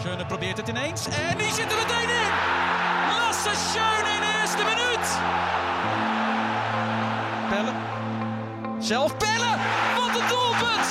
Schöne 0.00 0.26
probeert 0.26 0.56
het 0.56 0.68
ineens 0.68 1.06
en 1.06 1.38
die 1.38 1.52
zit 1.52 1.70
er 1.72 1.76
meteen 1.76 2.10
in. 2.22 2.32
Lasse 3.10 3.52
Schöne 3.54 4.08
in 4.14 4.20
de 4.20 4.38
eerste 4.40 4.64
minuut. 4.70 5.06
Pelle. 7.50 7.72
Zelf 8.80 9.16
Pelle. 9.16 9.52
Wat 9.96 10.20
een 10.20 10.28
doelpunt. 10.28 10.88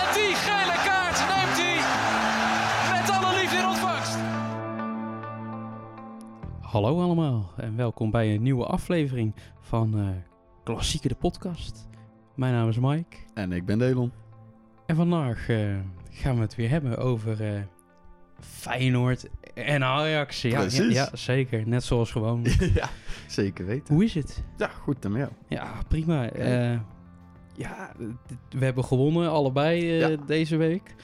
En 0.00 0.08
die 0.16 0.34
gele 0.44 0.76
kaart 0.86 1.18
neemt 1.32 1.56
hij 1.62 1.78
met 3.00 3.10
alle 3.10 3.40
liefde 3.40 3.56
in 3.56 3.66
ontvangst. 3.66 4.16
Hallo 6.60 7.02
allemaal 7.02 7.50
en 7.56 7.76
welkom 7.76 8.10
bij 8.10 8.34
een 8.34 8.42
nieuwe 8.42 8.64
aflevering 8.66 9.34
van 9.60 9.98
eh 9.98 10.06
Klassieke 10.64 11.08
de 11.08 11.14
podcast. 11.14 11.88
Mijn 12.34 12.52
naam 12.52 12.68
is 12.68 12.78
Mike 12.78 13.16
En 13.34 13.52
ik 13.52 13.64
ben 13.66 13.78
Delon. 13.78 14.12
en 14.86 14.96
vandaag 14.96 15.48
eh, 15.48 15.76
gaan 16.10 16.34
we 16.34 16.40
het 16.40 16.54
weer 16.54 16.70
hebben 16.70 16.98
over 16.98 17.54
eh, 17.54 17.60
Feyenoord 18.40 19.28
en 19.54 19.84
Ajax. 19.84 20.42
Ja, 20.42 20.66
ja, 20.88 21.10
zeker. 21.12 21.68
Net 21.68 21.84
zoals 21.84 22.10
gewoon. 22.10 22.46
ja, 22.74 22.88
zeker 23.26 23.66
weten. 23.66 23.94
Hoe 23.94 24.04
is 24.04 24.14
het? 24.14 24.44
Ja, 24.56 24.68
goed 24.68 25.02
dan 25.02 25.12
jou. 25.12 25.30
Ja, 25.48 25.72
prima. 25.88 26.30
Eh, 26.30 26.78
ja, 27.56 27.92
we 28.50 28.64
hebben 28.64 28.84
gewonnen 28.84 29.30
allebei 29.30 29.84
Ja. 29.84 30.16
deze 30.26 30.56
week. 30.56 30.94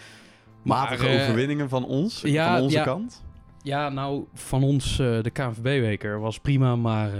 Matige 0.62 1.08
eh, 1.08 1.22
overwinningen 1.22 1.68
van 1.68 1.84
ons, 1.84 2.20
ja, 2.20 2.54
van 2.54 2.62
onze 2.62 2.76
ja. 2.76 2.84
kant. 2.84 3.24
Ja, 3.62 3.88
nou, 3.88 4.24
van 4.34 4.62
ons, 4.62 4.96
de 4.96 5.30
KNVB-beker 5.32 6.20
was 6.20 6.40
prima, 6.40 6.76
maar... 6.76 7.10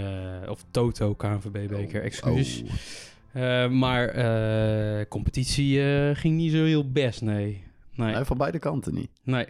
of 0.49 0.65
Toto 0.71 1.15
KNVB-beker, 1.15 2.03
excuus. 2.03 2.63
Oh. 2.63 2.71
Eh, 3.43 3.69
maar 3.71 5.09
competitie 5.09 5.81
ging 6.15 6.37
niet 6.37 6.53
zo 6.53 6.65
heel 6.65 6.91
best, 6.91 7.23
nee. 7.23 7.66
Nee, 7.97 8.15
Nee, 8.15 8.25
van 8.25 8.37
beide 8.37 8.59
kanten 8.59 8.95
niet. 8.95 9.11
nee. 9.23 9.47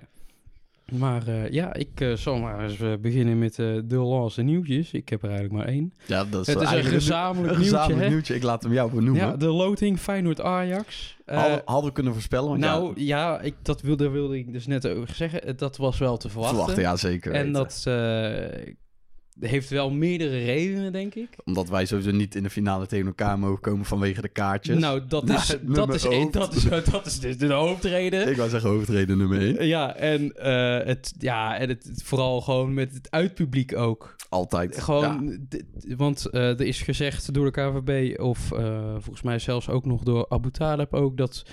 Maar 0.92 1.28
eh, 1.28 1.50
ja, 1.50 1.74
ik 1.74 2.00
eh, 2.00 2.12
zal 2.12 2.38
maar 2.38 2.64
eens 2.64 2.80
eh, 2.80 2.92
beginnen 3.00 3.38
met 3.38 3.54
de 3.54 3.96
laatste 3.96 4.42
nieuwtjes. 4.42 4.92
Ik 4.92 5.08
heb 5.08 5.22
er 5.22 5.28
eigenlijk 5.30 5.58
maar 5.58 5.74
één. 5.74 5.92
Ja, 6.06 6.24
dat 6.24 6.48
is, 6.48 6.54
Het 6.54 6.62
is 6.62 6.70
een 6.70 6.84
gezamenlijk 6.84 7.52
een 7.54 7.60
nieuwtje, 7.60 7.78
gezamenlijk 7.78 8.10
nieuwtje. 8.10 8.34
Ik 8.34 8.42
laat 8.42 8.62
hem 8.62 8.72
jou 8.72 8.90
benoemen. 8.90 9.26
Ja, 9.26 9.36
de 9.36 9.46
loting 9.46 9.98
Feyenoord-Ajax. 9.98 11.16
Hadden, 11.24 11.62
hadden 11.64 11.84
we 11.84 11.92
kunnen 11.92 12.12
voorspellen, 12.12 12.48
want 12.48 12.60
nou, 12.60 12.92
ja, 12.94 13.30
ja, 13.30 13.40
ik, 13.40 13.54
dat 13.62 13.80
wilde, 13.80 14.08
wilde 14.08 14.38
ik 14.38 14.52
dus 14.52 14.66
net 14.66 14.88
over 14.88 15.14
zeggen. 15.14 15.56
Dat 15.56 15.76
was 15.76 15.98
wel 15.98 16.16
te 16.16 16.28
verwachten. 16.28 16.56
verwachten, 16.56 16.82
ja 16.82 16.96
zeker 16.96 17.32
en 17.32 17.38
weten. 17.38 17.52
dat 17.52 17.82
heeft 19.40 19.68
wel 19.68 19.90
meerdere 19.90 20.44
redenen, 20.44 20.92
denk 20.92 21.14
ik. 21.14 21.28
Omdat 21.44 21.68
wij 21.68 21.86
sowieso 21.86 22.10
niet 22.10 22.34
in 22.34 22.42
de 22.42 22.50
finale 22.50 22.86
tegen 22.86 23.06
elkaar 23.06 23.38
mogen 23.38 23.60
komen 23.60 23.84
vanwege 23.84 24.20
de 24.20 24.28
kaartjes. 24.28 24.78
Nou, 24.78 25.06
dat 25.08 25.30
is, 25.30 25.56
dat, 25.62 25.94
is, 25.94 26.04
hoofd. 26.04 26.32
dat, 26.32 26.54
is, 26.54 26.64
dat 26.90 27.06
is 27.06 27.20
dus 27.20 27.38
de 27.38 27.52
hoofdreden. 27.52 28.28
Ik 28.28 28.36
wou 28.36 28.48
zeggen 28.50 28.70
hoofdreden 28.70 29.18
nummer 29.18 29.40
1. 29.40 29.66
Ja, 29.66 29.94
en, 29.94 30.32
eh, 30.32 30.86
het, 30.86 31.14
ja, 31.18 31.58
en 31.58 31.68
het, 31.68 32.02
vooral 32.04 32.40
gewoon 32.40 32.74
met 32.74 32.94
het 32.94 33.10
uitpubliek 33.10 33.76
ook. 33.76 34.16
Altijd. 34.28 34.82
Gewoon, 34.82 35.46
want 35.96 36.26
eh, 36.26 36.48
er 36.48 36.66
is 36.66 36.82
gezegd 36.82 37.34
door 37.34 37.52
de 37.52 37.60
KVB, 37.60 38.20
of 38.20 38.52
eh, 38.52 38.90
volgens 38.92 39.22
mij 39.22 39.38
zelfs 39.38 39.68
ook 39.68 39.84
nog 39.84 40.02
door 40.02 40.26
Abu 40.28 40.50
Talib 40.50 40.94
ook, 40.94 41.16
dat 41.16 41.44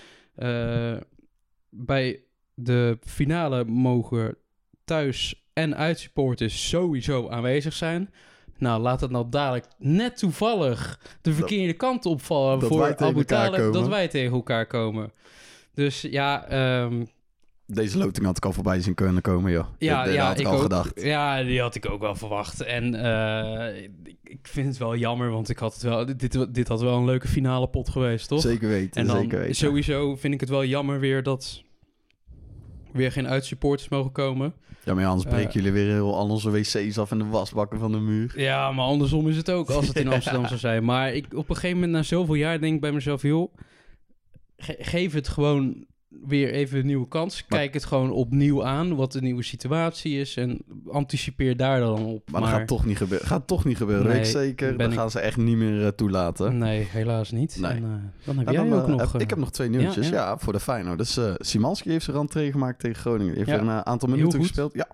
bij 1.69 2.23
de 2.53 2.97
finale 3.01 3.65
mogen 3.65 4.37
thuis- 4.85 5.42
en 5.53 5.75
uitsupporters 5.75 6.69
sowieso 6.69 7.29
aanwezig 7.29 7.73
zijn. 7.73 8.09
Nou, 8.57 8.81
laat 8.81 9.01
het 9.01 9.11
nou 9.11 9.25
dadelijk 9.29 9.65
net 9.77 10.17
toevallig 10.17 10.99
de 11.21 11.33
verkeerde 11.33 11.73
kant 11.73 12.05
opvallen 12.05 12.61
voor 12.61 12.95
Abu 12.97 13.23
Talib, 13.25 13.73
dat 13.73 13.87
wij 13.87 14.07
tegen 14.07 14.33
elkaar 14.33 14.65
komen. 14.67 15.11
Dus 15.73 16.01
ja, 16.01 16.45
ehm, 16.47 17.03
Deze 17.65 17.97
loting 17.97 18.25
had 18.25 18.37
ik 18.37 18.45
al 18.45 18.51
voorbij 18.53 18.81
zien 18.81 18.93
kunnen 18.93 19.21
komen, 19.21 19.51
joh. 19.51 19.65
ja, 19.77 20.03
Dat- 20.03 20.13
ja 20.13 20.27
had 20.27 20.39
ik 20.39 20.45
al 20.45 20.53
ook. 20.55 20.61
gedacht. 20.61 21.01
Ja, 21.01 21.43
die 21.43 21.61
had 21.61 21.75
ik 21.75 21.89
ook 21.89 22.01
wel 22.01 22.15
verwacht. 22.15 22.61
En 22.61 22.95
eh, 22.95 23.83
ik, 24.03 24.17
ik 24.23 24.47
vind 24.47 24.67
het 24.67 24.77
wel 24.77 24.95
jammer, 24.95 25.31
want 25.31 25.49
ik 25.49 25.57
had 25.57 25.73
het 25.73 25.81
wel, 25.83 26.05
dit, 26.05 26.53
dit 26.53 26.67
had 26.67 26.81
wel 26.81 26.97
een 26.97 27.05
leuke 27.05 27.27
finale 27.27 27.67
pot 27.67 27.89
geweest, 27.89 28.27
toch? 28.27 28.41
Zeker 28.41 28.67
weten, 28.67 29.01
en 29.01 29.07
dan 29.07 29.21
zeker 29.21 29.39
weten. 29.39 29.55
sowieso 29.55 30.15
vind 30.15 30.33
ik 30.33 30.39
het 30.39 30.49
wel 30.49 30.65
jammer 30.65 30.99
weer 30.99 31.23
dat 31.23 31.63
weer 32.93 33.11
geen 33.11 33.27
uitsupporters 33.27 33.89
mogen 33.89 34.11
komen. 34.11 34.53
Ja, 34.85 34.93
maar 34.93 35.03
ja, 35.03 35.09
anders 35.09 35.29
breken 35.29 35.47
Eh, 35.49 35.53
jullie 35.55 35.71
weer 35.71 35.87
heel 35.91 36.15
al 36.15 36.29
onze 36.29 36.51
wc's 36.51 36.97
af 36.97 37.11
en 37.11 37.17
de 37.17 37.25
wasbakken 37.25 37.79
van 37.79 37.91
de 37.91 37.99
muur. 37.99 38.33
Ja, 38.39 38.71
maar 38.71 38.85
andersom 38.85 39.29
is 39.29 39.37
het 39.37 39.49
ook 39.51 39.69
als 39.69 39.87
het 39.87 39.97
in 39.97 40.07
Amsterdam 40.13 40.47
zou 40.47 40.59
zijn. 40.59 40.83
Maar 40.85 41.13
ik, 41.13 41.25
op 41.35 41.49
een 41.49 41.55
gegeven 41.55 41.75
moment, 41.77 41.91
na 41.93 42.03
zoveel 42.03 42.35
jaar, 42.35 42.59
denk 42.59 42.75
ik 42.75 42.81
bij 42.81 42.91
mezelf, 42.91 43.21
joh, 43.21 43.53
ge- 44.57 44.77
geef 44.79 45.13
het 45.13 45.27
gewoon 45.27 45.85
weer 46.25 46.51
even 46.51 46.79
een 46.79 46.85
nieuwe 46.85 47.07
kans. 47.07 47.43
Maar- 47.47 47.59
Kijk 47.59 47.73
het 47.73 47.85
gewoon 47.85 48.11
opnieuw 48.11 48.65
aan, 48.65 48.95
wat 48.95 49.11
de 49.11 49.21
nieuwe 49.21 49.43
situatie 49.43 50.19
is 50.19 50.37
en 50.37 50.59
anticipeer 50.91 51.57
daar 51.57 51.79
dan 51.79 52.05
op. 52.05 52.31
Maar, 52.31 52.41
dat 52.41 52.49
gaat 52.49 52.67
toch 52.67 52.85
niet 52.85 52.97
gebeuren. 52.97 53.27
Gaat 53.27 53.47
toch 53.47 53.65
niet 53.65 53.77
gebeuren, 53.77 54.05
Nee, 54.07 54.15
weet 54.15 54.27
zeker. 54.27 54.79
ik- 54.81 54.93
gaan 54.93 55.11
ze 55.11 55.19
echt 55.19 55.37
niet 55.37 55.57
meer 55.57 55.81
eh, 55.85 55.87
toelaten. 55.87 56.57
Nee, 56.57 56.87
helaas 56.89 57.31
niet. 57.31 57.57
Nee. 57.59 57.71
En, 57.71 57.83
eh, 57.83 58.25
dan 58.25 58.37
heb 58.37 58.47
En 58.47 58.53
jij 58.53 58.63
dan, 58.69 58.73
ook 58.79 58.83
eh, 58.87 58.95
nog... 58.95 59.11
heb- 59.11 59.21
ik 59.21 59.29
heb 59.29 59.39
nog 59.39 59.51
twee 59.51 59.69
nieuwtjes, 59.69 60.09
ja, 60.09 60.13
ja, 60.15 60.25
ja. 60.27 60.37
voor 60.37 60.53
de 60.53 60.59
Feyenoord. 60.59 60.97
Dus 60.97 61.19
Simanski 61.37 61.89
heeft 61.89 62.05
zijn 62.05 62.17
rentree 62.17 62.51
gemaakt 62.51 62.79
tegen 62.79 63.01
Groningen. 63.01 63.35
Heeft 63.35 63.49
Ja. 63.49 63.59
een 63.59 63.85
aantal 63.85 64.09
minuten 64.09 64.41
gespeeld. 64.41 64.73
Ja. 64.73 64.87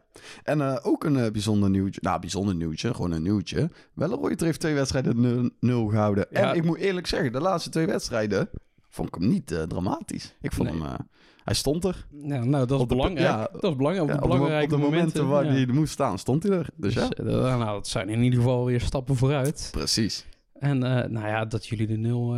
En 0.44 0.81
ook 0.84 1.03
een 1.03 1.31
bijzonder 1.31 1.69
nieuwtje. 1.69 2.00
Nou, 2.03 2.19
bijzonder 2.19 2.56
nieuwtje. 2.56 2.94
Gewoon 2.94 3.12
een 3.12 3.24
nieuwtje. 3.24 3.69
Welleroy 3.94 4.34
heeft 4.38 4.59
twee 4.59 4.74
wedstrijden 4.74 5.51
0 5.59 5.88
gehouden. 5.88 6.25
Ja. 6.31 6.51
En 6.51 6.56
ik 6.57 6.63
moet 6.63 6.78
eerlijk 6.78 7.07
zeggen, 7.07 7.31
de 7.31 7.40
laatste 7.40 7.69
twee 7.69 7.86
wedstrijden 7.86 8.50
vond 8.99 9.15
ik 9.15 9.21
hem 9.21 9.29
niet 9.29 9.51
eh, 9.51 9.61
dramatisch. 9.63 10.35
Ik 10.41 10.51
vond 10.53 10.69
Nee. 10.71 10.79
hem... 10.81 10.87
eh, 10.89 10.99
hij 11.43 11.53
stond 11.53 11.83
er. 11.85 12.05
ja, 12.23 12.43
nou, 12.43 12.65
dat 12.65 12.77
is 12.77 12.83
op 12.83 12.89
de- 12.89 12.95
belangrijk. 12.95 13.27
ja, 13.27 13.49
dat 13.59 13.71
is 13.71 13.75
belangrijk. 13.75 14.07
Op 14.07 14.09
Ja, 14.09 14.15
de 14.15 14.23
op, 14.23 14.29
de, 14.31 14.35
belangrijke 14.37 14.73
op 14.75 14.79
de 14.81 14.85
momenten, 14.85 15.27
waar 15.27 15.45
ja. 15.45 15.51
hij 15.51 15.65
moest 15.65 15.93
staan, 15.93 16.19
stond 16.19 16.43
hij 16.43 16.51
er. 16.57 16.69
Dus 16.75 16.93
ja, 16.93 17.07
Dus, 17.07 17.17
eh, 17.17 17.25
nou, 17.57 17.65
dat 17.65 17.88
zijn 17.88 18.09
in 18.09 18.21
ieder 18.23 18.39
geval 18.39 18.65
weer 18.65 18.81
stappen 18.81 19.15
vooruit. 19.15 19.69
precies. 19.71 20.25
En 20.53 20.77
nou 20.77 21.11
ja, 21.27 21.45
dat 21.45 21.65
jullie 21.67 21.88
de 21.88 21.97
nul 21.97 22.33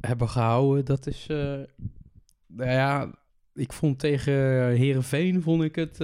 hebben 0.00 0.28
gehouden, 0.28 0.84
dat 0.84 1.06
is... 1.06 1.26
nou 2.46 2.70
ja, 2.70 3.10
ik 3.54 3.72
vond 3.72 3.98
tegen 3.98 4.32
Herenveen 4.76 5.42
vond 5.42 5.62
ik 5.62 5.74
het... 5.74 5.98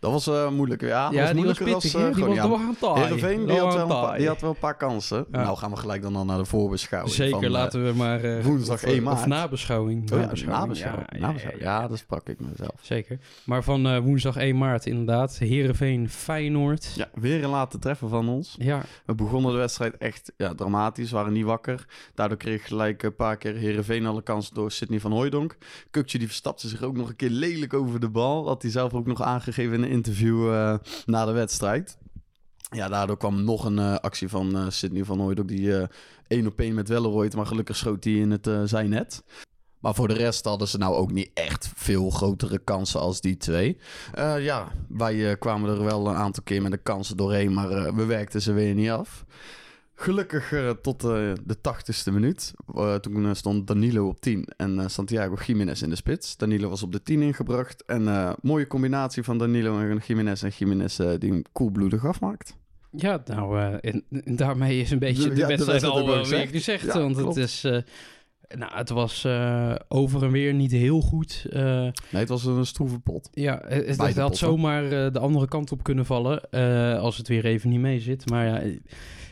Dat 0.00 0.12
was 0.12 0.26
eh, 0.26 0.50
moeilijk. 0.50 0.80
Ja, 0.80 1.10
ja, 1.12 1.22
was 1.22 1.32
die 1.32 1.44
was 1.44 1.58
pittig, 1.58 1.74
als, 1.74 1.92
hè? 1.92 2.08
eh, 2.08 2.14
Die 2.14 2.24
was 2.24 2.36
doorgaan. 2.36 2.98
Heerenveen, 2.98 3.46
die 3.46 3.58
had, 3.58 3.74
wel 3.74 3.82
een 3.82 3.88
paar, 3.88 4.02
taai. 4.02 4.18
die 4.18 4.28
had 4.28 4.40
wel 4.40 4.50
een 4.50 4.58
paar 4.58 4.76
kansen. 4.76 5.26
Ja. 5.32 5.42
Nou 5.42 5.56
gaan 5.56 5.70
we 5.70 5.76
gelijk 5.76 6.02
dan 6.02 6.16
al 6.16 6.24
naar 6.24 6.38
de 6.38 6.44
voorbeschouwing. 6.44 7.14
Zeker, 7.14 7.34
van, 7.34 7.44
eh, 7.44 7.50
laten 7.50 7.84
we 7.86 7.92
maar... 7.92 8.42
woensdag 8.42 8.76
of, 8.76 8.82
1 8.90 9.02
maart. 9.02 9.18
Of 9.18 9.26
nabeschouwing. 9.26 10.02
Oh 10.12 10.18
ja, 10.18 10.24
Nabeschouwing, 10.24 10.60
nabeschouwing. 10.62 11.06
ja, 11.12 11.18
Nabeschouwing. 11.18 11.62
ja, 11.64 11.88
dat 11.88 11.98
sprak 11.98 12.28
ik 12.28 12.40
mezelf. 12.40 12.74
Zeker. 12.80 13.18
Maar 13.44 13.62
van 13.62 14.00
woensdag 14.02 14.36
1 14.36 14.58
maart 14.58 14.86
inderdaad. 14.86 15.38
Heerenveen, 15.38 16.10
Feyenoord. 16.10 16.92
Ja, 16.96 17.08
weer 17.14 17.44
een 17.44 17.50
late 17.50 17.78
treffen 17.78 18.08
van 18.08 18.28
ons. 18.28 18.54
Ja, 18.58 18.82
We 19.06 19.14
begonnen 19.14 19.52
de 19.52 19.58
wedstrijd 19.58 19.96
echt 19.98 20.32
ja, 20.36 20.54
dramatisch, 20.54 21.10
waren 21.10 21.32
niet 21.32 21.44
wakker. 21.44 21.86
Daardoor 22.14 22.36
kreeg 22.38 22.66
gelijk 22.66 23.02
een 23.02 23.14
paar 23.14 23.36
keer 23.36 23.54
Herenveen 23.54 24.06
alle 24.06 24.22
kansen 24.22 24.54
door 24.54 24.70
Sidney 24.72 25.00
van 25.00 25.12
Hooijdonk. 25.12 25.56
Kukje 25.90 26.18
die 26.18 26.26
verstapte 26.26 26.68
zich 26.68 26.82
ook 26.82 26.96
nog 26.96 27.08
een 27.08 27.16
keer 27.16 27.30
lelijk 27.30 27.74
over 27.74 28.00
de 28.00 28.08
bal. 28.08 28.46
Had 28.46 28.62
hij 28.62 28.70
zelf 28.70 28.94
ook 28.94 29.06
nog 29.06 29.22
aangegeven 29.22 29.84
in 29.84 29.89
interview 29.90 30.52
eh, 30.52 30.74
na 31.06 31.24
de 31.24 31.32
wedstrijd. 31.32 31.98
Ja, 32.70 32.88
daardoor 32.88 33.16
kwam 33.16 33.44
nog 33.44 33.64
een 33.64 33.78
eh, 33.78 33.94
actie 33.94 34.28
van 34.28 34.56
eh 34.56 34.64
Sidney 34.68 35.04
van 35.04 35.20
Hooijdonk. 35.20 35.48
Die 35.48 35.88
één 36.26 36.46
op 36.46 36.60
één 36.60 36.74
met 36.74 36.88
Welleroyd, 36.88 37.34
maar 37.34 37.46
gelukkig 37.46 37.76
schoot 37.76 38.04
hij 38.04 38.12
in 38.12 38.30
het 38.30 38.46
eh 38.46 38.62
zijnet. 38.64 39.24
Maar 39.78 39.94
voor 39.94 40.08
de 40.08 40.14
rest 40.14 40.44
hadden 40.44 40.68
ze 40.68 40.78
nou 40.78 40.94
ook 40.94 41.12
niet 41.12 41.30
echt 41.34 41.72
veel 41.74 42.10
grotere 42.10 42.58
kansen 42.58 43.00
als 43.00 43.20
die 43.20 43.36
twee. 43.36 43.78
Ja, 44.38 44.72
wij 44.88 45.36
kwamen 45.36 45.70
er 45.70 45.84
wel 45.84 46.06
een 46.06 46.16
aantal 46.16 46.42
keer 46.42 46.62
met 46.62 46.70
de 46.70 46.78
kansen 46.78 47.16
doorheen, 47.16 47.52
maar 47.52 47.94
we 47.94 48.04
werkten 48.04 48.42
ze 48.42 48.52
weer 48.52 48.74
niet 48.74 48.90
af. 48.90 49.24
Gelukkig 50.00 50.54
tot 50.82 51.04
eh, 51.04 51.32
de 51.44 51.60
tachtigste 51.60 52.12
minuut. 52.12 52.52
Eh, 52.74 52.94
toen 52.94 53.26
eh, 53.26 53.34
stond 53.34 53.66
Danilo 53.66 54.08
op 54.08 54.20
10 54.20 54.48
en 54.56 54.90
Santiago 54.90 55.36
Jiménez 55.46 55.82
in 55.82 55.90
de 55.90 55.96
spits. 55.96 56.36
Danilo 56.36 56.68
was 56.68 56.82
op 56.82 56.92
de 56.92 57.02
10 57.02 57.22
ingebracht. 57.22 57.84
En 57.86 58.34
mooie 58.42 58.66
combinatie 58.66 59.22
van 59.22 59.38
Danilo 59.38 59.78
en 59.78 60.00
Jiménez. 60.06 60.42
En 60.42 60.50
Jiménez 60.58 60.96
die 60.96 61.30
hem 61.30 61.42
koelbloedig 61.52 62.06
afmaakt. 62.06 62.56
ja 62.90 63.22
nou, 63.24 63.78
en, 63.80 64.04
en 64.10 64.36
daarmee 64.36 64.80
is 64.80 64.90
een 64.90 64.98
beetje 64.98 65.22
Ja, 65.22 65.28
de 65.28 65.34
de 65.34 65.46
wedstrijd 65.46 65.82
wedstrijd 65.82 66.06
al 66.06 66.28
weer 66.28 66.48
gezegd. 66.48 66.84
Ja, 66.84 66.98
want 66.98 67.16
klopt. 67.16 67.34
het 67.34 67.44
is... 67.44 67.62
nou, 68.48 68.74
het 68.74 68.90
was 68.90 69.26
over 69.88 70.22
en 70.22 70.30
weer 70.30 70.54
niet 70.54 70.72
heel 70.72 71.00
goed. 71.00 71.46
Nee, 71.50 71.92
het 72.10 72.28
was 72.28 72.44
een 72.44 72.66
stroeve 72.66 72.98
pot. 72.98 73.28
ja, 73.32 73.62
het, 73.66 74.16
had 74.16 74.36
zomaar 74.36 75.12
de 75.12 75.18
andere 75.18 75.48
kant 75.48 75.72
op 75.72 75.82
kunnen 75.82 76.06
vallen. 76.06 76.50
als 77.00 77.16
het 77.16 77.28
weer 77.28 77.44
even 77.44 77.70
niet 77.70 77.80
mee 77.80 78.00
zit. 78.00 78.30
Maar 78.30 78.46
ja, 78.46 78.78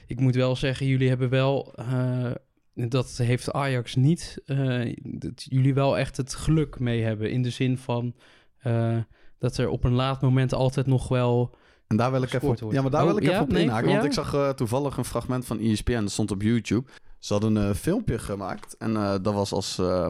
ik 0.08 0.20
moet 0.20 0.34
wel 0.34 0.56
zeggen, 0.56 0.86
jullie 0.86 1.08
hebben 1.08 1.28
wel... 1.28 1.72
eh, 1.74 2.30
dat 2.74 3.16
heeft 3.16 3.52
Ajax 3.52 3.94
niet. 3.94 4.38
eh, 4.46 4.96
dat 5.02 5.46
jullie 5.48 5.74
wel 5.74 5.98
echt 5.98 6.16
het 6.16 6.34
geluk 6.34 6.78
mee 6.78 7.02
hebben. 7.02 7.30
In 7.30 7.42
de 7.42 7.50
zin 7.50 7.78
van 7.78 8.14
eh, 8.58 8.96
dat 9.38 9.56
er 9.56 9.68
op 9.68 9.84
een 9.84 9.92
laat 9.92 10.20
moment 10.22 10.54
altijd 10.54 10.86
nog 10.86 11.08
wel... 11.08 11.56
En 11.86 11.96
daar 11.96 12.10
wil 12.10 12.22
ik 12.22 12.32
even 12.32 12.48
op, 12.48 12.72
ja, 12.72 12.82
maar 12.82 12.90
daar 12.90 13.02
Oh, 13.02 13.08
wil 13.08 13.16
ik 13.16 13.22
ja? 13.22 13.30
even 13.30 13.42
op 13.42 13.50
Nee, 13.50 13.62
inhaken. 13.62 13.88
Want 13.88 14.00
ja? 14.00 14.06
ik 14.06 14.12
zag 14.12 14.54
toevallig 14.54 14.96
een 14.96 15.04
fragment 15.04 15.46
van 15.46 15.58
ESPN. 15.60 15.92
Dat 16.00 16.10
stond 16.10 16.30
op 16.30 16.42
YouTube. 16.42 16.90
Ze 17.18 17.32
hadden 17.32 17.56
een 17.56 17.68
eh, 17.70 17.74
filmpje 17.76 18.18
gemaakt. 18.18 18.76
En 18.76 18.96
eh, 18.96 19.14
dat 19.22 19.34
was 19.34 19.52
als... 19.52 19.78
eh, 19.78 20.06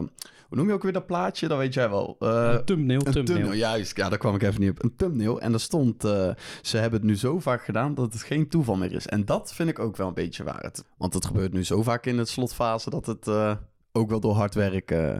Hoe 0.47 0.57
noem 0.57 0.67
je 0.67 0.73
ook 0.73 0.83
weer 0.83 0.91
dat 0.93 1.05
plaatje? 1.05 1.47
Dat 1.47 1.57
weet 1.57 1.73
jij 1.73 1.89
wel. 1.89 2.15
Eh, 2.19 2.53
Een 2.57 2.65
thumbnail, 2.65 2.97
een 3.05 3.11
thumbnail. 3.11 3.25
thumbnail, 3.25 3.53
juist. 3.59 3.97
Ja, 3.97 4.09
daar 4.09 4.17
kwam 4.17 4.35
ik 4.35 4.41
even 4.43 4.61
niet 4.61 4.69
op. 4.69 4.83
Een 4.83 4.95
thumbnail. 4.95 5.41
En 5.41 5.51
daar 5.51 5.59
stond, 5.59 6.03
eh, 6.03 6.29
ze 6.61 6.77
hebben 6.77 6.99
het 6.99 7.09
nu 7.09 7.15
zo 7.17 7.39
vaak 7.39 7.63
gedaan 7.63 7.93
dat 7.95 8.13
het 8.13 8.21
geen 8.21 8.47
toeval 8.49 8.75
meer 8.75 8.91
is. 8.91 9.07
En 9.07 9.25
dat 9.25 9.53
vind 9.53 9.69
ik 9.69 9.79
ook 9.79 9.97
wel 9.97 10.07
een 10.07 10.13
beetje 10.13 10.43
waar. 10.43 10.61
Het, 10.63 10.83
want 10.97 11.13
het 11.13 11.25
gebeurt 11.25 11.53
nu 11.53 11.63
zo 11.63 11.83
vaak 11.83 12.05
in 12.05 12.17
het 12.17 12.29
slotfase 12.29 12.89
dat 12.89 13.05
het 13.05 13.27
eh, 13.27 13.55
ook 13.91 14.09
wel 14.09 14.19
door 14.19 14.33
hard 14.35 14.53
werk 14.55 14.91
eh, 14.91 15.19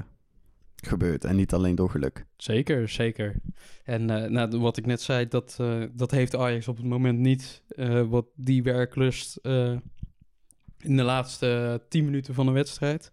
gebeurt. 0.75 1.25
En 1.25 1.35
niet 1.35 1.53
alleen 1.53 1.75
door 1.75 1.89
geluk. 1.89 2.25
Zeker, 2.37 2.89
zeker. 2.89 3.35
En 3.83 4.09
eh, 4.09 4.29
nou, 4.29 4.59
wat 4.59 4.77
ik 4.77 4.85
net 4.85 5.01
zei, 5.01 5.27
dat, 5.27 5.55
eh, 5.59 5.83
dat 5.93 6.11
heeft 6.11 6.35
Ajax 6.35 6.67
op 6.67 6.77
het 6.77 6.85
moment 6.85 7.19
niet. 7.19 7.63
eh, 7.67 8.01
wat 8.09 8.25
die 8.35 8.63
werklust 8.63 9.35
eh, 9.35 9.75
in 10.79 10.97
de 10.97 11.03
laatste 11.03 11.81
tien 11.89 12.05
minuten 12.05 12.33
van 12.33 12.45
de 12.45 12.51
wedstrijd. 12.51 13.11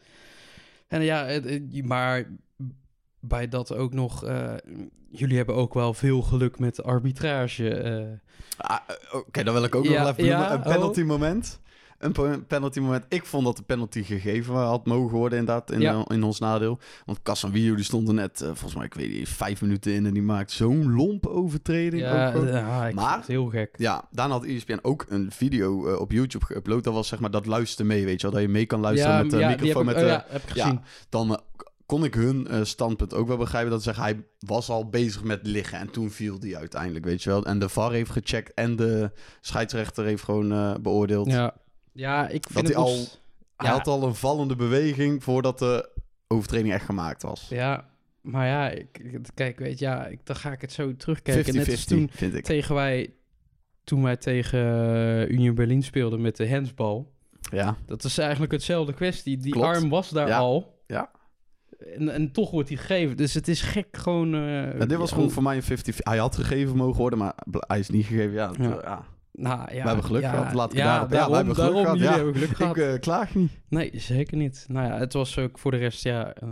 En 0.89 1.03
ja, 1.03 1.25
het- 1.25 1.85
maar 1.85 2.29
bij 3.21 3.49
dat 3.49 3.75
ook 3.75 3.93
nog... 3.93 4.25
eh, 4.25 4.55
jullie 5.11 5.37
hebben 5.37 5.55
ook 5.55 5.75
wel 5.75 5.95
veel 5.95 6.23
geluk 6.23 6.59
met 6.59 6.83
arbitrage. 6.83 7.75
eh. 7.75 8.07
Ah, 8.57 8.79
eh, 8.87 9.15
Oké, 9.19 9.43
dan 9.45 9.55
wil 9.55 9.65
ik 9.65 9.75
ook 9.75 9.85
Ja, 9.85 10.03
nog 10.03 10.11
even 10.11 10.25
ja, 10.25 10.39
noemen. 10.39 10.53
Een 10.59 10.67
oh. 10.67 10.73
penalty 10.73 11.03
moment. 11.03 11.61
Een 11.99 12.47
penalty 12.47 12.81
moment. 12.81 13.05
Ik 13.09 13.25
vond 13.27 13.45
dat 13.45 13.57
de 13.57 13.63
penalty 13.63 14.03
gegeven 14.03 14.55
had 14.55 14.87
mogen 14.87 15.17
worden 15.17 15.39
inderdaad 15.39 15.71
in, 15.71 15.81
Ja. 15.81 15.93
eh, 15.95 16.03
in 16.17 16.23
ons 16.23 16.39
nadeel. 16.39 16.79
Want 17.05 17.23
Casemiro 17.23 17.75
die 17.75 17.85
stond 17.85 18.09
er 18.09 18.15
net, 18.15 18.41
eh, 18.41 18.47
volgens 18.47 18.75
mij, 18.75 18.85
ik 18.85 18.95
weet 18.95 19.11
niet, 19.11 19.29
vijf 19.29 19.61
minuten 19.63 19.93
in 19.93 20.07
en 20.07 20.13
die 20.13 20.23
maakt 20.23 20.51
zo'n 20.51 20.93
lompe 20.95 21.29
overtreding. 21.31 22.03
ja, 22.03 22.33
ook 22.35 22.47
ja, 22.49 22.87
ik 22.87 22.95
Maar- 22.95 23.05
vind 23.09 23.17
het 23.21 23.27
heel 23.27 23.47
gek. 23.49 23.75
Ja, 23.79 24.05
daarna 24.11 24.35
had 24.35 24.45
ESPN 24.45 24.79
ook 24.83 25.05
een 25.09 25.31
video 25.31 25.87
eh, 25.89 26.01
op 26.01 26.13
YouTube 26.13 26.45
geüpload. 26.55 26.81
Dat 26.83 26.95
was 26.95 27.09
zeg 27.09 27.19
maar 27.21 27.31
dat 27.31 27.47
luister 27.47 27.87
mee, 27.87 28.05
weet 28.05 28.21
je 28.21 28.27
wel. 28.27 28.31
Dat 28.37 28.43
je 28.47 28.49
mee 28.49 28.67
kan 28.67 28.81
luisteren 28.81 29.17
met 29.17 29.31
de 29.31 29.37
microfoon. 29.37 29.87
heb 29.87 29.95
Met 29.95 29.97
ik, 29.97 30.03
oh 30.03 30.09
ja, 30.09 30.25
heb 30.29 30.43
ik 30.43 30.49
gezien. 30.51 30.81
Dan 31.09 31.31
eh, 31.31 31.37
kon 31.87 32.05
ik 32.05 32.15
hun 32.15 32.47
eh, 32.49 32.61
standpunt 32.63 33.15
ook 33.15 33.29
wel 33.29 33.37
begrijpen. 33.37 33.71
Dat 33.71 33.83
ze 33.83 33.93
zeggen, 33.93 34.05
hij 34.05 34.25
was 34.39 34.69
al 34.69 34.89
bezig 34.89 35.25
met 35.25 35.47
liggen. 35.47 35.79
En 35.79 35.91
toen 35.91 36.11
viel 36.11 36.39
die 36.39 36.57
uiteindelijk, 36.57 37.05
weet 37.05 37.23
je 37.23 37.31
wel. 37.31 37.45
En 37.45 37.59
de 37.59 37.69
VAR 37.69 37.93
heeft 37.93 38.11
gecheckt 38.11 38.55
en 38.55 38.77
de 38.77 39.11
scheidsrechter 39.41 40.05
heeft 40.05 40.23
gewoon 40.23 40.53
eh, 40.53 40.75
beoordeeld. 40.81 41.31
Ja, 41.31 41.55
ja 41.97 42.29
ik 42.29 42.47
vind 42.51 42.55
hij 42.55 42.63
het 42.63 42.75
nog 42.77 42.87
al- 42.87 43.07
Hij 43.57 43.69
Ja. 43.69 43.77
had 43.77 43.87
al 43.87 44.03
een 44.07 44.15
vallende 44.15 44.57
beweging 44.57 45.23
voordat 45.25 45.59
de 45.59 45.89
overtreding 46.29 46.73
echt 46.73 46.85
gemaakt 46.85 47.23
was. 47.23 47.47
Ja, 47.49 47.89
maar 48.21 48.47
ja, 48.47 48.69
ik, 48.69 49.21
kijk, 49.35 49.59
weet 49.59 49.79
je, 49.79 49.85
ja, 49.85 50.07
ik, 50.07 50.21
dan 50.25 50.37
ga 50.37 50.53
ik 50.53 50.61
het 50.61 50.73
zo 50.73 50.97
terugkijken. 50.97 51.55
Net 51.55 51.69
als 51.69 51.81
50-50, 51.85 51.85
toen 51.89 52.09
vind 52.13 52.35
ik. 52.35 52.45
tegen 52.45 52.75
wij, 52.75 53.11
toen 53.85 54.03
wij 54.03 54.17
tegen 54.17 54.59
eh, 54.61 55.29
Union 55.29 55.55
Berlin 55.55 55.83
speelden 55.83 56.21
met 56.21 56.37
de 56.37 56.51
handsbal. 56.51 57.13
Ja, 57.51 57.77
Dat 57.87 58.05
is 58.05 58.19
eigenlijk 58.19 58.53
hetzelfde 58.53 58.93
kwestie. 58.93 59.37
Die 59.37 59.53
Klopt. 59.53 59.67
arm 59.67 59.89
was 59.89 60.11
daar 60.11 60.29
Ja. 60.29 60.39
al. 60.39 60.81
Ja. 60.87 61.11
En, 61.97 62.09
en 62.09 62.33
toch 62.33 62.51
wordt 62.51 62.69
hij 62.69 62.79
gegeven. 62.79 63.17
Dus 63.17 63.35
het 63.35 63.49
is 63.49 63.61
gek 63.61 63.87
gewoon... 63.97 64.35
en 64.35 64.89
dit 64.89 64.99
was 64.99 65.13
gewoon 65.13 65.31
voor 65.31 65.43
mij 65.43 65.57
een 65.57 65.63
50 65.63 65.97
Hij 65.99 66.19
had 66.19 66.37
gegeven 66.37 66.77
mogen 66.77 67.01
worden, 67.01 67.19
maar 67.19 67.35
hij 67.51 67.79
is 67.79 67.89
niet 67.91 68.07
gegeven. 68.07 68.33
Ja, 68.33 68.53
Ja. 68.59 68.77
eh, 68.77 68.83
ja. 68.83 69.05
Nou, 69.39 69.59
ja, 69.61 69.83
We 69.83 69.87
hebben 69.87 70.05
geluk 70.05 70.23
ja, 70.23 70.31
gehad, 70.31 70.53
laat 70.55 70.73
ik 70.73 70.79
ja, 70.79 70.85
daarop- 70.85 71.03
ja, 71.03 71.15
we 71.15 71.17
daarom, 71.17 71.35
hebben 71.37 71.55
geluk 71.55 71.69
daarom, 71.73 71.83
gehad, 71.85 71.99
jullie 71.99 72.11
ja. 72.13 72.17
hebben 72.17 72.35
geluk 72.35 72.57
gehad. 72.77 72.77
Ik 72.77 72.83
eh, 72.95 73.01
klaag 73.01 73.35
niet. 73.35 73.51
Nee, 73.69 73.91
zeker 73.95 74.37
niet. 74.37 74.65
Nou 74.69 74.87
ja, 74.87 74.99
het 74.99 75.13
was 75.13 75.39
ook 75.39 75.59
voor 75.59 75.71
de 75.71 75.77
rest, 75.77 76.03
ja... 76.03 76.33
eh, 76.33 76.49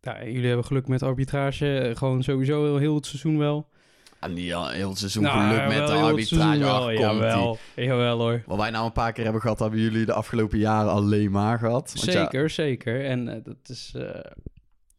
ja 0.00 0.24
jullie 0.24 0.46
hebben 0.46 0.64
geluk 0.64 0.88
met 0.88 1.02
arbitrage. 1.02 1.78
eh, 1.78 1.96
Gewoon 1.96 2.22
sowieso 2.22 2.64
heel, 2.64 2.76
heel 2.76 2.94
het 2.94 3.06
seizoen 3.06 3.38
wel. 3.38 3.68
En 4.20 4.32
niet 4.32 4.54
al 4.54 4.68
heel 4.68 4.88
het 4.88 4.98
seizoen 4.98 5.22
Nou, 5.22 5.48
geluk 5.54 5.68
met 5.68 5.76
wel 5.78 5.86
de 5.86 6.04
arbitrage. 6.06 6.58
wel, 6.58 6.86
Ach. 6.86 6.92
Jawel, 6.92 7.58
jawel 7.76 8.18
hoor. 8.18 8.42
Wat 8.46 8.58
wij 8.58 8.70
nou 8.70 8.86
een 8.86 8.92
paar 8.92 9.12
keer 9.12 9.24
hebben 9.24 9.42
gehad, 9.42 9.58
hebben 9.58 9.80
jullie 9.80 10.06
de 10.06 10.12
afgelopen 10.12 10.58
jaren 10.58 10.90
alleen 10.90 11.30
maar 11.30 11.58
gehad. 11.58 11.92
Want 11.94 12.12
Zeker, 12.12 12.50
zeker. 12.50 13.04
En 13.04 13.24
dat 13.44 13.56
is 13.68 13.94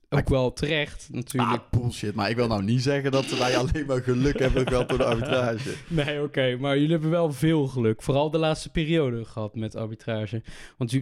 ook 0.09 0.19
ik- 0.19 0.27
wel 0.27 0.53
terecht 0.53 1.07
natuurlijk. 1.11 1.51
Ah, 1.71 1.79
bullshit. 1.79 2.15
Maar 2.15 2.29
ik 2.29 2.35
wil 2.35 2.47
nou 2.47 2.63
niet 2.63 2.81
zeggen 2.81 3.11
dat 3.11 3.37
wij 3.37 3.57
alleen 3.57 3.85
maar 3.87 4.01
geluk 4.01 4.39
hebben 4.45 4.67
gehad 4.67 4.89
door 4.89 4.97
de 4.97 5.03
arbitrage. 5.05 5.73
Nee, 5.87 6.21
oké. 6.23 6.57
maar 6.59 6.75
jullie 6.75 6.91
hebben 6.91 7.09
wel 7.09 7.31
veel 7.33 7.67
geluk. 7.67 8.01
Vooral 8.01 8.31
de 8.31 8.37
laatste 8.37 8.69
periode 8.71 9.25
gehad 9.25 9.55
met 9.55 9.75
arbitrage. 9.75 10.43
Want 10.77 11.01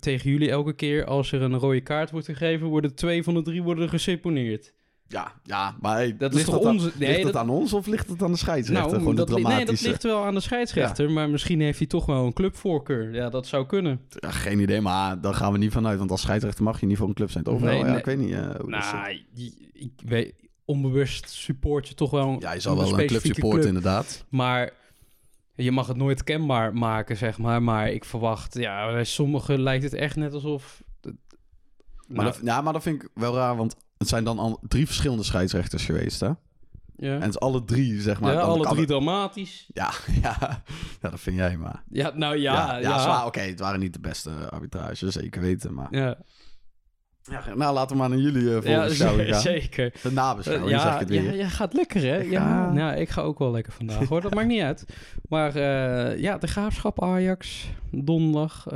tegen 0.00 0.30
jullie 0.30 0.50
elke 0.50 0.72
keer 0.74 1.04
als 1.04 1.32
er 1.32 1.42
een 1.42 1.58
rode 1.58 1.80
kaart 1.80 2.10
wordt 2.10 2.26
gegeven... 2.26 2.66
worden 2.66 2.94
twee 2.94 3.22
van 3.22 3.34
de 3.34 3.42
drie 3.42 3.62
worden 3.62 3.88
geseponeerd. 3.88 4.74
Ja, 5.12 5.32
ja, 5.44 5.76
maar 5.80 5.94
hey, 5.96 6.16
Dat 6.16 6.30
is 6.30 6.36
ligt 6.36 6.50
toch 6.50 6.64
aan- 6.64 6.70
onze... 6.70 6.92
ligt 6.98 7.22
het 7.24 7.36
aan 7.36 7.48
ons 7.50 7.72
of 7.72 7.86
ligt 7.86 8.08
het 8.08 8.22
aan 8.22 8.30
de 8.32 8.38
scheidsrechter? 8.38 8.86
nou, 8.88 8.98
Gewoon 8.98 9.14
dat, 9.14 9.28
de 9.28 9.40
nee, 9.40 9.64
dat 9.64 9.80
ligt 9.80 10.02
wel 10.02 10.24
aan 10.24 10.34
de 10.34 10.40
scheidsrechter. 10.40 11.10
Maar 11.10 11.30
misschien 11.30 11.60
heeft 11.60 11.78
hij 11.78 11.86
toch 11.86 12.06
wel 12.06 12.26
een 12.26 12.32
clubvoorkeur. 12.32 13.14
Ja, 13.14 13.28
dat 13.28 13.46
zou 13.46 13.66
kunnen. 13.66 14.00
Ja, 14.08 14.30
geen 14.30 14.60
idee, 14.60 14.80
maar 14.80 15.20
daar 15.20 15.34
gaan 15.34 15.52
we 15.52 15.58
niet 15.58 15.72
vanuit. 15.72 15.98
Want 15.98 16.10
als 16.10 16.20
scheidsrechter 16.20 16.64
mag 16.64 16.80
je 16.80 16.86
niet 16.86 16.96
voor 16.96 17.08
een 17.08 17.14
club 17.14 17.30
zijn, 17.30 17.44
toch? 17.44 17.60
Nee, 17.60 17.78
ja, 17.78 17.84
nee. 17.86 17.98
ik 17.98 18.04
weet 18.04 18.18
niet. 18.18 18.32
eh, 18.32 18.40
hoe 18.60 18.70
dat 18.70 18.84
zit. 18.84 18.92
Nou, 18.92 19.22
ik 19.72 19.92
weet... 20.04 20.34
Onbewust 20.64 21.30
support 21.30 21.88
je 21.88 21.94
toch 21.94 22.10
wel 22.10 22.28
een, 22.28 22.40
ja, 22.40 22.52
je 22.52 22.60
zal 22.60 22.76
wel 22.76 22.98
een 23.00 23.06
club 23.06 23.20
supporten, 23.24 23.68
inderdaad. 23.68 24.24
Maar 24.28 24.70
je 25.54 25.72
mag 25.72 25.86
het 25.86 25.96
nooit 25.96 26.24
kenbaar 26.24 26.74
maken, 26.74 27.16
zeg 27.16 27.38
maar. 27.38 27.62
Maar 27.62 27.90
ik 27.90 28.04
verwacht, 28.04 28.54
ja, 28.58 28.92
bij 28.92 29.04
sommigen 29.04 29.60
lijkt 29.62 29.84
het 29.84 29.94
echt 29.94 30.16
net 30.16 30.32
alsof... 30.32 30.82
Maar, 31.02 31.12
Nou, 32.24 32.24
dat, 32.24 32.40
ja, 32.44 32.60
maar 32.60 32.72
dat 32.72 32.82
vind 32.82 33.02
ik 33.02 33.08
wel 33.14 33.34
raar, 33.34 33.56
want 33.56 33.76
het 34.02 34.10
zijn 34.10 34.24
dan 34.24 34.38
al 34.38 34.58
drie 34.68 34.86
verschillende 34.86 35.22
scheidsrechters 35.24 35.84
geweest, 35.84 36.20
hè? 36.20 36.26
ja. 36.26 37.14
En 37.14 37.20
het 37.20 37.28
is 37.28 37.38
alle 37.40 37.64
drie, 37.64 38.00
zeg 38.00 38.20
maar. 38.20 38.32
ja, 38.32 38.40
alle 38.40 38.66
drie 38.68 38.86
dramatisch. 38.86 39.70
Ja, 39.74 39.90
ja, 40.22 40.36
ja, 41.00 41.10
dat 41.10 41.20
vind 41.20 41.36
jij 41.36 41.56
maar. 41.56 41.82
Ja, 41.90 42.12
nou 42.14 42.36
ja, 42.36 42.54
ja, 42.54 42.76
ja. 42.76 43.04
ja. 43.04 43.26
Oké, 43.26 43.40
het 43.40 43.60
waren 43.60 43.80
niet 43.80 43.92
de 43.92 44.00
beste 44.00 44.30
arbitrage, 44.50 45.10
zeker 45.10 45.40
weten. 45.40 45.74
Maar 45.74 45.88
Ja, 45.90 46.16
ja, 47.22 47.54
nou, 47.54 47.74
laten 47.74 47.90
we 47.90 47.96
maar 48.02 48.08
naar 48.08 48.18
jullie 48.18 48.42
uh, 48.42 48.62
ja 48.62 48.88
z- 48.88 49.00
gaan. 49.02 49.40
zeker. 49.40 49.92
De 50.02 50.12
nabeschouwing, 50.12 50.70
ja, 50.70 50.80
zeg 50.82 50.92
ik 50.94 50.98
het 51.00 51.08
ja, 51.08 51.22
weer. 51.22 51.34
ja, 51.36 51.48
gaat 51.48 51.72
lekker, 51.74 52.00
hè? 52.02 52.16
Ja, 52.16 52.72
nou, 52.72 52.96
ik 52.96 53.08
ga 53.08 53.20
ook 53.20 53.38
wel 53.38 53.50
lekker 53.50 53.72
vandaag, 53.72 54.08
hoor. 54.08 54.20
Dat 54.20 54.34
maakt 54.34 54.48
niet 54.48 54.62
uit. 54.62 54.84
Maar 55.28 55.54
eh, 55.56 56.18
ja, 56.18 56.38
de 56.38 56.46
Graafschap 56.46 57.02
Ajax, 57.02 57.68
donderdag. 57.90 58.66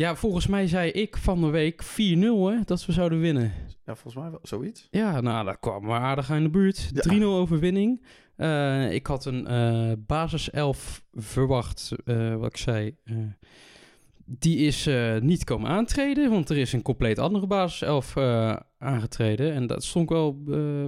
Ja, 0.00 0.16
volgens 0.16 0.46
mij 0.46 0.66
zei 0.66 0.90
ik 0.90 1.16
van 1.16 1.40
de 1.40 1.50
week 1.50 1.84
4-0, 1.84 1.86
hè, 1.88 2.56
dat 2.64 2.86
we 2.86 2.92
zouden 2.92 3.20
winnen. 3.20 3.52
Ja, 3.84 3.94
volgens 3.94 4.14
mij 4.14 4.30
wel 4.30 4.40
zoiets. 4.42 4.88
Ja, 4.90 5.20
nou, 5.20 5.44
dat 5.44 5.56
kwam 5.60 5.84
maar 5.84 6.00
aardig 6.00 6.30
aan 6.30 6.42
de 6.42 6.50
buurt. 6.50 6.90
Ja. 6.92 7.18
3-0 7.18 7.22
overwinning. 7.22 8.06
Eh, 8.36 8.92
ik 8.92 9.06
had 9.06 9.24
een 9.24 9.46
eh 9.46 9.92
basiself 9.98 11.04
verwacht, 11.12 11.92
eh, 12.04 12.36
wat 12.36 12.48
ik 12.48 12.56
zei. 12.56 12.96
die 14.24 14.56
is 14.56 14.88
niet 15.20 15.44
komen 15.44 15.70
aantreden, 15.70 16.30
want 16.30 16.50
er 16.50 16.56
is 16.56 16.72
een 16.72 16.82
compleet 16.82 17.18
andere 17.18 17.46
basiself 17.46 18.16
aangetreden. 18.78 19.52
En 19.52 19.66
dat 19.66 19.84
stond 19.84 20.10
ik 20.10 20.16
wel 20.16 20.42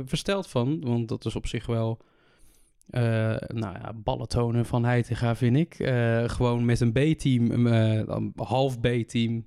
versteld 0.05 0.47
van, 0.47 0.81
want 0.81 1.09
dat 1.09 1.25
is 1.25 1.37
op 1.37 1.47
zich 1.47 1.67
wel... 1.67 2.01
eh, 2.91 3.37
nou 3.47 3.79
ja, 3.79 3.93
ballen 3.95 4.29
tonen 4.29 4.67
van 4.67 4.85
Heitinga, 4.85 5.37
vind 5.37 5.57
ik. 5.57 5.75
Eh, 5.79 6.29
gewoon 6.29 6.65
met 6.65 6.81
een 6.81 6.93
B-team, 6.93 7.67
eh, 7.67 8.07
dan 8.07 8.33
half 8.37 8.81
B-team, 8.81 9.47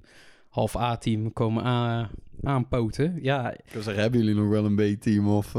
half 0.50 0.78
A-team 0.78 1.34
komen 1.34 1.64
aan, 1.64 2.10
aanpoten. 2.44 3.20
Ja, 3.22 3.52
Ik 3.52 3.72
wil 3.72 3.82
zeggen, 3.82 4.02
hebben 4.02 4.20
jullie 4.20 4.36
nog 4.36 4.50
wel 4.50 4.66
een 4.66 4.76
B-team 4.76 5.28
of... 5.28 5.54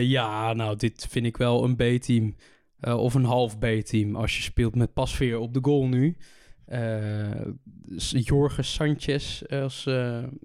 ja, 0.00 0.52
nou, 0.52 0.76
dit 0.76 1.06
vind 1.10 1.26
ik 1.26 1.36
wel 1.36 1.64
een 1.64 1.76
B-team. 1.76 2.34
Of 2.80 3.14
een 3.14 3.24
half 3.24 3.58
B-team. 3.58 4.16
Als 4.16 4.36
je 4.36 4.42
speelt 4.42 4.74
met 4.74 4.92
Pasveer 4.92 5.38
op 5.38 5.54
de 5.54 5.60
goal 5.62 5.86
nu. 5.86 6.16
Jorge 8.08 8.62
Sanchez 8.62 9.42
als 9.42 9.88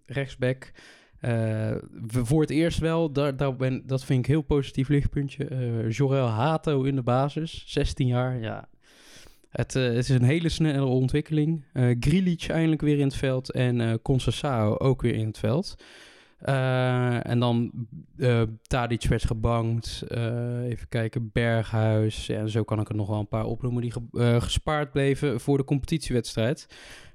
rechtsback. 0.05 0.71
Eh, 1.19 1.75
voor 2.07 2.41
het 2.41 2.49
eerst 2.49 2.79
wel, 2.79 3.11
daar, 3.11 3.38
daar 3.38 3.55
ben, 3.55 3.83
dat 3.85 4.05
vind 4.05 4.19
ik 4.19 4.25
heel 4.25 4.41
positief 4.41 4.88
lichtpuntje. 4.88 5.45
Eh 5.45 5.89
Jorel 5.89 6.27
Hato 6.27 6.83
in 6.83 6.95
de 6.95 7.01
basis, 7.01 7.63
16 7.67 8.07
jaar. 8.07 8.39
Ja. 8.39 8.69
Het, 9.49 9.75
eh, 9.75 9.83
het 9.83 9.95
is 9.95 10.09
een 10.09 10.23
hele 10.23 10.49
snelle 10.49 10.85
ontwikkeling. 10.85 11.65
Eh 11.73 11.95
Grilic 11.99 12.47
eindelijk 12.47 12.81
weer 12.81 12.99
in 12.99 13.05
het 13.05 13.15
veld 13.15 13.51
en 13.51 13.81
eh 13.81 13.93
Conceição 13.93 14.77
ook 14.77 15.01
weer 15.01 15.15
in 15.15 15.27
het 15.27 15.38
veld. 15.38 15.75
Eh, 16.39 17.27
en 17.29 17.39
dan 17.39 17.72
eh 18.17 18.41
Tadic 18.62 19.03
werd 19.05 19.25
gebankt. 19.25 20.01
Eh, 20.08 20.62
even 20.63 20.88
kijken, 20.89 21.29
Berghuis. 21.34 22.25
Ja, 22.27 22.38
en 22.39 22.50
zo 22.50 22.63
kan 22.63 22.79
ik 22.79 22.89
er 22.89 22.96
nog 22.96 23.08
wel 23.08 23.19
een 23.19 23.27
paar 23.27 23.46
opnoemen 23.46 23.81
die 23.81 23.91
ge- 23.91 24.38
gespaard 24.41 24.91
bleven 24.91 25.39
voor 25.39 25.58
de 25.58 25.63
competitiewedstrijd. 25.63 26.67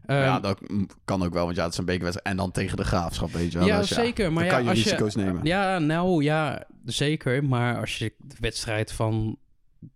ja, 0.07 0.33
Ehm, 0.35 0.43
dat 0.43 0.61
kan 1.05 1.23
ook 1.25 1.33
wel, 1.33 1.45
want 1.45 1.57
ja, 1.57 1.63
het 1.63 1.73
is 1.73 1.79
een 1.79 1.85
bekerwedstrijd. 1.85 2.29
En 2.29 2.37
dan 2.37 2.51
tegen 2.51 2.77
de 2.77 2.85
graafschap, 2.85 3.33
weet 3.33 3.53
je 3.53 3.59
wel. 3.59 3.67
ja, 3.67 3.79
Dus 3.79 3.89
zeker. 3.95 4.33
Maar 4.33 4.43
dan 4.43 4.53
ja, 4.53 4.55
kan 4.59 4.63
je 4.65 4.71
als 4.71 4.83
risico's 4.83 5.15
je, 5.15 5.21
nemen. 5.21 5.45
Ja, 5.45 5.79
nou 5.79 6.23
ja, 6.23 6.65
zeker. 6.85 7.45
Maar 7.45 7.81
als 7.81 7.99
je 7.99 8.13
de 8.19 8.37
wedstrijd 8.41 8.93
van 8.93 9.39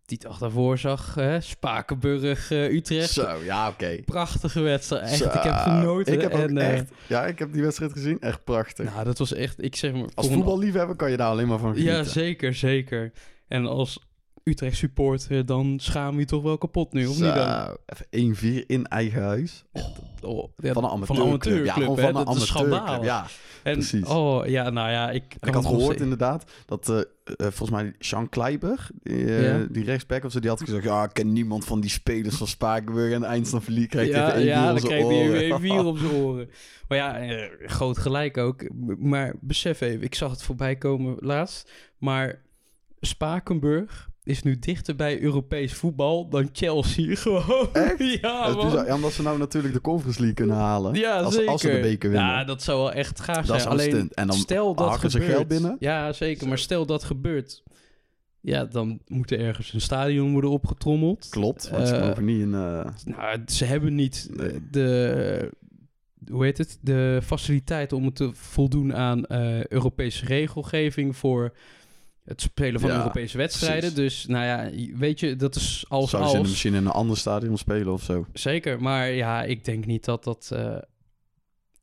die 0.04 0.18
dag 0.18 0.38
daarvoor 0.38 0.78
zag, 0.78 1.14
hè, 1.14 1.40
Spakenburg, 1.40 2.50
eh, 2.50 2.72
Utrecht. 2.72 3.10
Zo, 3.10 3.42
ja, 3.44 3.68
oké. 3.68 4.02
Prachtige 4.04 4.60
wedstrijd. 4.60 5.02
Echt, 5.02 5.16
Zo, 5.16 5.24
ik 5.24 5.42
heb 5.42 5.54
genoten. 5.54 6.12
Ik 6.12 6.20
heb 6.20 6.32
en, 6.32 6.58
eh, 6.58 6.72
echt... 6.72 6.92
Ja, 7.06 7.26
ik 7.26 7.38
heb 7.38 7.52
die 7.52 7.62
wedstrijd 7.62 7.92
gezien. 7.92 8.20
Echt 8.20 8.44
prachtig. 8.44 8.92
nou, 8.92 9.04
dat 9.04 9.18
was 9.18 9.32
echt, 9.32 9.62
ik 9.62 9.76
zeg 9.76 9.92
maar... 9.92 10.08
Als 10.14 10.28
voetballiefhebber 10.28 10.96
kan 10.96 11.10
je 11.10 11.16
daar 11.16 11.30
alleen 11.30 11.48
maar 11.48 11.58
van 11.58 11.72
genieten. 11.72 11.96
Ja, 11.96 12.02
zeker, 12.04 12.54
zeker. 12.54 13.12
En 13.48 13.66
als 13.66 14.07
Utrecht 14.48 14.76
supporter, 14.76 15.46
dan 15.46 15.78
schaam 15.80 16.18
je 16.18 16.24
toch 16.24 16.42
wel 16.42 16.58
kapot 16.58 16.92
nu, 16.92 17.06
of 17.06 17.16
Zo, 17.16 17.24
niet 17.24 17.34
dan? 17.34 17.76
Even 17.86 18.62
1-4 18.62 18.66
in 18.66 18.86
eigen 18.86 19.22
huis. 19.22 19.64
Oh, 20.22 20.48
ja, 20.56 20.72
van 20.72 20.84
een 20.84 20.90
amateurclub. 20.90 21.26
amateurclub, 21.26 21.66
ja, 21.66 21.72
gewoon 21.72 21.96
hè, 21.96 22.02
van 22.02 22.10
een 22.10 22.26
amateurclub. 22.26 22.46
schandaal. 22.48 23.04
Ja, 23.04 23.26
en, 23.62 23.72
precies. 23.72 24.04
Oh, 24.06 24.46
ja, 24.46 24.70
nou 24.70 24.90
ja, 24.90 25.10
ik... 25.10 25.34
ik 25.40 25.54
had 25.54 25.66
gehoord 25.66 26.00
inderdaad 26.00 26.50
dat 26.66 26.88
eh, 26.88 26.98
eh, 26.98 27.04
volgens 27.36 27.70
mij 27.70 27.94
Sean 27.98 28.28
Kleiber, 28.28 28.88
die, 29.02 29.24
eh, 29.24 29.42
Ja. 29.42 29.66
die 29.70 29.84
rechtsback 29.84 30.24
of 30.24 30.32
zo, 30.32 30.40
die 30.40 30.50
had 30.50 30.60
gezegd, 30.60 30.84
ja, 30.84 31.04
ik 31.04 31.12
ken 31.12 31.32
niemand 31.32 31.64
van 31.64 31.80
die 31.80 31.90
spelers 31.90 32.36
van 32.36 32.46
Spakenburg 32.46 33.12
en 33.12 33.24
Eindstand 33.24 33.64
verlies 33.64 33.86
krijgt 33.86 34.10
ja, 34.10 34.28
ja, 34.28 34.36
ja, 34.36 34.72
dan 34.72 34.82
kreeg 34.82 35.08
hij 35.08 35.58
vier 35.60 35.84
op 35.92 35.98
zijn 35.98 36.12
oren. 36.12 36.50
Maar 36.88 36.98
ja, 36.98 37.48
groot 37.66 37.98
gelijk 37.98 38.36
ook. 38.36 38.64
Maar 38.98 39.34
besef 39.40 39.80
even, 39.80 40.02
ik 40.02 40.14
zag 40.14 40.30
het 40.30 40.42
voorbij 40.42 40.76
komen 40.76 41.16
laatst. 41.20 41.70
Maar 41.98 42.40
Spakenburg 43.00 44.07
is 44.28 44.42
nu 44.42 44.58
dichter 44.58 44.96
bij 44.96 45.20
Europees 45.20 45.72
voetbal 45.74 46.28
dan 46.28 46.48
Chelsea. 46.52 47.14
Gewoon. 47.22 47.68
Echt? 47.72 48.20
Ja, 48.20 48.52
Dat 48.54 48.86
is 48.86 48.92
omdat 48.92 49.12
ze 49.12 49.22
nou 49.22 49.38
natuurlijk 49.38 49.74
de 49.74 49.80
Conference 49.80 50.18
League 50.18 50.36
kunnen 50.36 50.56
halen. 50.56 50.94
Ja, 50.94 51.20
als, 51.20 51.34
zeker. 51.34 51.50
als 51.50 51.60
ze 51.60 51.70
de 51.70 51.80
beker 51.80 52.10
winnen. 52.10 52.28
Ja, 52.28 52.44
dat 52.44 52.62
zou 52.62 52.78
wel 52.78 52.92
echt 52.92 53.20
gaaf 53.20 53.36
Dat 53.36 53.46
zijn. 53.46 53.58
is 53.60 53.66
Alleen, 53.66 53.90
stunt. 53.90 54.14
En 54.14 54.26
dan 54.26 54.36
stel 54.36 54.74
dat 54.74 55.00
ze 55.00 55.10
gebeurt. 55.10 55.30
geld 55.30 55.48
binnen. 55.48 55.76
Ja, 55.78 56.12
zeker. 56.12 56.42
Zo. 56.42 56.48
Maar 56.48 56.58
stel 56.58 56.86
dat 56.86 57.04
gebeurt. 57.04 57.62
Ja, 58.40 58.64
dan 58.64 59.00
moet 59.06 59.30
er 59.30 59.40
ergens 59.40 59.72
een 59.72 59.80
stadion 59.80 60.32
worden 60.32 60.50
opgetrommeld. 60.50 61.26
Klopt, 61.30 61.70
want 61.70 61.88
ze 61.88 61.94
Eh, 61.96 62.06
mogen 62.08 62.24
niet 62.24 62.40
in... 62.40 62.54
eh, 62.54 62.86
Nou, 63.04 63.38
ze 63.46 63.64
hebben 63.64 63.94
niet 63.94 64.28
Nee. 64.36 64.50
eh, 64.50 64.56
de, 64.70 65.50
hoe 66.30 66.44
heet 66.44 66.58
het, 66.58 66.78
de 66.80 67.20
faciliteit 67.24 67.92
om 67.92 68.12
te 68.12 68.30
voldoen 68.32 68.94
aan 68.94 69.26
eh, 69.26 69.64
Europese 69.66 70.24
regelgeving 70.26 71.16
voor 71.16 71.52
het 72.28 72.40
spelen 72.40 72.80
van 72.80 72.90
Ja, 72.90 72.96
Europese 72.96 73.36
wedstrijden. 73.36 73.92
precies. 73.92 74.22
Dus 74.22 74.26
nou 74.26 74.44
ja, 74.44 74.70
weet 74.96 75.20
je, 75.20 75.36
dat 75.36 75.54
is 75.54 75.84
als 75.88 76.10
zou 76.10 76.28
ze 76.28 76.40
misschien 76.40 76.74
in 76.74 76.86
een 76.86 76.92
ander 76.92 77.16
stadion 77.16 77.58
spelen 77.58 77.92
of 77.92 78.02
zo. 78.02 78.26
Zeker, 78.32 78.82
maar 78.82 79.10
ja, 79.10 79.42
ik 79.42 79.64
denk 79.64 79.86
niet 79.86 80.04
dat 80.04 80.24
dat 80.24 80.50
eh, 80.52 80.76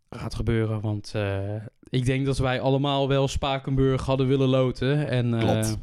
gaat 0.10 0.36
gebeuren. 0.36 0.82
Want 0.82 1.12
eh, 1.16 1.56
ik 1.90 2.06
denk 2.06 2.25
dat 2.25 2.38
wij 2.38 2.60
allemaal 2.60 3.08
wel 3.08 3.28
Spakenburg 3.28 4.06
hadden 4.06 4.28
willen 4.28 4.48
loten. 4.48 5.08
En, 5.10 5.40
Klopt. 5.40 5.78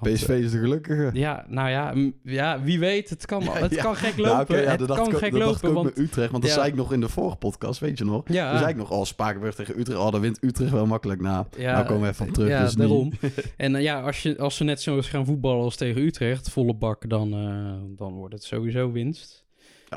PSV 0.00 0.28
is 0.28 0.50
de 0.50 0.58
gelukkige. 0.58 1.10
ja, 1.12 1.44
nou 1.48 1.68
ja, 1.70 1.92
m- 1.94 2.12
ja, 2.22 2.62
wie 2.62 2.78
weet, 2.78 3.08
het 3.10 3.26
kan, 3.26 3.42
het 3.48 3.74
Ja. 3.74 3.82
kan 3.82 3.96
gek 3.96 4.16
Nou, 4.16 4.28
lopen. 4.38 4.62
ja, 4.62 4.70
het 4.70 4.78
dacht 4.86 5.00
kan 5.00 5.12
gek 5.18 5.20
dacht 5.20 5.32
lopen, 5.44 5.58
ik 5.58 5.64
ook 5.68 5.74
want 5.74 5.84
met 5.96 5.98
Utrecht. 5.98 6.30
Want 6.30 6.42
dat 6.42 6.52
zei 6.52 6.68
ik 6.68 6.74
nog 6.74 6.92
in 6.92 7.00
de 7.00 7.08
vorige 7.08 7.36
podcast, 7.36 7.80
weet 7.80 7.98
je 7.98 8.04
nog? 8.04 8.22
ja, 8.28 8.50
Toen 8.50 8.58
zei 8.58 8.70
ik 8.70 8.76
nog, 8.76 8.90
oh, 8.90 9.04
Spakenburg 9.04 9.54
tegen 9.54 9.78
Utrecht. 9.80 10.00
Oh, 10.00 10.10
dan 10.12 10.20
wint 10.20 10.38
Utrecht 10.44 10.70
wel 10.70 10.86
makkelijk 10.86 11.20
na. 11.20 11.46
Ja, 11.56 11.72
nou 11.72 11.86
komen 11.86 12.02
we 12.02 12.08
even 12.08 12.26
op 12.26 12.32
terug. 12.32 12.48
ja, 12.48 12.60
dus 12.62 12.76
niet. 12.76 12.88
daarom. 12.88 13.12
En 13.56 13.74
eh, 13.74 13.82
ja, 13.82 14.00
als, 14.00 14.22
je, 14.22 14.38
als 14.38 14.56
ze 14.56 14.64
net 14.64 14.80
zo 14.82 14.96
eens 14.96 15.08
gaan 15.08 15.24
voetballen 15.26 15.62
als 15.62 15.76
tegen 15.76 16.02
Utrecht, 16.02 16.50
volle 16.50 16.74
bak, 16.74 17.08
dan, 17.10 17.32
eh, 17.32 17.96
dan 17.96 18.12
wordt 18.12 18.34
het 18.34 18.44
sowieso 18.44 18.92
winst. 18.92 19.46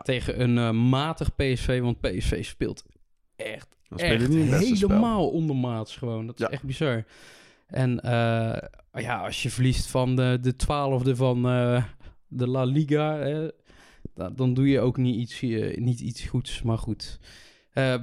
Tegen 0.03 0.41
een 0.41 0.58
eh, 0.58 0.72
matig 0.72 1.36
PSV, 1.36 1.79
want 1.81 2.00
PSV 2.01 2.46
speelt 2.46 2.84
echt, 3.36 3.67
echt 3.96 4.27
helemaal 4.27 5.29
ondermaats 5.29 5.96
gewoon. 5.98 6.27
Dat 6.27 6.39
is 6.39 6.46
echt 6.48 6.63
bizar. 6.63 7.03
En 7.72 8.00
eh, 8.00 8.58
ja, 8.94 9.18
als 9.18 9.44
je 9.44 9.50
verliest 9.50 9.88
van 9.88 10.16
de, 10.16 10.38
de 10.42 10.56
twaalfde 10.56 11.16
van 11.16 11.48
eh, 11.48 11.84
de 12.28 12.48
La 12.48 12.63
Liga, 12.63 13.18
hè, 13.18 13.48
dan, 14.13 14.36
dan 14.36 14.54
doe 14.54 14.70
je 14.70 14.80
ook 14.80 14.98
niet 14.98 15.16
iets, 15.16 15.42
eh, 15.42 15.78
niet 15.78 16.00
iets 16.00 16.24
goeds. 16.25 16.62
Maar 16.62 16.78
goed, 16.78 17.20
Eh, 17.72 17.96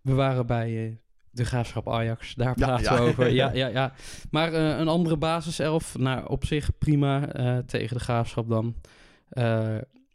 we 0.00 0.14
waren 0.14 0.46
bij 0.46 1.00
de 1.30 1.44
Graafschap 1.44 1.88
Ajax, 1.88 2.34
daar 2.34 2.54
praten 2.54 2.84
ja. 2.84 2.94
we 2.94 3.08
over. 3.08 3.30
Ja, 3.30 3.52
ja, 3.62 3.66
ja. 3.66 3.92
Maar 4.30 4.52
een 4.52 4.88
andere 4.88 5.16
basiself, 5.16 5.98
nou, 5.98 6.28
op 6.28 6.44
zich 6.44 6.78
prima 6.78 7.26
tegen 7.66 7.96
de 7.96 8.02
Graafschap 8.02 8.48
dan. 8.48 8.74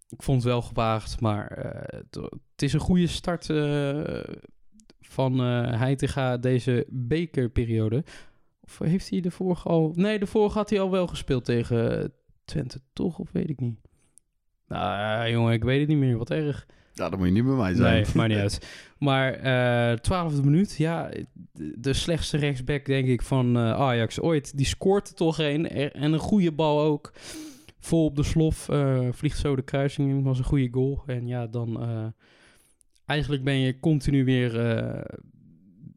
Ik 0.10 0.24
vond 0.24 0.44
het 0.44 0.52
wel 0.52 0.62
gewaagd, 0.62 1.20
maar 1.20 1.48
het, 1.86 2.62
is 2.62 2.74
een 2.74 2.80
goede 2.80 3.08
start 3.08 3.46
van 5.02 5.40
Heitinga 5.40 6.38
deze 6.38 6.86
bekerperiode. 6.90 8.04
Of 8.64 8.80
heeft 8.80 9.10
hij 9.10 9.22
de 9.22 9.32
vorige 9.32 9.68
al... 9.70 9.92
Nee, 9.96 10.20
de 10.20 10.26
vorige 10.28 10.58
had 10.58 10.70
hij 10.70 10.80
al 10.80 10.92
wel 10.92 11.08
gespeeld 11.08 11.46
tegen 11.46 12.12
Twente, 12.46 12.80
toch? 12.94 13.20
Of 13.20 13.30
weet 13.32 13.50
ik 13.50 13.60
niet. 13.60 13.80
Nou, 14.68 15.30
jongen, 15.32 15.54
ik 15.54 15.64
weet 15.64 15.80
het 15.80 15.88
niet 15.88 15.98
meer. 15.98 16.18
Wat 16.18 16.30
erg. 16.30 16.66
Ja, 16.94 17.10
dat 17.10 17.18
moet 17.20 17.28
je 17.28 17.34
niet 17.34 17.46
bij 17.46 17.54
mij 17.54 17.74
zijn. 17.76 17.94
Nee, 17.94 18.06
maakt 18.16 18.30
niet 18.30 18.38
uit. 18.48 18.68
Maar 18.98 19.34
eh 19.34 19.98
twaalfde 19.98 20.44
minuut, 20.44 20.76
ja, 20.78 21.10
de, 21.54 21.94
slechtste 21.94 22.38
rechtsback, 22.38 22.86
denk 22.86 23.08
ik, 23.08 23.22
van 23.22 23.56
eh, 23.58 23.72
Ajax 23.72 24.20
ooit. 24.20 24.58
Die 24.58 24.66
scoort 24.66 25.10
er 25.10 25.16
toch 25.16 25.40
een. 25.40 25.70
En 25.70 26.14
een 26.14 26.20
goede 26.20 26.52
bal 26.52 26.82
ook. 26.82 27.12
Vol 27.80 28.06
op 28.06 28.16
de 28.16 28.24
slof. 28.24 28.70
eh, 28.70 29.08
vliegt 29.12 29.38
zo 29.40 29.56
de 29.56 29.62
kruising 29.62 30.10
in. 30.10 30.24
Was 30.24 30.38
een 30.38 30.44
goede 30.44 30.70
goal. 30.72 31.04
En 31.06 31.28
ja, 31.28 31.48
dan... 31.48 31.82
eh, 31.82 32.06
eigenlijk 33.06 33.44
ben 33.44 33.60
je 33.60 33.80
continu 33.80 34.26
weer 34.26 34.60
eh, 34.60 35.02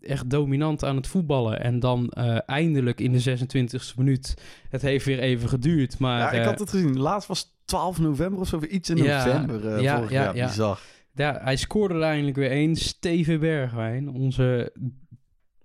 echt 0.06 0.30
dominant 0.30 0.84
aan 0.84 0.96
het 0.96 1.06
voetballen. 1.06 1.60
En 1.60 1.80
dan 1.80 2.08
eh, 2.08 2.38
eindelijk 2.46 3.00
in 3.00 3.12
de 3.12 3.38
26e 3.38 3.94
minuut. 3.96 4.34
Het 4.68 4.82
heeft 4.82 5.04
weer 5.04 5.18
even 5.18 5.48
geduurd, 5.48 5.98
maar... 5.98 6.18
Ja, 6.18 6.30
ik 6.30 6.40
eh, 6.40 6.46
had 6.46 6.58
het 6.58 6.70
gezien. 6.70 6.98
Laatst 6.98 7.28
was 7.28 7.54
12 7.64 7.98
november 7.98 8.40
of 8.40 8.48
zo. 8.48 8.60
Iets 8.70 8.90
in 8.90 8.96
Ja, 8.96 9.24
november 9.26 9.74
eh 9.74 9.82
ja, 9.82 9.96
vorig 9.96 10.10
ja, 10.10 10.22
jaar. 10.24 10.36
ja. 10.36 10.46
Bizar. 10.46 10.80
Ja, 11.14 11.38
hij 11.42 11.56
scoorde 11.56 11.94
er 11.94 12.02
eindelijk 12.02 12.36
weer 12.36 12.50
één. 12.50 12.76
Steven 12.76 13.40
Bergwijn, 13.40 14.08
onze... 14.08 14.72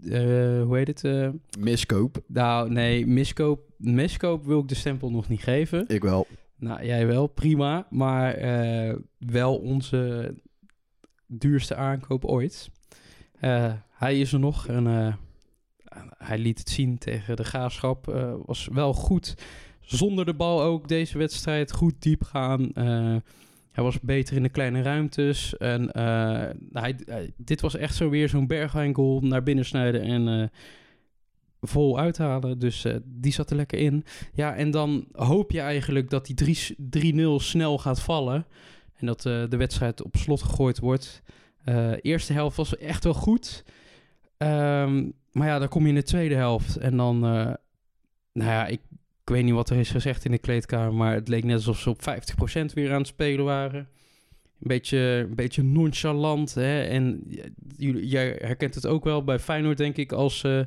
eh, 0.03 0.19
hoe 0.63 0.77
heet 0.77 0.87
het? 0.87 1.03
eh, 1.03 1.29
Miskoop. 1.59 2.23
nou, 2.27 2.69
nee, 2.71 3.07
miskoop, 3.07 3.61
miskoop 3.77 4.45
wil 4.45 4.59
ik 4.59 4.67
de 4.67 4.75
stempel 4.75 5.11
nog 5.11 5.27
niet 5.29 5.43
geven. 5.43 5.83
Ik 5.87 6.01
wel. 6.03 6.27
Nou, 6.57 6.85
jij 6.85 7.07
wel, 7.07 7.27
prima. 7.27 7.87
Maar 7.89 8.33
eh, 8.33 8.95
wel 9.17 9.57
onze 9.57 10.33
duurste 11.27 11.75
aankoop 11.75 12.25
ooit. 12.25 12.69
Hij 14.01 14.19
is 14.19 14.33
er 14.33 14.39
nog 14.39 14.67
en 14.67 14.87
eh, 14.87 15.13
hij 16.17 16.37
liet 16.37 16.59
het 16.59 16.69
zien 16.69 16.97
tegen 16.97 17.35
de 17.35 17.43
Graafschap. 17.43 18.07
Eh, 18.07 18.33
was 18.45 18.67
wel 18.71 18.93
goed 18.93 19.35
zonder 19.79 20.25
de 20.25 20.33
bal 20.33 20.61
ook 20.61 20.87
deze 20.87 21.17
wedstrijd. 21.17 21.71
Goed 21.71 21.93
diep 21.99 22.23
gaan. 22.23 22.73
Eh, 22.73 23.15
hij 23.71 23.83
was 23.83 23.99
beter 23.99 24.35
in 24.35 24.43
de 24.43 24.49
kleine 24.49 24.81
ruimtes. 24.81 25.57
En 25.57 25.91
eh, 25.91 26.49
hij, 26.73 26.95
dit 27.37 27.61
was 27.61 27.75
echt 27.75 27.95
zo 27.95 28.09
weer 28.09 28.29
zo'n 28.29 28.47
Bergwijn 28.47 28.95
goal 28.95 29.19
naar 29.21 29.43
binnen 29.43 29.65
snijden 29.65 30.01
en 30.01 30.51
vol 31.61 31.99
uithalen. 31.99 32.59
Dus 32.59 32.85
die 33.05 33.33
zat 33.33 33.49
er 33.49 33.55
lekker 33.55 33.79
in. 33.79 34.05
Ja, 34.33 34.55
en 34.55 34.71
dan 34.71 35.07
hoop 35.11 35.51
je 35.51 35.59
eigenlijk 35.59 36.09
dat 36.09 36.25
die 36.25 36.35
3 36.35 37.35
3-0 37.39 37.43
snel 37.43 37.77
gaat 37.77 38.01
vallen. 38.01 38.45
En 38.95 39.05
dat 39.05 39.21
de 39.21 39.57
wedstrijd 39.57 40.03
op 40.03 40.15
slot 40.15 40.41
gegooid 40.41 40.79
wordt. 40.79 41.21
Eerste 42.01 42.33
helft 42.33 42.57
was 42.57 42.77
echt 42.77 43.03
wel 43.03 43.13
goed. 43.13 43.63
Ehm, 44.41 45.09
maar 45.31 45.47
ja, 45.47 45.59
dan 45.59 45.67
kom 45.67 45.83
je 45.83 45.89
in 45.89 45.95
de 45.95 46.03
tweede 46.03 46.35
helft. 46.35 46.75
En 46.77 46.97
dan, 46.97 47.15
eh, 47.25 47.29
nou 48.33 48.49
ja, 48.49 48.67
ik, 48.67 48.79
ik 49.23 49.29
weet 49.29 49.43
niet 49.43 49.53
wat 49.53 49.69
er 49.69 49.77
is 49.77 49.89
gezegd 49.91 50.25
in 50.25 50.31
de 50.31 50.37
kleedkamer. 50.37 50.93
Maar 50.93 51.13
het 51.13 51.27
leek 51.27 51.43
net 51.43 51.55
alsof 51.55 51.79
ze 51.79 51.89
op 51.89 52.01
50% 52.01 52.73
weer 52.73 52.91
aan 52.91 52.97
het 52.97 53.07
spelen 53.07 53.45
waren. 53.45 53.79
Een 53.79 54.67
beetje, 54.67 54.97
een 55.29 55.35
beetje 55.35 55.63
nonchalant. 55.63 56.53
Hè? 56.53 56.81
En 56.83 57.23
jullie- 57.77 58.07
jij 58.07 58.35
herkent 58.39 58.75
het 58.75 58.85
ook 58.87 59.03
wel 59.03 59.23
bij 59.23 59.39
Feyenoord, 59.39 59.77
denk 59.77 59.97
ik, 59.97 60.11
als 60.11 60.39
ze 60.39 60.65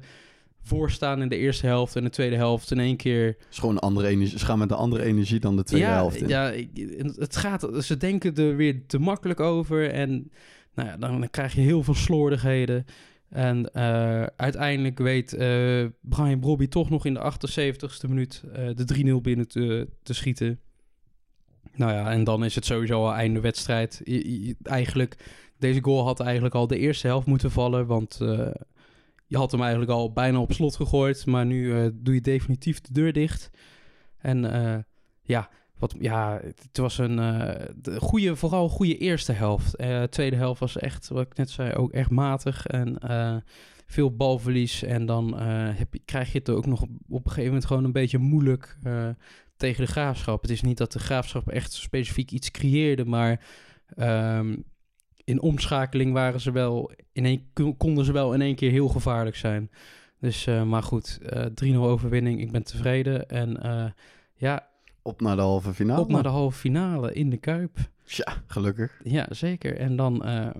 voorstaan 0.63 1.23
in 1.23 1.29
de 1.29 1.37
eerste 1.37 1.67
helft 1.67 1.97
en 1.97 2.03
de 2.05 2.11
tweede 2.11 2.37
helft 2.37 2.71
in 2.71 2.79
één 2.79 2.97
keer 2.97 3.27
Het 3.27 3.37
is 3.51 3.59
gewoon 3.59 3.75
een 3.75 3.81
andere 3.81 4.09
energie. 4.09 4.39
Ze 4.39 4.45
gaan 4.45 4.59
met 4.59 4.71
een 4.71 4.77
andere 4.77 5.05
energie 5.05 5.41
dan 5.41 5.57
de 5.57 5.63
tweede 5.65 5.87
ja, 5.87 5.93
helft 5.95 6.17
in. 6.17 6.29
Ja, 6.29 6.51
ik- 6.51 6.99
het 7.17 7.37
gaat, 7.37 7.69
ze 7.85 7.97
denken 7.97 8.35
er 8.35 8.57
weer 8.57 8.87
te 8.87 8.99
makkelijk 8.99 9.41
over. 9.41 9.91
En 9.91 10.31
nou 10.75 10.89
ja, 10.89 10.97
dan, 10.97 11.21
dan 11.21 11.31
krijg 11.31 11.55
je 11.55 11.61
heel 11.61 11.83
veel 11.83 11.95
slordigheden. 11.95 12.85
En 13.35 13.73
eh, 13.73 14.23
uiteindelijk 14.37 14.99
weet 14.99 15.33
eh, 15.33 15.85
Brian 16.01 16.41
Brobby 16.41 16.69
toch 16.69 16.91
nog 16.91 17.07
in 17.07 17.15
de 17.15 17.33
78ste 17.33 18.09
minuut 18.09 18.43
eh, 18.53 18.69
de 18.75 19.17
3-0 19.19 19.23
binnen 19.23 19.49
te, 19.49 19.89
te 20.03 20.15
schieten. 20.15 20.61
Nou 21.75 21.93
ja, 21.93 22.11
en 22.11 22.25
dan 22.25 22.45
is 22.45 22.55
het 22.55 22.65
sowieso 22.65 23.05
al 23.05 23.13
einde 23.13 23.41
wedstrijd. 23.41 24.03
Eigenlijk, 24.63 25.17
deze 25.59 25.83
goal 25.83 26.05
had 26.05 26.21
eigenlijk 26.21 26.55
al 26.55 26.67
de 26.67 26.79
eerste 26.79 27.07
helft 27.07 27.27
moeten 27.27 27.51
vallen. 27.51 27.87
Want 27.87 28.17
je 29.27 29.37
had 29.37 29.51
hem 29.51 29.61
eigenlijk 29.61 29.91
al 29.91 30.13
bijna 30.13 30.39
op 30.41 30.53
slot 30.53 30.77
gegooid. 30.77 31.27
Maar 31.27 31.47
nu 31.47 31.91
doe 31.95 32.15
je 32.15 32.21
definitief 32.21 32.81
de 32.81 32.93
deur 32.93 33.13
dicht. 33.13 33.51
En 34.19 34.41
ja, 35.23 35.51
ja, 35.99 36.41
het 36.43 36.77
was 36.79 36.99
een 36.99 37.17
de 37.77 37.97
goede, 38.01 38.37
vooral 38.37 38.65
een 38.65 38.71
goede 38.71 38.99
eerste 38.99 39.33
helft. 39.33 39.77
Eh 39.77 40.03
tweede 40.03 40.37
helft 40.37 40.61
was 40.61 40.77
echt, 40.79 41.09
wat 41.09 41.27
ik 41.27 41.37
net 41.37 41.51
zei, 41.51 41.73
ook 41.75 41.93
echt 41.93 42.11
matig. 42.11 42.67
En 42.67 42.99
eh, 42.99 43.37
veel 43.87 44.17
balverlies. 44.17 44.83
En 44.83 45.07
dan 45.07 45.39
heb 45.41 45.95
je, 45.95 46.01
krijg 46.05 46.33
je 46.33 46.39
het 46.39 46.51
ook 46.51 46.67
nog 46.67 46.83
op, 46.83 46.91
een 47.09 47.21
gegeven 47.31 47.45
moment 47.45 47.65
gewoon 47.65 47.85
een 47.85 47.93
beetje 47.93 48.19
moeilijk 48.19 48.79
tegen 49.57 49.85
de 49.85 49.91
graafschap. 49.91 50.43
Het 50.43 50.51
is 50.51 50.63
niet 50.63 50.79
dat 50.79 50.93
de 50.93 50.99
graafschap 50.99 51.49
echt 51.49 51.73
specifiek 51.73 52.31
iets 52.31 52.51
creëerde, 52.51 53.05
maar 53.05 53.45
ehm, 53.97 54.57
in 55.25 55.41
omschakeling 55.41 56.13
waren 56.13 56.41
ze 56.41 56.51
wel 56.53 56.93
in 57.13 57.51
kon- 57.53 57.77
konden 57.77 58.05
ze 58.05 58.13
wel 58.13 58.35
in 58.35 58.41
één 58.41 58.55
keer 58.55 58.71
heel 58.71 58.89
gevaarlijk 58.89 59.37
zijn. 59.37 59.71
Dus, 60.21 60.47
maar 60.67 60.83
goed, 60.83 61.19
eh 61.23 61.45
3-0 61.55 61.77
overwinning. 61.77 62.41
Ik 62.41 62.51
ben 62.53 62.63
tevreden. 62.65 63.29
En 63.29 63.59
ja, 64.35 64.69
Op 65.07 65.21
naar 65.21 65.37
de 65.37 65.43
halve 65.43 65.75
finale. 65.75 66.01
op 66.01 66.09
naar 66.09 66.23
de 66.23 66.29
halve 66.29 66.59
finale 66.59 67.13
in 67.13 67.31
de 67.31 67.37
Kuip. 67.37 67.77
Ja, 68.05 68.43
gelukkig. 68.47 69.01
Ja, 69.03 69.27
zeker. 69.31 69.77
En 69.77 69.97
dan 69.97 70.25
eh, 70.25 70.51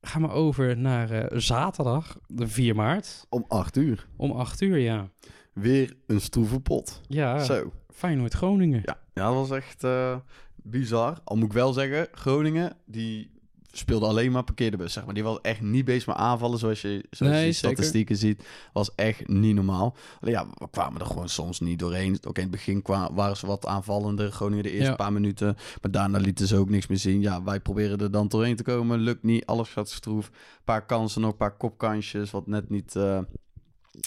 gaan 0.00 0.22
we 0.22 0.28
over 0.28 0.76
naar 0.76 1.10
eh, 1.10 1.38
zaterdag, 1.38 2.18
de 2.26 2.48
4 2.48 2.74
maart, 2.74 3.26
Om 3.28 3.44
acht 3.48 3.76
uur. 3.76 4.08
om 4.16 4.30
8 4.30 4.60
uur, 4.60 4.76
ja. 4.78 5.08
Weer 5.52 5.96
een 6.06 6.20
stroeve 6.20 6.60
pot. 6.60 7.00
Ja, 7.08 7.38
Zo. 7.38 7.72
Feyenoord-Groningen. 7.88 8.82
Ja, 8.84 8.98
ja, 9.14 9.24
dat 9.24 9.34
was 9.34 9.50
echt 9.50 9.84
eh, 9.84 10.16
bizar. 10.56 11.18
Al 11.24 11.36
moet 11.36 11.46
ik 11.46 11.52
wel 11.52 11.72
zeggen, 11.72 12.06
Groningen, 12.12 12.76
die 12.86 13.37
speelde 13.72 14.06
alleen 14.06 14.32
maar 14.32 14.44
parkeerde 14.44 14.88
zeg 14.88 15.04
maar. 15.04 15.14
Die 15.14 15.22
was 15.22 15.40
echt 15.40 15.60
niet 15.60 15.84
bezig 15.84 16.06
met 16.06 16.16
aanvallen, 16.16 16.58
zoals 16.58 16.80
je, 16.80 17.04
zoals 17.10 17.32
Nee, 17.32 17.46
je 17.46 17.52
statistieken 17.52 18.16
ziet. 18.16 18.44
Was 18.72 18.94
echt 18.94 19.28
niet 19.28 19.54
normaal. 19.54 19.96
Alleen 20.20 20.34
ja, 20.34 20.46
we 20.54 20.70
kwamen 20.70 21.00
er 21.00 21.06
gewoon 21.06 21.28
soms 21.28 21.60
niet 21.60 21.78
doorheen. 21.78 22.18
Ook 22.26 22.36
in 22.36 22.42
het 22.42 22.50
begin 22.50 22.82
waren 23.12 23.36
ze 23.36 23.46
wat 23.46 23.66
aanvallender, 23.66 24.32
Groningen 24.32 24.64
de 24.64 24.70
eerste 24.70 24.90
Ja. 24.90 24.94
paar 24.96 25.12
minuten. 25.12 25.56
Maar 25.82 25.90
daarna 25.90 26.18
lieten 26.18 26.46
ze 26.46 26.56
ook 26.56 26.70
niks 26.70 26.86
meer 26.86 26.98
zien. 26.98 27.20
Ja, 27.20 27.42
wij 27.42 27.60
proberen 27.60 27.98
er 27.98 28.10
dan 28.10 28.28
doorheen 28.28 28.56
te 28.56 28.62
komen. 28.62 28.98
Lukt 28.98 29.22
niet, 29.22 29.46
alles 29.46 29.68
gaat 29.68 29.88
stroef. 29.88 30.26
Een 30.26 30.64
paar 30.64 30.86
kansen, 30.86 31.20
nog 31.20 31.30
een 31.30 31.36
paar 31.36 31.56
kopkansjes, 31.56 32.30
wat 32.30 32.46
net 32.46 32.68
niet... 32.70 32.96
eh, 32.96 33.18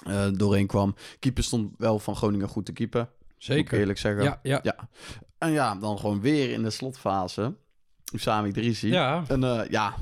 eh, 0.06 0.27
doorheen 0.34 0.68
kwam. 0.68 0.96
Keeper 1.20 1.44
stond 1.44 1.74
wel 1.77 2.00
van 2.00 2.15
Groningen 2.15 2.48
goed 2.48 2.65
te 2.65 2.72
keeper. 2.74 3.10
Zeker. 3.38 3.80
eerlijk 3.80 4.00
zeggen. 4.00 4.24
Ja, 4.24 4.39
ja. 4.44 4.60
Ja. 4.63 4.89
En 5.38 5.51
ja, 5.51 5.75
dan 5.75 6.00
gewoon 6.00 6.22
weer 6.22 6.51
in 6.51 6.63
de 6.63 6.70
slotfase. 6.70 7.56
Usami 8.12 8.50
Idrissi. 8.50 8.88
Ja, 8.88 9.24
En 9.27 9.44
eh, 9.44 9.70
ja, 9.70 9.94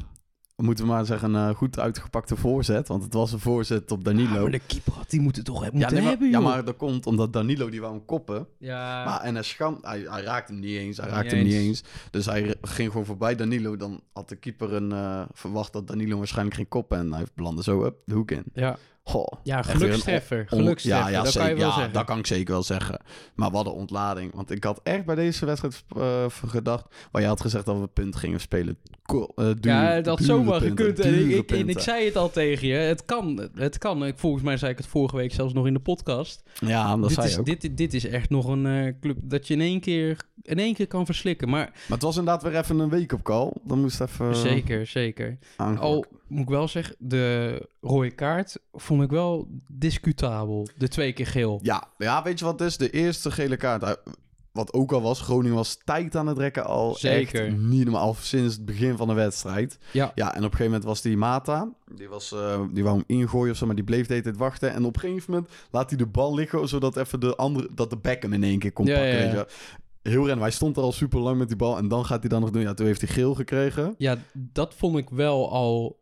we 0.55 0.65
moeten 0.65 0.85
maar 0.85 1.05
zeggen, 1.05 1.33
een 1.33 1.49
eh, 1.49 1.55
goed 1.55 1.79
uitgepakte 1.79 2.35
voorzet. 2.35 2.87
Want 2.87 3.03
het 3.03 3.13
was 3.13 3.31
een 3.31 3.39
voorzet 3.39 3.91
op 3.91 4.03
Danilo. 4.03 4.33
Ja, 4.33 4.41
maar 4.41 4.51
de 4.51 4.59
keeper 4.59 4.93
had 4.93 5.09
die 5.09 5.21
moeten 5.21 5.43
toch 5.43 5.61
moeten 5.61 5.79
ja, 5.79 5.89
nee, 5.89 6.01
maar, 6.01 6.09
hebben, 6.09 6.29
ja, 6.29 6.39
maar 6.39 6.65
dat 6.65 6.75
komt 6.77 7.05
omdat 7.05 7.33
Danilo 7.33 7.69
die 7.69 7.81
wou 7.81 7.93
hem 7.93 8.05
koppen. 8.05 8.47
Ja, 8.57 9.03
Maar, 9.05 9.21
en 9.21 9.33
hij, 9.33 9.43
scham, 9.43 9.77
hij, 9.81 9.99
hij 10.09 10.21
raakte 10.21 10.51
hem 10.51 10.61
niet 10.61 10.77
eens. 10.77 10.97
Hij 10.97 11.05
Niet 11.05 11.15
raakte 11.15 11.35
hem 11.35 11.43
niet 11.43 11.53
eens. 11.53 11.65
eens. 11.67 11.83
Dus 12.11 12.25
hij 12.25 12.55
ging 12.61 12.91
gewoon 12.91 13.05
voorbij 13.05 13.35
Danilo. 13.35 13.77
Dan 13.77 14.01
had 14.13 14.29
de 14.29 14.35
keeper 14.35 14.73
een, 14.73 14.91
eh, 14.91 15.21
verwacht 15.33 15.73
dat 15.73 15.87
Danilo 15.87 16.17
waarschijnlijk 16.17 16.55
ging 16.55 16.67
koppen. 16.69 16.97
En 16.97 17.13
hij 17.13 17.23
belandde 17.33 17.63
zo 17.63 17.83
up, 17.85 17.95
de 18.05 18.13
hoek 18.15 18.31
in. 18.31 18.43
ja. 18.53 18.77
Goh, 19.09 19.33
ja 19.43 19.61
gelukstreffer. 19.61 20.47
on- 20.49 20.57
Gelukstreffer, 20.59 21.05
ja, 21.11 21.17
ja, 21.17 21.23
dat 21.23 21.31
zeker, 21.31 21.49
kan 21.49 21.57
ja, 21.57 21.87
dat 21.87 22.05
kan 22.05 22.17
ik 22.19 22.27
zeker 22.27 22.53
wel 22.53 22.63
zeggen. 22.63 23.01
Maar 23.35 23.51
wat 23.51 23.65
een 23.65 23.71
ontlading. 23.71 24.33
Want 24.35 24.51
ik 24.51 24.63
had 24.63 24.79
echt 24.83 25.05
bij 25.05 25.15
deze 25.15 25.45
wedstrijd 25.45 25.83
eh, 25.97 26.25
gedacht... 26.47 26.85
waar 27.11 27.21
je 27.21 27.27
had 27.27 27.41
gezegd 27.41 27.65
dat 27.65 27.79
we 27.79 27.87
punt 27.87 28.15
gingen 28.15 28.39
spelen. 28.39 28.77
Cool, 29.03 29.31
eh, 29.35 29.45
duur- 29.59 29.71
ja, 29.73 30.01
dat 30.01 30.19
zomaar 30.21 30.61
gekund. 30.61 30.99
En 30.99 31.29
ik, 31.29 31.35
ik, 31.35 31.51
en 31.51 31.69
ik 31.69 31.79
zei 31.79 32.05
het 32.05 32.15
al 32.15 32.29
tegen 32.31 32.67
je. 32.67 32.73
Het 32.73 33.05
kan. 33.05 33.49
Het 33.55 33.77
kan. 33.77 34.05
Ik, 34.05 34.17
volgens 34.17 34.43
mij 34.43 34.57
zei 34.57 34.71
ik 34.71 34.77
het 34.77 34.87
vorige 34.87 35.15
week 35.15 35.33
zelfs 35.33 35.53
nog 35.53 35.67
in 35.67 35.73
de 35.73 35.79
podcast. 35.79 36.43
Ja, 36.65 36.97
dat 36.97 37.03
dit, 37.07 37.13
zei 37.13 37.27
is, 37.27 37.33
je 37.33 37.39
ook. 37.39 37.45
dit, 37.45 37.77
dit 37.77 37.93
is 37.93 38.05
echt 38.05 38.29
nog 38.29 38.47
een 38.47 38.65
eh, 38.65 38.93
club 39.01 39.17
dat 39.21 39.47
je 39.47 39.53
in 39.53 39.61
één 39.61 39.79
keer, 39.79 40.17
in 40.41 40.59
één 40.59 40.73
keer 40.73 40.87
kan 40.87 41.05
verslikken. 41.05 41.49
Maar 41.49 41.69
Maar 41.71 41.97
het 41.97 42.01
was 42.01 42.17
inderdaad 42.17 42.43
weer 42.43 42.55
even 42.55 42.79
een 42.79 42.89
week 42.89 43.11
op 43.13 43.23
call. 43.23 43.51
Dan 43.63 43.79
moest 43.81 44.01
even... 44.01 44.35
zeker, 44.35 44.87
zeker. 44.87 45.37
Al 45.79 46.05
moet 46.29 46.41
ik 46.41 46.49
wel 46.49 46.67
zeggen, 46.67 46.95
de 46.99 47.67
rode 47.81 48.11
kaart 48.11 48.57
vond 48.73 49.03
ik 49.03 49.09
wel 49.09 49.47
discutabel. 49.67 50.67
De 50.77 50.87
twee 50.87 51.13
keer 51.13 51.27
geel. 51.27 51.59
Ja, 51.61 51.83
ja, 51.97 52.23
weet 52.23 52.39
je 52.39 52.45
wat 52.45 52.59
het 52.59 52.67
is? 52.69 52.77
De 52.77 52.89
eerste 52.89 53.31
gele 53.31 53.57
kaart... 53.57 53.81
hij- 53.81 53.95
Wat 54.51 54.73
ook 54.73 54.91
al 54.91 55.01
was, 55.01 55.21
Groningen 55.21 55.55
was 55.55 55.77
tijd 55.83 56.15
aan 56.15 56.27
het 56.27 56.37
rekken 56.37 56.65
al. 56.65 56.95
Zeker. 56.95 57.45
Echt 57.45 57.57
niet 57.57 57.83
normaal. 57.83 58.01
Al 58.01 58.13
sinds 58.19 58.55
het 58.55 58.65
begin 58.65 58.97
van 58.97 59.07
de 59.07 59.13
wedstrijd. 59.13 59.77
Ja. 59.91 60.11
Ja, 60.15 60.25
en 60.25 60.29
op 60.29 60.35
een 60.35 60.41
gegeven 60.43 60.65
moment 60.65 60.83
was 60.83 61.01
die 61.01 61.17
Mata. 61.17 61.69
Die, 61.95 62.09
was, 62.09 62.31
eh, 62.33 62.61
die 62.73 62.83
wou 62.83 62.95
hem 62.95 63.17
ingooien 63.17 63.51
of 63.51 63.57
zo, 63.57 63.65
maar 63.65 63.75
die 63.75 63.83
bleef 63.83 64.05
de 64.07 64.11
hele 64.13 64.23
tijd 64.23 64.37
wachten. 64.37 64.73
En 64.73 64.85
op 64.85 64.95
een 64.95 65.01
gegeven 65.01 65.33
moment 65.33 65.51
laat 65.71 65.89
hij 65.89 65.97
de 65.97 66.05
bal 66.05 66.35
liggen, 66.35 66.67
zodat 66.67 66.97
even 66.97 67.19
de 67.19 67.35
andere, 67.35 67.69
dat 67.75 67.89
de 67.89 67.97
back 67.97 68.21
hem 68.21 68.33
in 68.33 68.43
één 68.43 68.59
keer 68.59 68.71
kon 68.71 68.85
Ja, 68.85 68.93
pakken. 68.93 69.11
ja, 69.11 69.19
ja. 69.23 69.31
Weet 69.35 69.51
je. 70.01 70.09
Heel 70.09 70.25
rennen. 70.25 70.41
Hij 70.43 70.51
stond 70.51 70.77
er 70.77 70.83
al 70.83 70.91
super 70.91 71.19
lang 71.19 71.37
met 71.37 71.47
die 71.47 71.57
bal. 71.57 71.77
En 71.77 71.87
dan 71.87 72.05
gaat 72.05 72.19
hij 72.19 72.29
dan 72.29 72.41
nog 72.41 72.49
doen. 72.51 72.61
Ja, 72.61 72.73
toen 72.73 72.85
heeft 72.85 73.01
hij 73.01 73.09
geel 73.09 73.35
gekregen. 73.35 73.95
Ja, 73.97 74.17
dat 74.33 74.73
vond 74.73 74.97
ik 74.97 75.09
wel 75.09 75.51
al 75.51 75.99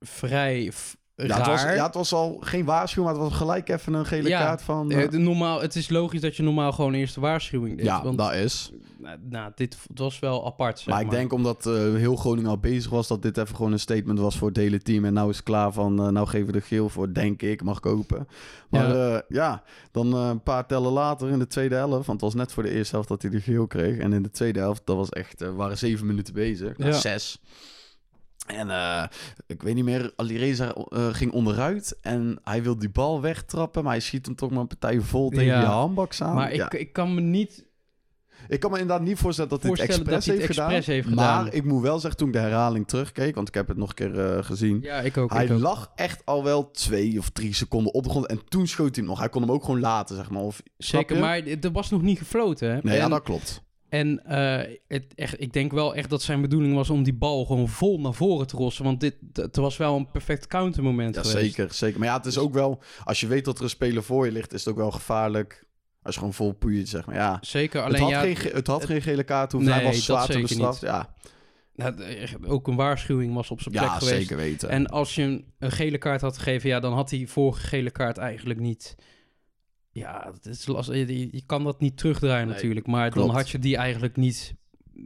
vrij 0.00 0.64
Ja 0.64 1.36
raar. 1.36 1.38
het, 1.38 1.46
was, 1.46 1.62
ja, 1.62 1.86
het 1.86 1.94
was 1.94 2.12
al 2.12 2.36
geen 2.40 2.64
waarschuwing, 2.64 3.12
maar 3.12 3.22
het 3.22 3.30
was 3.30 3.40
gelijk 3.40 3.68
even 3.68 3.94
een 3.94 4.06
gele 4.06 4.28
Ja, 4.28 4.40
kaart 4.40 4.62
van... 4.62 4.88
De 4.88 5.18
normaal, 5.18 5.60
het 5.60 5.76
is 5.76 5.88
logisch 5.88 6.20
dat 6.20 6.36
je 6.36 6.42
normaal 6.42 6.72
gewoon 6.72 6.94
eerst 6.94 7.14
de 7.14 7.20
waarschuwing 7.20 7.76
deed. 7.76 7.86
ja, 7.86 8.02
want, 8.02 8.18
dat 8.18 8.34
is. 8.34 8.72
nou, 8.98 9.18
nou, 9.28 9.52
dit 9.54 9.76
het 9.88 9.98
was 9.98 10.18
wel 10.18 10.46
apart, 10.46 10.78
zeg 10.78 10.94
Maar 10.94 11.02
ik 11.02 11.10
denk 11.10 11.32
omdat 11.32 11.66
eh, 11.66 11.72
heel 11.74 12.16
Groningen 12.16 12.50
al 12.50 12.58
bezig 12.58 12.90
was, 12.90 13.08
dat 13.08 13.22
dit 13.22 13.36
even 13.36 13.56
gewoon 13.56 13.72
een 13.72 13.80
statement 13.80 14.18
was 14.18 14.38
voor 14.38 14.48
het 14.48 14.56
hele 14.56 14.78
team. 14.78 15.04
En 15.04 15.12
nou 15.12 15.30
is 15.30 15.36
het 15.36 15.44
klaar 15.44 15.72
van, 15.72 15.94
nou 15.94 16.26
geven 16.26 16.46
we 16.46 16.52
de 16.52 16.60
geel 16.60 16.88
voor, 16.88 17.12
denk 17.12 17.42
ik, 17.42 17.62
mag 17.62 17.80
kopen. 17.80 18.28
Maar 18.68 18.96
Ja. 18.96 19.22
ja, 19.28 19.62
dan 19.90 20.14
een 20.14 20.42
paar 20.42 20.66
tellen 20.66 20.92
later 20.92 21.28
in 21.28 21.38
de 21.38 21.46
tweede 21.46 21.74
helft, 21.74 22.06
want 22.06 22.08
het 22.08 22.20
was 22.20 22.34
net 22.34 22.52
voor 22.52 22.62
de 22.62 22.70
eerste 22.70 22.94
helft 22.94 23.08
dat 23.08 23.22
hij 23.22 23.30
de 23.30 23.40
geel 23.40 23.66
kreeg. 23.66 23.98
En 23.98 24.12
in 24.12 24.22
de 24.22 24.30
tweede 24.30 24.58
helft, 24.58 24.82
dat 24.84 24.96
was 24.96 25.08
echt, 25.08 25.40
we 25.40 25.52
waren 25.52 25.78
zeven 25.78 26.06
minuten 26.06 26.34
bezig, 26.34 26.78
nou, 26.78 26.92
zes. 26.92 27.40
En 28.54 28.70
eh, 28.70 29.04
ik 29.46 29.62
weet 29.62 29.74
niet 29.74 29.84
meer, 29.84 30.12
Alireza 30.16 30.72
eh, 30.74 31.06
ging 31.14 31.32
onderuit 31.32 31.98
en 32.00 32.38
hij 32.44 32.62
wil 32.62 32.78
die 32.78 32.90
bal 32.90 33.20
wegtrappen, 33.20 33.82
maar 33.82 33.92
hij 33.92 34.00
schiet 34.00 34.26
hem 34.26 34.34
toch 34.34 34.50
maar 34.50 34.60
een 34.60 34.66
partij 34.66 35.00
vol 35.00 35.28
tegen 35.30 35.44
Ja. 35.44 35.60
je 35.60 35.66
handbaks 35.66 36.22
aan. 36.22 36.34
Maar 36.34 36.54
Ja. 36.54 36.64
ik, 36.64 36.80
ik 36.80 36.92
kan 36.92 37.14
me 37.14 37.20
niet... 37.20 37.68
Ik 38.48 38.60
kan 38.60 38.70
me 38.70 38.78
inderdaad 38.78 39.06
niet 39.06 39.18
voorstellen 39.18 39.50
dat 39.50 39.62
dit 39.62 39.70
expres, 39.78 39.96
dat 39.96 40.24
heeft, 40.24 40.26
het 40.26 40.46
gedaan, 40.46 40.70
expres 40.70 40.86
heeft 40.94 41.08
gedaan. 41.08 41.44
Maar 41.44 41.54
ik 41.54 41.64
moet 41.64 41.82
wel 41.82 41.98
zeggen, 41.98 42.18
toen 42.18 42.28
ik 42.28 42.34
de 42.34 42.40
herhaling 42.40 42.88
terugkeek, 42.88 43.34
want 43.34 43.48
ik 43.48 43.54
heb 43.54 43.68
het 43.68 43.76
nog 43.76 43.88
een 43.88 43.94
keer 43.94 44.18
eh, 44.36 44.44
gezien. 44.44 44.78
Ja, 44.82 45.00
ik 45.00 45.16
ook. 45.16 45.32
hij 45.32 45.44
ik 45.44 45.50
ook. 45.52 45.58
lag 45.60 45.92
echt 45.94 46.22
al 46.24 46.44
wel 46.44 46.70
twee 46.70 47.18
of 47.18 47.28
drie 47.30 47.54
seconden 47.54 47.94
op 47.94 48.02
de 48.04 48.10
grond. 48.10 48.26
En 48.26 48.40
toen 48.48 48.66
schoot 48.66 48.86
hij 48.86 48.94
hem 48.96 49.04
nog. 49.04 49.18
Hij 49.18 49.28
kon 49.28 49.42
hem 49.42 49.50
ook 49.50 49.64
gewoon 49.64 49.80
laten, 49.80 50.16
zeg 50.16 50.30
maar. 50.30 50.42
Of, 50.42 50.62
Zeker, 50.76 51.18
maar 51.18 51.38
er 51.38 51.72
was 51.72 51.90
nog 51.90 52.02
niet 52.02 52.18
gefloten, 52.18 52.68
hè? 52.68 52.78
Nee, 52.82 52.94
en 52.94 53.00
ja, 53.00 53.08
dat 53.08 53.22
klopt. 53.22 53.62
En 53.90 54.24
eh, 54.24 54.76
het, 54.88 55.04
echt, 55.14 55.40
ik 55.40 55.52
denk 55.52 55.72
wel 55.72 55.94
echt 55.94 56.10
dat 56.10 56.22
zijn 56.22 56.40
bedoeling 56.40 56.74
was 56.74 56.90
om 56.90 57.02
die 57.02 57.14
bal 57.14 57.44
gewoon 57.44 57.68
vol 57.68 58.00
naar 58.00 58.14
voren 58.14 58.46
te 58.46 58.56
rossen. 58.56 58.84
Want 58.84 59.00
dit 59.00 59.14
het 59.32 59.56
was 59.56 59.76
wel 59.76 59.96
een 59.96 60.10
perfect 60.10 60.46
countermoment 60.46 61.14
Ja, 61.14 61.22
geweest. 61.22 61.38
zeker, 61.54 61.74
zeker. 61.74 61.98
Maar 61.98 62.08
ja, 62.08 62.16
het 62.16 62.26
is 62.26 62.38
ook 62.38 62.52
wel... 62.52 62.82
Als 63.04 63.20
je 63.20 63.26
weet 63.26 63.44
dat 63.44 63.58
er 63.58 63.64
een 63.64 63.70
speler 63.70 64.02
voor 64.02 64.26
je 64.26 64.32
ligt, 64.32 64.52
is 64.52 64.64
het 64.64 64.72
ook 64.74 64.78
wel 64.80 64.90
gevaarlijk. 64.90 65.64
Als 66.02 66.14
je 66.14 66.20
gewoon 66.20 66.34
vol 66.34 66.52
poeit, 66.52 66.88
zeg 66.88 67.06
maar. 67.06 67.14
Ja, 67.14 67.38
Zeker, 67.40 67.78
het 67.84 67.88
alleen 67.88 68.00
had, 68.02 68.10
ja, 68.10 68.20
geen, 68.20 68.36
ge- 68.36 68.50
het 68.54 68.66
had 68.66 68.84
geen 68.84 69.02
gele 69.02 69.22
kaart 69.24 69.52
hoeven. 69.52 69.70
Nee, 69.70 69.80
hij 69.80 69.88
was 69.88 69.96
dat 69.96 70.04
zwaar 70.04 70.26
te 70.26 70.32
zeker 70.32 70.48
bestraft. 70.48 70.82
niet. 70.82 70.90
Ja, 70.90 71.14
nou, 71.74 71.94
ook 72.46 72.68
een 72.68 72.76
waarschuwing 72.76 73.34
was 73.34 73.50
op 73.50 73.60
zijn 73.60 73.74
plek 73.74 73.86
ja 73.86 73.98
geweest. 73.98 74.16
zeker 74.16 74.36
weten. 74.36 74.68
En 74.68 74.86
als 74.86 75.14
je 75.14 75.44
een 75.58 75.72
gele 75.72 75.98
kaart 75.98 76.20
had 76.20 76.36
gegeven, 76.38 76.68
ja, 76.68 76.80
dan 76.80 76.92
had 76.92 77.08
die 77.08 77.28
vorige 77.28 77.66
gele 77.66 77.90
kaart 77.90 78.18
eigenlijk 78.18 78.60
niet. 78.60 78.94
Ja, 79.92 80.30
het 80.34 80.46
is 80.46 80.66
last, 80.66 80.88
je, 80.92 81.18
je- 81.32 81.42
kan 81.46 81.64
dat 81.64 81.80
niet 81.80 81.96
terugdraaien 81.96 82.46
Nee, 82.46 82.54
natuurlijk. 82.54 82.86
Maar 82.86 83.10
klopt. 83.10 83.26
dan 83.26 83.36
had 83.36 83.50
je 83.50 83.58
die 83.58 83.76
eigenlijk 83.76 84.16
niet 84.16 84.54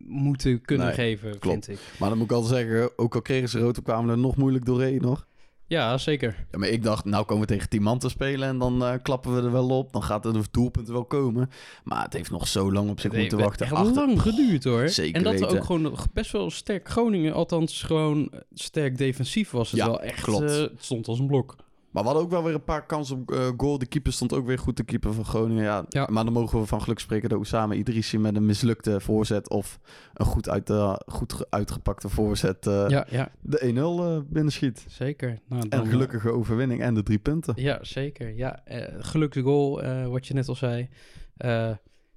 moeten 0.06 0.60
kunnen 0.60 0.86
Nee, 0.86 0.94
geven, 0.94 1.38
klopt. 1.38 1.64
vind 1.64 1.78
ik. 1.78 1.84
Maar 1.98 2.08
dan 2.08 2.18
moet 2.18 2.30
ik 2.30 2.36
altijd 2.36 2.54
zeggen, 2.66 2.98
ook 2.98 3.14
al 3.14 3.22
kregen 3.22 3.48
ze 3.48 3.58
rood, 3.58 3.82
kwamen 3.82 4.10
er 4.10 4.18
nog 4.18 4.36
moeilijk 4.36 4.64
doorheen 4.64 5.00
nog. 5.00 5.26
Ja, 5.66 5.98
zeker. 5.98 6.46
Ja, 6.50 6.58
maar 6.58 6.68
ik 6.68 6.82
dacht, 6.82 7.04
nou 7.04 7.24
komen 7.24 7.46
we 7.46 7.52
tegen 7.54 7.68
10 7.68 7.82
man 7.82 7.98
te 7.98 8.08
spelen 8.08 8.48
en 8.48 8.58
dan 8.58 8.84
eh, 8.84 8.94
klappen 9.02 9.34
we 9.34 9.42
er 9.42 9.52
wel 9.52 9.68
op. 9.68 9.92
Dan 9.92 10.02
gaat 10.02 10.22
de 10.22 10.42
doelpunten 10.50 10.92
wel 10.92 11.04
komen. 11.04 11.50
Maar 11.84 12.02
het 12.04 12.12
heeft 12.12 12.30
nog 12.30 12.48
zo 12.48 12.72
lang 12.72 12.90
op 12.90 13.00
zich 13.00 13.10
Het 13.12 13.20
heeft 13.20 13.30
moeten 13.32 13.48
wachten. 13.48 13.66
echt 13.66 13.74
Achter- 13.74 13.94
lang 14.06 14.20
geduurd 14.20 14.64
hoor. 14.64 14.88
zeker 14.88 15.14
en 15.16 15.22
dat 15.22 15.32
weten. 15.32 15.48
ook 15.58 15.64
gewoon 15.64 15.96
best 16.12 16.32
wel 16.32 16.50
sterk 16.50 16.88
Groningen, 16.88 17.32
althans 17.32 17.82
gewoon 17.82 18.32
sterk 18.54 18.98
defensief 18.98 19.50
was 19.50 19.70
het 19.70 19.80
Ja, 19.80 19.86
wel 19.86 20.00
echt. 20.02 20.20
klopt. 20.22 20.50
eh, 20.50 20.56
het 20.58 20.72
stond 20.78 21.08
als 21.08 21.18
een 21.18 21.26
blok. 21.26 21.56
Maar 21.94 22.02
we 22.02 22.08
hadden 22.08 22.26
ook 22.26 22.32
wel 22.32 22.44
weer 22.44 22.54
een 22.54 22.64
paar 22.64 22.86
kansen 22.86 23.16
op 23.20 23.30
eh, 23.32 23.48
goal. 23.56 23.78
De 23.78 23.86
keeper 23.86 24.12
stond 24.12 24.32
ook 24.32 24.46
weer 24.46 24.58
goed, 24.58 24.76
de 24.76 24.84
keeper 24.84 25.12
van 25.12 25.24
Groningen. 25.24 25.62
Ja, 25.62 25.84
Ja. 25.88 26.08
Maar 26.10 26.24
dan 26.24 26.32
mogen 26.32 26.60
we 26.60 26.66
van 26.66 26.82
geluk 26.82 26.98
spreken 26.98 27.28
dat 27.28 27.38
Oussama 27.38 27.74
Idrissi 27.74 28.18
met 28.18 28.36
een 28.36 28.46
mislukte 28.46 29.00
voorzet... 29.00 29.50
of 29.50 29.78
een 30.14 30.26
goed, 30.26 30.48
uit 30.48 30.66
de, 30.66 31.02
goed 31.06 31.32
ge- 31.32 31.46
uitgepakte 31.50 32.08
voorzet 32.08 32.66
eh, 32.66 32.84
ja, 33.10 33.30
de 33.40 33.60
1-0 33.60 33.66
eh, 33.76 34.18
binnenschiet. 34.32 34.84
zeker. 34.88 35.38
Nou, 35.48 35.62
En 35.62 35.68
dan, 35.68 35.86
gelukkige 35.86 36.30
overwinning 36.30 36.80
en 36.82 36.94
de 36.94 37.02
drie 37.02 37.18
punten. 37.18 37.54
Ja, 37.56 37.78
zeker. 37.82 38.34
Ja, 38.36 38.64
eh 38.64 38.94
gelukkige 38.98 39.44
goal, 39.44 39.82
eh, 39.82 40.06
wat 40.06 40.26
je 40.26 40.34
net 40.34 40.48
al 40.48 40.54
zei. 40.54 40.88
Eh, 41.36 41.70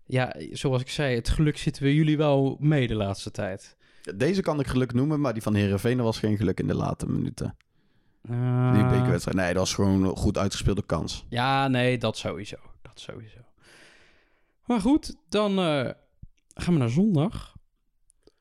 ja, 0.05 0.35
zoals 0.51 0.81
ik 0.81 0.89
zei, 0.89 1.15
het 1.15 1.29
geluk 1.29 1.57
zitten 1.57 1.83
we 1.83 1.95
jullie 1.95 2.17
wel 2.17 2.57
mee 2.59 2.87
de 2.87 2.95
laatste 2.95 3.31
tijd. 3.31 3.75
Deze 4.15 4.41
kan 4.41 4.59
ik 4.59 4.67
geluk 4.67 4.93
noemen, 4.93 5.21
maar 5.21 5.33
die 5.33 5.41
van 5.41 5.53
Herenveen 5.55 6.01
was 6.01 6.19
geen 6.19 6.37
geluk 6.37 6.59
in 6.59 6.67
de 6.67 6.75
late 6.75 7.09
minuten. 7.09 7.55
Eh, 8.29 8.73
Die 8.73 8.85
bekerwedstrijd. 8.85 9.37
Nee, 9.37 9.47
dat 9.47 9.57
was 9.57 9.73
gewoon 9.73 10.03
een 10.03 10.15
goed 10.15 10.37
uitgespeelde 10.37 10.85
kans. 10.85 11.25
Ja, 11.29 11.67
nee, 11.67 11.97
dat 11.97 12.17
sowieso. 12.17 12.57
Dat 12.81 12.99
sowieso. 12.99 13.39
Maar 14.65 14.81
goed, 14.81 15.15
dan 15.29 15.59
eh, 15.59 15.89
gaan 16.53 16.73
we 16.73 16.79
naar 16.79 16.89
zondag. 16.89 17.55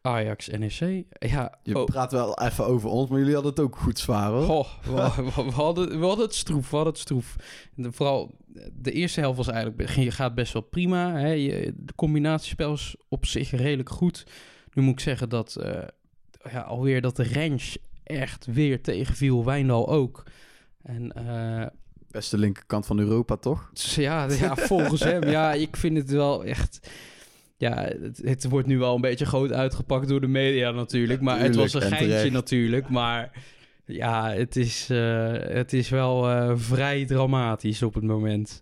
Ajax 0.01 0.49
NEC. 0.49 1.05
Ja, 1.19 1.59
Je 1.63 1.79
oh, 1.79 1.85
praat 1.85 2.13
wel 2.13 2.39
even 2.41 2.67
over 2.67 2.89
ons, 2.91 3.11
maar 3.11 3.19
jullie 3.19 3.35
hadden 3.35 3.51
het 3.53 3.61
ook 3.61 3.77
goed 3.77 3.99
zwaar 3.99 4.31
hoor. 4.31 4.43
goh, 4.45 4.69
we, 4.85 5.23
we- 5.25 5.45
we 5.45 5.51
hadden, 5.51 6.01
we 6.01 6.07
hadden 6.07 6.25
het 6.25 6.35
stroef, 6.35 6.71
we 6.71 6.77
hadden 6.77 6.93
het 6.93 7.03
stroef. 7.03 7.37
De- 7.75 7.93
vooral 7.93 8.35
de 8.73 8.93
eerste 8.93 9.21
helft 9.21 9.37
was 9.37 9.49
eigenlijk, 9.49 9.91
ging- 9.91 10.15
gaat 10.15 10.35
best 10.35 10.53
wel 10.53 10.63
prima. 10.63 11.13
Hè? 11.13 11.29
Je, 11.33 11.73
de 11.77 11.95
combinatiespel 11.95 12.73
is 12.73 12.97
op 13.09 13.27
zich 13.27 13.51
redelijk 13.51 13.91
goed. 13.91 14.27
Nu 14.73 14.83
moet 14.83 14.93
ik 14.93 15.01
zeggen 15.01 15.29
dat 15.29 15.57
eh, 15.57 15.83
ja, 16.53 16.61
alweer 16.61 17.01
dat 17.01 17.17
de 17.17 17.33
range 17.33 17.77
echt 18.07 18.47
weer 18.47 18.81
tegenviel. 18.81 19.45
Wijndal 19.45 19.89
ook. 19.89 20.23
En 20.83 21.13
eh, 21.13 21.67
Beste 22.11 22.39
linkerkant 22.39 22.87
van 22.87 22.99
Europa, 22.99 23.37
toch? 23.37 23.71
Ja, 23.97 24.31
ja, 24.31 24.57
volgens 24.57 25.03
hem. 25.03 25.29
Ja, 25.29 25.53
ik 25.53 25.77
vind 25.77 25.97
het 25.97 26.11
wel 26.11 26.45
echt... 26.45 26.91
ja, 27.57 27.75
het, 28.01 28.21
het 28.25 28.49
wordt 28.49 28.67
nu 28.67 28.79
wel 28.79 28.95
een 28.95 29.01
beetje 29.01 29.27
groot 29.27 29.53
uitgepakt 29.53 30.09
door 30.09 30.21
de 30.21 30.27
media 30.27 30.71
natuurlijk. 30.71 31.21
Maar 31.21 31.41
het 31.41 31.55
was 31.55 31.75
een 31.75 31.81
geintje 31.81 32.07
terecht. 32.07 32.33
natuurlijk. 32.33 32.89
Maar 32.89 33.31
ja, 33.87 34.31
het 34.31 34.57
is, 34.57 34.91
eh, 34.91 35.33
het 35.33 35.73
is 35.73 35.89
wel 35.89 36.31
eh, 36.31 36.53
vrij 36.55 37.05
dramatisch 37.05 37.83
op 37.83 37.95
het 37.95 38.05
moment. 38.05 38.61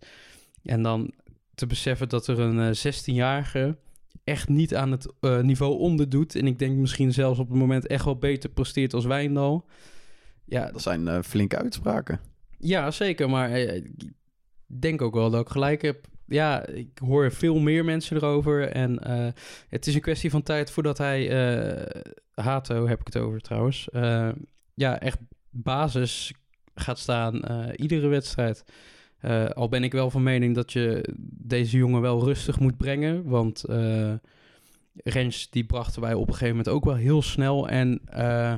En 0.65 0.83
dan 0.83 1.13
te 1.55 1.67
beseffen 1.67 2.09
dat 2.09 2.27
er 2.27 2.41
een 2.41 2.75
eh, 2.75 2.93
16-jarige 2.93 3.77
echt 4.25 4.49
niet 4.49 4.75
aan 4.75 4.91
het 4.91 5.13
eh, 5.21 5.41
niveau 5.41 5.79
onderdoet. 5.79 6.35
En 6.35 6.47
ik 6.47 6.59
denk 6.59 6.77
misschien 6.77 7.13
zelfs 7.13 7.39
op 7.39 7.49
het 7.49 7.59
moment 7.59 7.87
echt 7.87 8.05
wel 8.05 8.17
beter 8.19 8.51
presteert 8.51 8.95
als 8.95 9.05
Wijndal. 9.05 9.67
Ja, 10.45 10.71
Dat 10.71 10.83
zijn 10.83 11.09
eh, 11.09 11.23
flinke 11.23 11.57
uitspraken. 11.57 12.21
ja, 12.59 12.91
zeker. 12.91 13.31
Maar 13.31 13.51
eh, 13.51 13.75
ik 13.77 13.93
denk 14.67 15.03
ook 15.03 15.15
wel 15.15 15.31
dat 15.31 15.41
ik 15.41 15.49
gelijk 15.49 15.83
heb. 15.83 16.07
Ja, 16.27 16.67
ik 16.67 16.99
hoor 16.99 17.33
veel 17.33 17.59
meer 17.59 17.85
mensen 17.85 18.17
erover. 18.17 18.69
En 18.69 18.99
het 19.69 19.87
is 19.87 19.95
een 19.95 20.01
kwestie 20.01 20.31
van 20.31 20.43
tijd 20.43 20.71
voordat 20.71 20.99
hij... 20.99 21.29
Hato 22.35 22.87
heb 22.87 23.01
ik 23.01 23.07
het 23.07 23.17
over 23.17 23.41
trouwens. 23.41 23.89
ja, 24.75 25.01
echt 25.01 25.19
basis 25.51 26.33
gaat 26.75 26.99
staan 26.99 27.43
iedere 27.71 28.07
wedstrijd. 28.07 28.65
Eh, 29.25 29.45
al 29.45 29.69
ben 29.69 29.85
ik 29.85 29.93
wel 29.93 30.11
van 30.11 30.23
mening 30.23 30.55
dat 30.55 30.73
je 30.73 31.15
deze 31.31 31.77
jongen 31.77 32.01
wel 32.01 32.25
rustig 32.25 32.61
moet 32.61 32.77
brengen. 32.77 33.25
Want 33.25 33.65
eh 33.65 34.13
Rens 34.97 35.51
die 35.51 35.65
brachten 35.65 36.03
wij 36.03 36.15
op 36.15 36.27
een 36.27 36.33
gegeven 36.33 36.57
moment 36.57 36.69
ook 36.69 36.85
wel 36.85 36.95
heel 36.95 37.23
snel. 37.23 37.69
En 37.69 38.01
eh, 38.07 38.55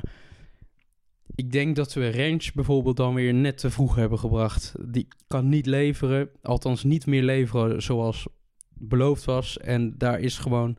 ik 1.35 1.51
denk 1.51 1.75
dat 1.75 1.93
we 1.93 2.07
Rens 2.07 2.51
bijvoorbeeld 2.51 2.97
dan 2.97 3.13
weer 3.13 3.33
net 3.33 3.57
te 3.57 3.69
vroeg 3.69 3.95
hebben 3.95 4.19
gebracht. 4.19 4.73
Die 4.85 5.07
kan 5.27 5.49
niet 5.49 5.65
leveren, 5.65 6.29
althans 6.41 6.83
niet 6.83 7.05
meer 7.05 7.23
leveren 7.23 7.81
zoals 7.81 8.27
beloofd 8.73 9.25
was. 9.25 9.57
En 9.57 9.97
daar 9.97 10.19
is 10.19 10.37
gewoon 10.37 10.77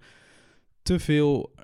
te 0.82 0.98
veel 0.98 1.54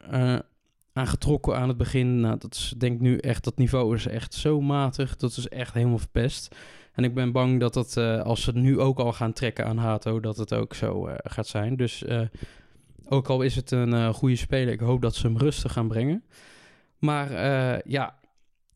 aan 0.93 1.07
getrokken 1.07 1.57
aan 1.57 1.69
het 1.69 1.77
begin. 1.77 2.21
Nou, 2.21 2.39
dat 2.39 2.55
is 2.55 2.75
denk 2.79 3.01
nu 3.01 3.17
echt, 3.17 3.45
dat 3.45 3.59
niveau 3.59 3.95
is 3.95 4.07
echt 4.07 4.35
zo 4.35 4.61
matig. 4.61 5.17
Dat 5.17 5.37
is 5.37 5.49
echt 5.49 5.75
helemaal 5.75 5.99
verpest. 5.99 6.57
En 6.95 7.05
ik 7.05 7.15
ben 7.15 7.33
bang 7.33 7.61
dat 7.61 7.75
dat, 7.75 7.97
eh, 7.97 8.21
als 8.21 8.43
ze 8.43 8.53
nu 8.53 8.81
ook 8.81 8.99
al 8.99 9.13
gaan 9.13 9.33
trekken 9.33 9.67
aan 9.67 9.79
Hato, 9.79 10.21
dat 10.21 10.37
het 10.37 10.55
ook 10.55 10.75
zo 10.75 11.07
eh, 11.07 11.15
gaat 11.23 11.47
zijn. 11.47 11.77
Dus 11.77 12.05
eh, 12.05 12.21
ook 13.09 13.29
al 13.29 13.43
is 13.43 13.57
het 13.57 13.71
een 13.71 14.15
goede 14.15 14.37
speler, 14.37 14.73
ik 14.73 14.81
hoop 14.81 15.03
dat 15.03 15.15
ze 15.15 15.27
hem 15.27 15.39
rustig 15.39 15.73
gaan 15.73 15.89
brengen. 15.89 16.25
Maar 16.99 17.31
ja, 17.89 18.19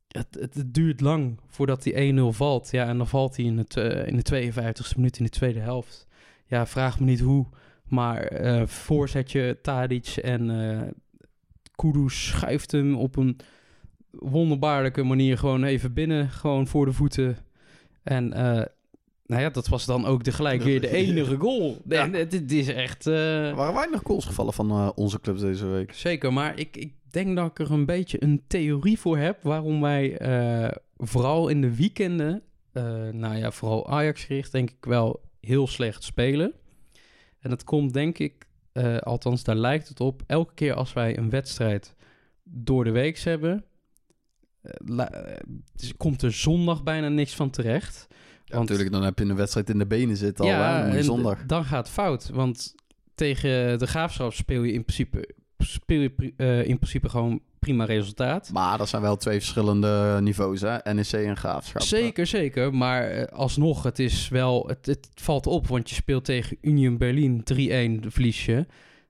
het, 0.08 0.26
het, 0.40 0.54
het 0.54 0.74
duurt 0.74 1.00
lang 1.00 1.40
voordat 1.46 1.82
die 1.82 2.14
1-0 2.14 2.20
valt. 2.36 2.70
Ja, 2.70 2.86
en 2.86 2.96
dan 2.96 3.06
valt 3.06 3.36
hij 3.36 3.44
in, 3.44 3.58
het, 3.58 3.76
in 4.06 4.22
de 4.22 4.52
52e 4.52 4.96
minuut 4.96 5.18
in 5.18 5.24
de 5.24 5.30
tweede 5.30 5.60
helft. 5.60 6.06
Ja, 6.46 6.66
vraag 6.66 7.00
me 7.00 7.06
niet 7.06 7.20
hoe. 7.20 7.46
Maar 7.84 8.28
voorzetje 8.68 9.58
Tadic 9.62 10.06
en 10.06 10.50
eh 10.50 10.88
Kudus 11.76 12.26
schuift 12.26 12.72
hem 12.72 12.96
op 12.96 13.16
een 13.16 13.36
wonderbaarlijke 14.10 15.02
manier 15.02 15.38
gewoon 15.38 15.64
even 15.64 15.92
binnen. 15.92 16.30
Gewoon 16.30 16.66
voor 16.66 16.84
de 16.84 16.92
voeten. 16.92 17.36
En 18.02 18.32
eh, 18.32 18.64
nou 19.26 19.42
ja, 19.42 19.50
dat 19.50 19.68
was 19.68 19.84
dan 19.86 20.06
ook 20.06 20.24
de 20.24 20.32
gelijk 20.32 20.62
weer 20.62 20.80
de 20.80 20.90
enige 21.06 21.36
goal. 21.36 21.76
Ja. 21.88 22.02
En 22.02 22.12
het, 22.12 22.32
het 22.32 22.52
is 22.52 22.68
echt... 22.68 23.06
eh, 23.06 23.48
Er 23.48 23.54
waren 23.54 23.74
weinig 23.74 24.00
goals 24.04 24.24
gevallen 24.24 24.52
van 24.52 24.70
eh, 24.70 24.90
onze 24.94 25.20
clubs 25.20 25.40
deze 25.40 25.66
week. 25.66 25.92
Zeker, 25.92 26.32
maar 26.32 26.58
ik, 26.58 26.76
ik 26.76 26.92
denk 27.10 27.36
dat 27.36 27.46
ik 27.50 27.58
er 27.58 27.70
een 27.72 27.86
beetje 27.86 28.22
een 28.22 28.42
theorie 28.46 28.98
voor 28.98 29.18
heb 29.18 29.42
waarom 29.42 29.80
wij 29.80 30.16
eh, 30.18 30.76
vooral 30.96 31.48
in 31.48 31.60
de 31.60 31.76
weekenden, 31.76 32.42
eh, 32.72 33.08
nou 33.08 33.36
ja, 33.36 33.50
vooral 33.50 33.88
Ajax 33.88 34.24
gericht, 34.24 34.52
denk 34.52 34.70
ik 34.70 34.84
wel 34.84 35.20
heel 35.40 35.66
slecht 35.66 36.02
spelen. 36.04 36.52
En 37.40 37.50
dat 37.50 37.64
komt 37.64 37.92
denk 37.92 38.18
ik, 38.18 38.46
eh, 38.72 38.96
althans 38.98 39.44
daar 39.44 39.56
lijkt 39.56 39.88
het 39.88 40.00
op, 40.00 40.22
elke 40.26 40.54
keer 40.54 40.74
als 40.74 40.92
wij 40.92 41.18
een 41.18 41.30
wedstrijd 41.30 41.94
door 42.44 42.84
de 42.84 42.90
week 42.90 43.18
hebben, 43.18 43.64
dus 45.74 45.96
komt 45.96 46.22
er 46.22 46.32
zondag 46.32 46.82
bijna 46.82 47.08
niks 47.08 47.34
van 47.34 47.50
terecht. 47.50 48.06
Ja, 48.44 48.58
natuurlijk, 48.58 48.92
dan 48.92 49.02
heb 49.02 49.18
je 49.18 49.24
een 49.24 49.36
wedstrijd 49.36 49.70
in 49.70 49.78
de 49.78 49.86
benen 49.86 50.16
zitten 50.16 50.44
al. 50.44 50.50
Ja, 50.50 51.02
zondag. 51.02 51.46
dan 51.46 51.64
gaat 51.64 51.86
het 51.86 51.94
fout. 51.94 52.30
Want 52.32 52.74
tegen 53.14 53.78
de 53.78 53.86
Graafschap 53.86 54.32
speel 54.32 54.62
je 54.62 54.72
in 54.72 54.84
principe, 54.84 55.34
speel 55.58 56.00
je 56.00 56.32
eh, 56.36 56.66
in 56.66 56.78
principe 56.78 57.08
gewoon 57.08 57.40
prima 57.58 57.84
resultaat. 57.84 58.50
Maar 58.52 58.78
dat 58.78 58.88
zijn 58.88 59.02
wel 59.02 59.16
twee 59.16 59.38
verschillende 59.38 60.18
niveaus, 60.20 60.60
hè? 60.60 60.92
NEC 60.92 61.12
en 61.12 61.36
Graafschap. 61.36 61.82
Zeker, 61.82 62.26
zeker. 62.26 62.74
Maar 62.74 63.02
eh, 63.02 63.38
alsnog, 63.38 63.82
het 63.82 63.98
is 63.98 64.28
wel... 64.28 64.66
Het, 64.66 64.86
het 64.86 65.08
valt 65.14 65.46
op, 65.46 65.66
want 65.66 65.88
je 65.88 65.94
speelt 65.94 66.24
tegen 66.24 66.56
Union 66.60 66.98
Berlin 66.98 67.42
3-1 68.02 68.06
verlies 68.06 68.44
je. 68.44 68.66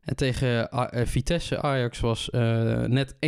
En 0.08 0.16
tegen 0.16 0.70
eh, 0.70 1.06
Vitesse 1.06 1.62
Ajax 1.62 2.00
was 2.00 2.30
eh, 2.30 2.82
net 2.82 3.14
1-2. 3.14 3.18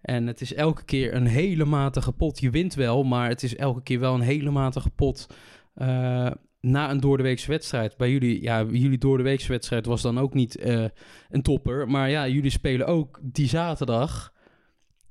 En 0.00 0.26
het 0.26 0.40
is 0.40 0.54
elke 0.54 0.84
keer 0.84 1.14
een 1.14 1.26
hele 1.26 1.64
matige 1.64 2.12
pot. 2.12 2.40
Je 2.40 2.50
wint 2.50 2.74
wel, 2.74 3.02
maar 3.04 3.28
het 3.28 3.42
is 3.42 3.56
elke 3.56 3.82
keer 3.82 4.00
wel 4.00 4.14
een 4.14 4.20
hele 4.20 4.50
matige 4.50 4.90
pot. 4.90 5.26
eh, 5.74 6.30
na 6.60 6.90
een 6.90 7.00
doordeweekse 7.00 7.50
wedstrijd. 7.50 7.96
Bij 7.96 8.10
jullie, 8.10 8.42
ja, 8.42 8.62
jullie 8.64 8.98
doordeweekse 8.98 9.48
wedstrijd 9.48 9.86
was 9.86 10.02
dan 10.02 10.18
ook 10.18 10.34
niet 10.34 10.56
eh, 10.56 10.84
een 11.30 11.42
topper. 11.42 11.88
Maar 11.88 12.10
ja, 12.10 12.28
jullie 12.28 12.50
spelen 12.50 12.86
ook 12.86 13.18
die 13.22 13.48
zaterdag 13.48 14.32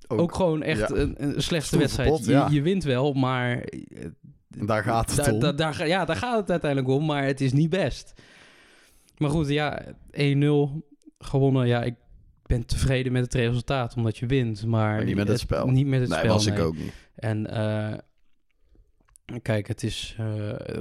ook, 0.08 0.36
gewoon 0.36 0.64
echt 0.64 0.90
ja. 0.90 0.96
een, 0.96 1.16
een 1.24 1.42
slechte 1.42 1.78
wedstrijd. 1.78 2.10
pot, 2.10 2.26
je, 2.26 2.32
ja. 2.32 2.48
je 2.52 2.62
wint 2.62 2.84
wel, 2.84 3.14
maar... 3.14 3.58
eh, 3.62 4.06
Daar 4.48 4.84
gaat 4.84 5.16
het 5.16 5.32
om. 5.34 5.56
daar 5.56 5.88
ja, 5.88 6.06
daar 6.06 6.16
gaat 6.16 6.40
het 6.40 6.52
uiteindelijk 6.52 6.92
om, 6.92 7.06
maar 7.06 7.26
het 7.26 7.42
is 7.42 7.54
niet 7.54 7.70
best. 7.70 8.14
Maar 9.18 9.30
goed, 9.30 9.48
ja, 9.48 9.82
1-0 10.12 10.86
gewonnen. 11.20 11.68
Ja, 11.68 11.84
ik 11.84 11.96
ben 12.48 12.66
tevreden 12.66 13.12
met 13.12 13.24
het 13.24 13.34
resultaat, 13.34 13.96
omdat 13.96 14.18
je 14.18 14.26
wint. 14.26 14.66
Maar, 14.66 14.96
Maar 14.96 15.06
niet 15.06 15.16
met 15.16 15.28
het 15.28 15.40
spel. 15.40 15.68
Niet 15.68 15.88
met 15.88 16.00
het 16.00 16.10
nee, 16.10 16.20
spel, 16.20 16.34
was 16.34 16.46
ik 16.46 16.60
ook 16.60 16.78
niet. 16.78 16.94
En 17.16 17.48
eh, 17.52 17.98
kijk, 19.42 19.68
het 19.68 19.84
is 19.84 20.16
eh, 20.18 20.26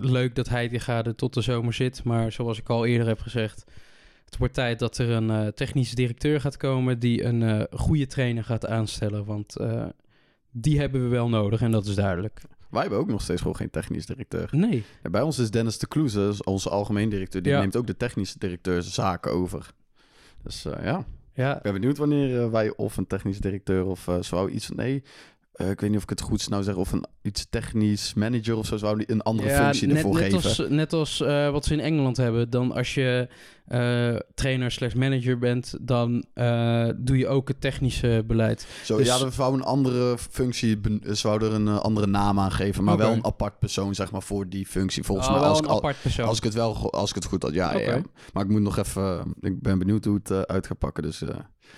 leuk 0.01 0.35
dat 0.35 0.49
Heitinga 0.49 1.05
er 1.05 1.15
tot 1.15 1.35
de 1.35 1.41
zomer 1.41 1.73
zit. 1.73 2.05
Maar 2.05 2.33
zoals 2.33 2.59
ik 2.59 2.69
al 2.69 2.87
eerder 2.87 3.07
heb 3.07 3.21
gezegd... 3.21 3.65
Het 4.25 4.37
wordt 4.37 4.55
tijd 4.55 4.79
dat 4.79 4.99
er 4.99 5.11
een 5.11 5.31
eh, 5.31 5.47
technische 5.47 5.95
directeur 5.95 6.41
gaat 6.41 6.57
komen... 6.57 6.99
die 6.99 7.25
een 7.25 7.67
goede 7.73 8.07
trainer 8.07 8.45
gaat 8.45 8.67
aanstellen. 8.67 9.25
Want 9.25 9.57
die 10.51 10.79
hebben 10.79 11.03
we 11.03 11.09
wel 11.09 11.29
nodig 11.29 11.61
en 11.61 11.71
dat 11.71 11.87
is 11.87 11.95
duidelijk. 11.95 12.41
Wij 12.71 12.81
hebben 12.81 12.99
ook 12.99 13.09
nog 13.09 13.23
steeds 13.23 13.41
gewoon 13.41 13.57
geen 13.57 13.71
technisch 13.71 14.07
directeur. 14.07 14.49
Nee, 14.51 14.85
Ja, 15.03 15.11
bij 15.11 15.23
ons 15.23 15.39
is 15.39 15.51
Dennis 15.51 15.79
de 15.79 15.87
Kloeze, 15.87 16.33
onze 16.45 16.71
algemeen 16.71 17.09
directeur, 17.09 17.43
die 17.43 17.53
Ja. 17.53 17.61
neemt 17.61 17.77
ook 17.77 17.87
de 17.87 17.97
technische 17.97 18.39
directeur 18.39 18.83
zaken 18.83 19.33
over. 19.33 19.71
Dus 20.43 20.63
ja, 20.63 21.05
ja, 21.37 21.57
ik 21.57 21.63
ben 21.63 21.73
benieuwd 21.73 21.99
wanneer 21.99 22.43
eh, 22.43 22.51
wij 22.51 22.73
of 22.77 22.97
een 22.97 23.07
technisch 23.07 23.39
directeur 23.39 23.87
of 23.87 24.09
eh 24.09 24.17
zou 24.21 24.51
iets 24.51 24.67
van 24.67 24.77
nee. 24.77 25.03
eh, 25.53 25.71
ik 25.71 25.81
weet 25.81 25.89
niet 25.91 25.99
of 25.99 26.05
ik 26.05 26.11
het 26.11 26.21
goed 26.21 26.49
nou 26.49 26.63
zeg, 26.63 26.75
of 26.75 26.93
een 26.93 27.07
iets 27.23 27.47
technisch 27.51 28.15
manager 28.15 28.57
of 28.57 28.67
zo 28.67 28.77
zou 28.77 28.97
die 28.97 29.11
een 29.11 29.23
andere 29.23 29.49
Ja, 29.49 29.63
functie 29.63 29.87
net, 29.87 29.97
ervoor 29.97 30.15
net 30.15 30.23
geven. 30.23 30.49
Als, 30.49 30.63
net 30.69 30.93
als 30.93 31.19
wat 31.51 31.65
ze 31.65 31.73
in 31.73 31.81
Engeland 31.81 32.17
hebben. 32.17 32.51
Dan 32.51 32.73
als 32.73 32.95
je 32.95 33.29
eh, 33.67 34.17
trainer 34.35 34.71
slash 34.71 34.95
manager 34.95 35.39
bent, 35.39 35.75
dan 35.81 36.25
eh, 36.35 36.89
doe 36.97 37.19
je 37.19 37.29
ook 37.29 37.49
het 37.49 37.61
technische 37.61 38.25
beleid. 38.27 38.67
Zo, 38.85 38.97
dus- 38.97 39.07
ja, 39.07 39.19
we 39.19 39.31
wouden 39.37 39.61
een 39.61 39.67
andere 39.67 40.19
functie, 40.19 40.81
wouden 41.23 41.49
er 41.49 41.55
een 41.55 41.69
eh, 41.69 41.79
andere 41.79 42.07
naam 42.07 42.39
aan 42.41 42.53
geven, 42.53 42.85
maar 42.85 42.97
wel 42.97 43.13
een 43.13 43.25
apart 43.25 43.59
persoon 43.59 43.95
zeg 43.95 44.11
maar 44.13 44.23
voor 44.23 44.49
die 44.49 44.67
functie. 44.67 45.03
Volgens 45.03 45.29
Oh, 45.29 45.33
mij 45.35 45.43
als 45.43 45.59
ik, 45.59 45.67
al- 45.67 45.83
als 46.27 46.39
ik 46.39 46.45
het 46.45 46.55
wel 46.55 46.93
als 46.93 47.09
ik 47.09 47.15
het 47.15 47.25
goed 47.25 47.43
had, 47.43 47.55
ja, 47.55 47.77
ja. 47.79 48.01
Maar 48.33 48.45
ik 48.45 48.51
moet 48.51 48.61
nog 48.61 48.77
even, 48.79 49.35
ik 49.41 49.61
ben 49.63 49.79
benieuwd 49.79 50.05
hoe 50.05 50.21
het 50.25 50.47
uit 50.49 50.67
gaat 50.67 50.79
pakken, 50.79 51.03
dus 51.03 51.23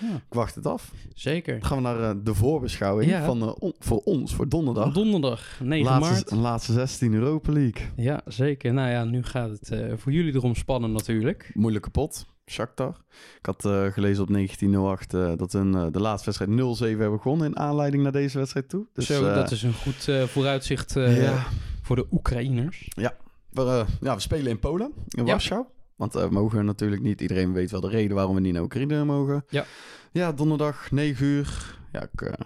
Ja, 0.01 0.14
ik 0.14 0.22
wacht 0.35 0.55
het 0.55 0.66
af. 0.66 0.92
zeker. 1.14 1.59
Dan 1.59 1.68
gaan 1.68 1.77
we 1.77 1.83
naar 1.83 2.22
de 2.22 2.35
voorbeschouwing 2.35 3.11
Ja. 3.11 3.24
van, 3.24 3.55
on- 3.55 3.74
voor 3.79 3.98
ons, 3.98 4.35
voor 4.35 4.48
donderdag. 4.48 4.92
Donderdag, 4.92 5.61
9 5.62 5.90
laatste, 6.01 6.35
maart. 6.35 6.42
laatste 6.44 6.72
16 6.72 7.14
Europa 7.14 7.53
League. 7.53 7.87
Ja, 7.96 8.20
zeker. 8.27 8.72
Nou 8.72 8.90
ja, 8.90 9.05
nu 9.05 9.22
gaat 9.22 9.51
het 9.51 9.72
voor 9.96 10.12
jullie 10.12 10.35
erom 10.35 10.55
spannen 10.55 10.92
natuurlijk. 10.92 11.51
Moeilijke 11.78 12.00
pot, 12.00 12.26
Shakhtar. 12.50 12.96
Ik 13.38 13.46
had 13.46 13.64
eh, 13.64 13.86
gelezen 13.86 14.22
op 14.22 14.32
1908 14.32 15.14
eh, 15.14 15.32
dat 15.36 15.52
hun 15.52 15.74
eh, 15.74 15.86
de 15.90 16.00
laatste 16.00 16.24
wedstrijd 16.30 16.78
0-7 16.78 16.98
hebben 16.98 17.10
begonnen 17.10 17.46
in 17.46 17.58
aanleiding 17.58 18.02
naar 18.02 18.12
deze 18.12 18.38
wedstrijd 18.38 18.68
toe. 18.68 18.86
Dus, 18.92 19.06
Zo, 19.06 19.34
dat 19.34 19.50
is 19.50 19.62
een 19.62 19.72
goed 19.72 20.10
vooruitzicht 20.26 20.92
ja, 20.94 21.46
voor 21.82 21.96
de 21.96 22.06
Oekraïners. 22.10 22.88
we, 22.94 23.62
eh, 23.62 23.86
ja, 24.00 24.14
we 24.14 24.20
spelen 24.20 24.46
in 24.50 24.58
Polen, 24.58 24.92
in 25.08 25.24
Ja. 25.26 25.30
Warschau. 25.30 25.64
Want 25.96 26.12
we 26.12 26.28
mogen 26.30 26.64
natuurlijk 26.64 27.02
niet, 27.02 27.20
iedereen 27.20 27.52
weet 27.52 27.70
wel 27.70 27.80
de 27.80 27.88
reden 27.88 28.16
waarom 28.16 28.34
we 28.34 28.40
niet 28.40 28.52
naar 28.52 28.62
Oekraïne 28.62 29.04
mogen. 29.04 29.44
Ja. 29.48 29.64
Ja, 30.12 30.32
donderdag 30.32 30.90
9 30.90 31.26
uur. 31.26 31.78
Ja, 31.92 32.02
ik, 32.12 32.38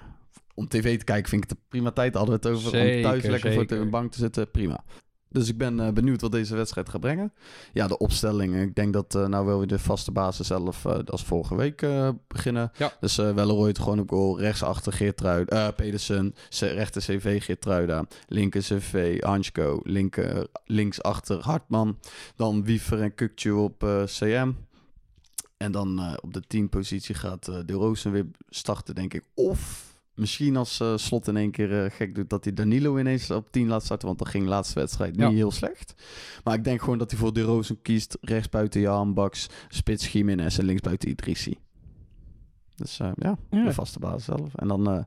om 0.54 0.68
tv 0.68 0.98
te 0.98 1.04
kijken 1.04 1.28
vind 1.28 1.44
ik 1.44 1.50
het 1.50 1.58
prima 1.68 1.90
tijd. 1.90 2.14
Hadden 2.14 2.40
we 2.40 2.48
het 2.48 2.56
over. 2.56 2.80
om 2.80 3.02
thuis 3.02 3.24
lekker 3.24 3.52
voor 3.52 3.66
de 3.66 3.86
bank 3.86 4.12
te 4.12 4.18
zitten, 4.18 4.50
prima. 4.50 4.84
Dus 5.32 5.48
ik 5.48 5.58
ben 5.58 5.80
eh, 5.80 5.92
benieuwd 5.92 6.20
wat 6.20 6.32
deze 6.32 6.56
wedstrijd 6.56 6.88
gaat 6.88 7.00
brengen. 7.00 7.32
Ja, 7.72 7.86
de 7.86 7.98
opstelling. 7.98 8.60
Ik 8.60 8.74
denk 8.74 8.92
dat 8.92 9.14
eh, 9.14 9.26
nou 9.26 9.46
wel 9.46 9.58
weer 9.58 9.66
de 9.66 9.78
vaste 9.78 10.12
basis 10.12 10.46
zelf 10.46 10.84
eh, 10.84 10.98
als 11.06 11.24
vorige 11.24 11.56
week 11.56 11.86
beginnen. 12.26 12.72
Ja. 12.76 12.92
Dus 13.00 13.18
eh 13.18 13.34
Welleroyd 13.34 13.78
gewoon 13.78 13.98
op 13.98 14.10
goal. 14.10 14.40
Rechtsachter 14.40 14.92
Geertruid, 14.92 15.48
eh 15.48 15.68
Pedersen. 15.76 16.34
Rechter 16.60 17.02
CV 17.02 17.44
Geertruida. 17.44 18.06
Linker 18.28 18.62
CV 18.62 19.22
Anschko. 19.22 19.80
Linker, 19.82 20.46
linksachter 20.64 21.40
Hartman. 21.40 21.98
Dan 22.36 22.64
Wiever 22.64 23.02
en 23.02 23.14
Kukcu 23.14 23.50
op 23.50 24.04
CM. 24.04 24.52
En 25.56 25.72
dan 25.72 26.16
op 26.22 26.32
de 26.32 26.42
10 26.46 26.68
positie 26.68 27.14
gaat 27.14 27.44
De 27.44 27.72
Rozen 27.72 28.12
weer 28.12 28.26
starten, 28.48 28.94
denk 28.94 29.14
ik. 29.14 29.24
Of 29.34 29.91
misschien 30.14 30.56
als 30.56 30.80
eh, 30.80 30.96
Slot 30.96 31.28
in 31.28 31.36
één 31.36 31.50
keer 31.50 31.84
eh, 31.84 31.90
gek 31.90 32.14
doet... 32.14 32.30
dat 32.30 32.44
hij 32.44 32.52
Danilo 32.54 32.98
ineens 32.98 33.30
op 33.30 33.52
10 33.52 33.68
laat 33.68 33.84
starten. 33.84 34.06
Want 34.06 34.18
dat 34.18 34.28
ging 34.28 34.44
de 34.44 34.50
laatste 34.50 34.78
wedstrijd 34.78 35.16
Ja. 35.16 35.28
niet 35.28 35.36
heel 35.36 35.50
slecht. 35.50 35.94
Maar 36.44 36.54
ik 36.54 36.64
denk 36.64 36.80
gewoon 36.80 36.98
dat 36.98 37.10
hij 37.10 37.20
voor 37.20 37.32
De 37.32 37.42
Rozen 37.42 37.82
kiest. 37.82 38.18
Rechts 38.20 38.48
buiten 38.48 38.80
Jan 38.80 39.14
Baks, 39.14 39.48
spits 39.68 40.12
Jiménez 40.12 40.58
en 40.58 40.64
links 40.64 40.80
buiten 40.80 41.08
Idrissi. 41.08 41.58
Dus 42.76 42.98
eh, 43.00 43.10
ja, 43.16 43.36
Ja. 43.50 43.64
de 43.64 43.72
vaste 43.72 43.98
basis 43.98 44.24
zelf. 44.24 44.54
En 44.54 44.68
dan... 44.68 45.06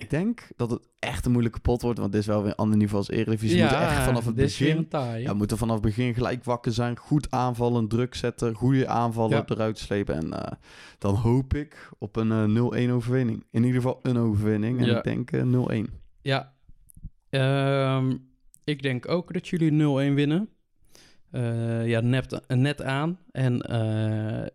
eh, 0.00 0.04
ik 0.04 0.10
denk 0.10 0.48
dat 0.56 0.70
het 0.70 0.88
echt 0.98 1.24
een 1.26 1.30
moeilijke 1.32 1.60
pot 1.60 1.82
wordt. 1.82 1.98
Want 1.98 2.12
dit 2.12 2.20
is 2.20 2.26
wel 2.26 2.40
weer 2.42 2.50
een 2.50 2.56
ander 2.56 2.76
niveau 2.76 2.96
als 2.98 3.08
Eredivisie. 3.10 3.56
Je 3.56 3.62
moet 3.62 3.72
echt 3.72 4.02
vanaf 4.02 4.24
het 4.24 4.34
begin... 4.34 4.88
Ja, 5.18 5.34
moeten 5.34 5.58
vanaf 5.58 5.74
het 5.74 5.84
begin 5.84 6.14
gelijk 6.14 6.44
wakker 6.44 6.72
zijn. 6.72 6.96
Goed 6.96 7.30
aanvallen, 7.30 7.88
druk 7.88 8.14
zetten. 8.14 8.54
Goede 8.54 8.86
aanvallen 8.88 9.36
Ja. 9.36 9.44
eruit 9.46 9.78
slepen. 9.78 10.14
En 10.14 10.32
eh, 10.32 10.52
dan 10.98 11.14
hoop 11.14 11.54
ik 11.54 11.90
op 11.98 12.16
een 12.16 12.32
eh, 12.32 12.88
0-1 12.88 12.90
overwinning. 12.92 13.44
In 13.50 13.64
ieder 13.64 13.80
geval 13.80 13.98
een 14.02 14.18
overwinning. 14.18 14.78
En 14.80 14.86
Ja. 14.86 14.96
ik 14.96 15.04
denk 15.04 15.30
eh, 15.32 15.42
0-1. 15.42 15.90
Ja, 16.22 16.52
Ehm, 17.30 18.16
ik 18.64 18.82
denk 18.82 19.08
ook 19.08 19.32
dat 19.32 19.48
jullie 19.48 19.70
0-1 19.72 20.14
winnen. 20.14 20.48
Eh, 21.30 21.86
ja, 21.86 22.00
net, 22.00 22.40
net 22.48 22.82
aan. 22.82 23.18
En 23.30 23.60
eh, 23.62 24.46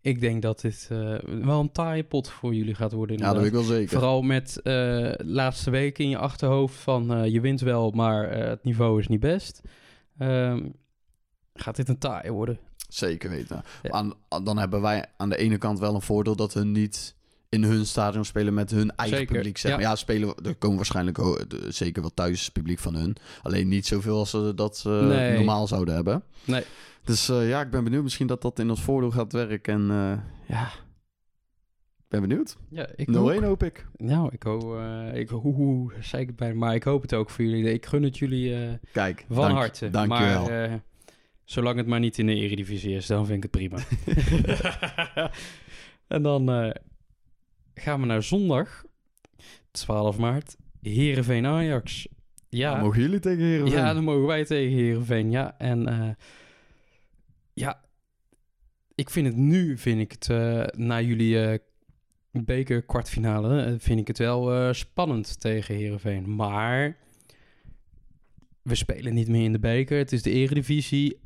ik 0.00 0.20
denk 0.20 0.42
dat 0.42 0.60
dit 0.60 0.88
eh, 0.90 1.18
wel 1.24 1.60
een 1.60 1.72
taaie 1.72 2.04
pot 2.04 2.28
voor 2.28 2.54
jullie 2.54 2.74
gaat 2.74 2.92
worden. 2.92 3.18
Ja, 3.18 3.32
dat 3.32 3.34
weet 3.36 3.44
inderdaad. 3.44 3.62
ik 3.62 3.68
wel 3.68 3.78
zeker. 3.78 3.98
Vooral 3.98 4.22
met 4.22 4.60
eh 4.62 5.12
laatste 5.16 5.70
weken 5.70 6.04
in 6.04 6.10
je 6.10 6.18
achterhoofd 6.18 6.74
van 6.76 7.14
eh, 7.14 7.32
je 7.32 7.40
wint 7.40 7.60
wel, 7.60 7.90
maar 7.90 8.30
het 8.30 8.64
niveau 8.64 8.98
is 9.00 9.08
niet 9.08 9.20
best. 9.20 9.60
Ehm, 10.18 10.68
gaat 11.54 11.76
dit 11.76 11.88
een 11.88 11.98
taai 11.98 12.30
worden? 12.30 12.58
Zeker 12.88 13.30
weten. 13.30 13.62
Ja. 13.82 13.90
Aan, 13.90 14.12
aan- 14.28 14.44
dan 14.44 14.58
hebben 14.58 14.80
wij 14.80 15.04
aan 15.16 15.28
de 15.28 15.36
ene 15.36 15.58
kant 15.58 15.78
wel 15.78 15.94
een 15.94 16.00
voordeel 16.02 16.36
dat 16.36 16.54
we 16.54 16.64
niet 16.64 17.16
in 17.50 17.62
hun 17.64 17.86
stadion 17.86 18.24
spelen 18.24 18.54
met 18.54 18.70
hun 18.70 18.96
eigen 18.96 19.18
Zeker, 19.18 19.34
publiek. 19.34 19.58
Zeg 19.58 19.72
maar. 19.72 19.80
ja. 19.80 19.88
ja. 19.88 19.96
spelen, 19.96 20.34
er 20.44 20.54
komen 20.54 20.76
waarschijnlijk 20.76 21.18
ook, 21.18 21.50
de- 21.50 21.72
zeker 21.72 22.00
wel 22.02 22.14
thuis 22.14 22.48
publiek 22.48 22.78
van 22.78 22.94
hun. 22.94 23.16
Alleen 23.42 23.68
niet 23.68 23.86
zoveel 23.86 24.16
als 24.18 24.30
ze 24.30 24.52
dat 24.54 24.82
eh, 24.86 25.06
Nee. 25.06 25.34
normaal 25.36 25.66
zouden 25.66 25.94
hebben. 25.94 26.22
Nee. 26.44 26.62
Dus 27.04 27.28
eh, 27.28 27.48
ja, 27.48 27.60
ik 27.60 27.70
ben 27.70 27.84
benieuwd. 27.84 28.02
Misschien 28.02 28.26
dat 28.26 28.42
dat 28.42 28.58
in 28.58 28.70
ons 28.70 28.82
voordeel 28.82 29.10
gaat 29.10 29.32
werken. 29.32 29.74
En 29.74 29.90
eh, 29.90 30.18
ja, 30.56 30.64
ik 31.98 32.08
ben 32.08 32.20
benieuwd. 32.20 32.56
Ja, 32.70 32.88
ik 32.96 33.08
0-1 33.08 33.12
ook. 33.14 33.40
hoop 33.42 33.62
ik. 33.62 33.86
Nou, 33.96 34.28
ik 34.32 34.42
hoop, 34.42 34.74
eh, 34.76 35.14
ik, 35.14 35.28
hoe, 35.28 35.54
hoe 35.54 35.92
zei 36.00 36.22
ik 36.22 36.28
het 36.28 36.36
bijna, 36.36 36.54
maar 36.54 36.74
ik 36.74 36.82
hoop 36.82 37.02
het 37.02 37.14
ook 37.14 37.30
voor 37.30 37.44
jullie. 37.44 37.72
Ik 37.72 37.86
gun 37.86 38.02
het 38.02 38.18
jullie 38.18 38.54
eh, 38.54 38.72
Kijk, 38.92 39.24
van 39.28 39.36
dank, 39.42 39.56
harte. 39.56 39.90
Dank 39.90 40.08
maar 40.08 40.22
je 40.22 40.28
wel. 40.28 40.48
eh, 40.50 40.72
zolang 41.44 41.76
het 41.76 41.86
maar 41.86 42.00
niet 42.00 42.18
in 42.18 42.26
de 42.26 42.34
eredivisie 42.34 42.94
is, 42.94 43.06
dan 43.06 43.26
vind 43.26 43.44
ik 43.44 43.50
het 43.50 43.50
prima. 43.52 43.78
en 46.14 46.22
dan 46.22 46.50
eh, 46.50 46.70
gaan 47.74 48.00
we 48.00 48.06
naar 48.06 48.22
zondag, 48.22 48.84
12 49.70 50.18
maart, 50.18 50.56
Heerenveen 50.82 51.46
Ajax. 51.46 52.08
Ja, 52.48 52.72
Dan 52.74 52.80
mogen 52.84 53.00
jullie 53.00 53.18
tegen 53.18 53.44
Heerenveen? 53.44 53.78
ja, 53.78 53.94
dan 53.94 54.04
mogen 54.04 54.26
wij 54.26 54.44
tegen 54.44 54.76
Heerenveen. 54.76 55.30
Ja, 55.30 55.58
en 55.58 55.86
eh, 55.88 56.10
ja, 57.52 57.80
ik 58.94 59.10
vind 59.10 59.26
het 59.26 59.36
nu, 59.36 59.78
vind 59.78 60.00
ik 60.00 60.12
het, 60.12 60.28
eh, 60.30 60.64
na 60.76 61.00
jullie 61.00 61.42
eh, 61.44 61.58
beker 62.30 62.82
kwartfinale, 62.82 63.76
vind 63.78 64.00
ik 64.00 64.06
het 64.06 64.18
wel 64.18 64.74
spannend 64.74 65.40
tegen 65.40 65.74
Heerenveen. 65.74 66.34
Maar 66.34 66.96
we 68.62 68.74
spelen 68.74 69.14
niet 69.14 69.28
meer 69.28 69.44
in 69.44 69.52
de 69.52 69.58
beker. 69.58 69.98
Het 69.98 70.12
is 70.12 70.22
de 70.22 70.30
eredivisie. 70.30 71.20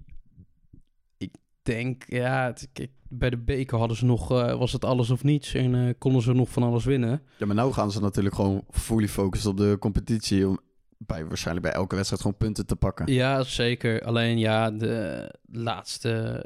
Ik 1.19 1.35
denk, 1.63 2.05
ja, 2.07 2.47
het- 2.47 2.69
kijk, 2.73 2.91
bij 3.19 3.31
de 3.31 3.39
beker 3.39 3.79
hadden 3.79 3.97
ze 3.97 4.05
nog, 4.05 4.31
eh, 4.31 4.59
was 4.59 4.73
het 4.73 4.85
alles 4.85 5.11
of 5.11 5.25
niets 5.25 5.55
en 5.55 5.75
eh, 5.75 5.95
konden 5.99 6.23
ze 6.23 6.33
nog 6.33 6.49
van 6.51 6.63
alles 6.63 6.85
winnen. 6.85 7.23
Ja, 7.39 7.47
maar 7.47 7.55
nou 7.55 7.73
gaan 7.73 7.91
ze 7.91 8.01
natuurlijk 8.01 8.35
gewoon 8.35 8.65
fully 8.71 9.09
focused 9.09 9.47
op 9.47 9.57
de 9.57 9.77
competitie. 9.81 10.49
Om 10.49 10.59
bij, 10.99 11.27
waarschijnlijk 11.27 11.67
bij 11.67 11.75
elke 11.75 11.95
wedstrijd 11.95 12.23
gewoon 12.23 12.39
punten 12.39 12.67
te 12.67 12.77
pakken. 12.77 13.13
Ja, 13.13 13.43
zeker. 13.43 14.03
Alleen 14.03 14.39
ja, 14.39 14.71
de 14.71 15.29
laatste 15.47 16.45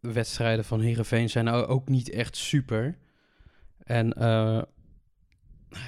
wedstrijden 0.00 0.64
van 0.64 0.80
Heerenveen 0.80 1.30
zijn 1.30 1.44
nou 1.44 1.66
ook 1.66 1.88
niet 1.88 2.10
echt 2.10 2.36
super. 2.36 2.98
En 3.78 4.12
eh, 4.12 4.62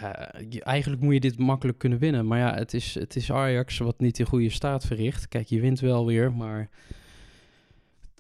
ja, 0.00 0.62
eigenlijk 0.62 1.02
moet 1.02 1.14
je 1.14 1.20
dit 1.20 1.38
makkelijk 1.38 1.78
kunnen 1.78 1.98
winnen. 1.98 2.26
Maar 2.26 2.38
ja, 2.38 2.54
het 2.54 2.74
is, 2.74 2.94
het 2.94 3.16
is 3.16 3.32
Ajax 3.32 3.78
wat 3.78 4.00
niet 4.00 4.18
in 4.18 4.26
goede 4.26 4.50
staat 4.50 4.86
verricht. 4.86 5.28
Kijk, 5.28 5.46
je 5.46 5.60
wint 5.60 5.80
wel 5.80 6.06
weer, 6.06 6.32
maar 6.32 6.68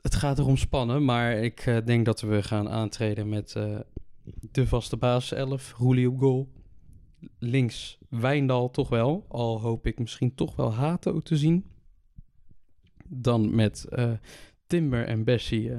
het 0.04 0.14
gaat 0.14 0.38
erom 0.38 0.56
spannen. 0.56 1.04
Maar 1.04 1.32
ik 1.36 1.60
eh, 1.60 1.76
denk 1.84 2.04
dat 2.04 2.20
we 2.20 2.42
gaan 2.42 2.68
aantreden 2.68 3.28
met 3.28 3.54
eh, 3.56 3.78
de 4.50 4.66
vaste 4.66 4.96
basis 4.96 5.32
11, 5.32 5.74
Roelie 5.76 6.10
op 6.10 6.18
goal. 6.18 6.52
Links 7.38 7.98
Wijndal 8.08 8.70
toch 8.70 8.88
wel. 8.88 9.26
Al 9.28 9.60
hoop 9.60 9.86
ik 9.86 9.98
misschien 9.98 10.34
toch 10.34 10.56
wel 10.56 10.74
Hato 10.74 11.20
te 11.20 11.36
zien. 11.36 11.64
Dan 13.04 13.54
met 13.54 13.84
eh, 13.84 14.12
Timber 14.66 15.06
en 15.06 15.24
Bessie 15.24 15.70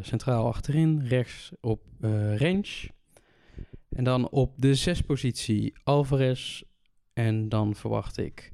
centraal 0.00 0.46
achterin. 0.46 1.06
Rechts 1.06 1.52
op 1.60 1.82
range. 2.36 2.90
En 3.88 4.04
dan 4.04 4.28
op 4.28 4.54
de 4.56 4.74
zespositie 4.74 5.74
Alvarez. 5.84 6.62
En 7.12 7.48
dan 7.48 7.74
verwacht 7.74 8.16
ik 8.16 8.50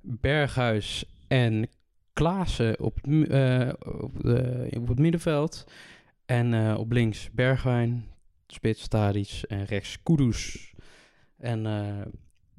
Berghuis 0.00 1.04
en 1.28 1.68
Klaassen 2.14 2.80
op, 2.80 2.98
eh, 3.06 3.72
op, 4.00 4.22
de, 4.22 4.66
het 4.86 4.98
middenveld. 4.98 5.64
En 6.26 6.54
eh, 6.54 6.78
op 6.78 6.92
links 6.92 7.30
Bergwijn, 7.30 8.04
spits 8.46 8.88
Tadic 8.88 9.42
en 9.48 9.64
rechts 9.64 10.02
Kudus. 10.02 10.74
En 11.36 11.66
eh, 11.66 12.06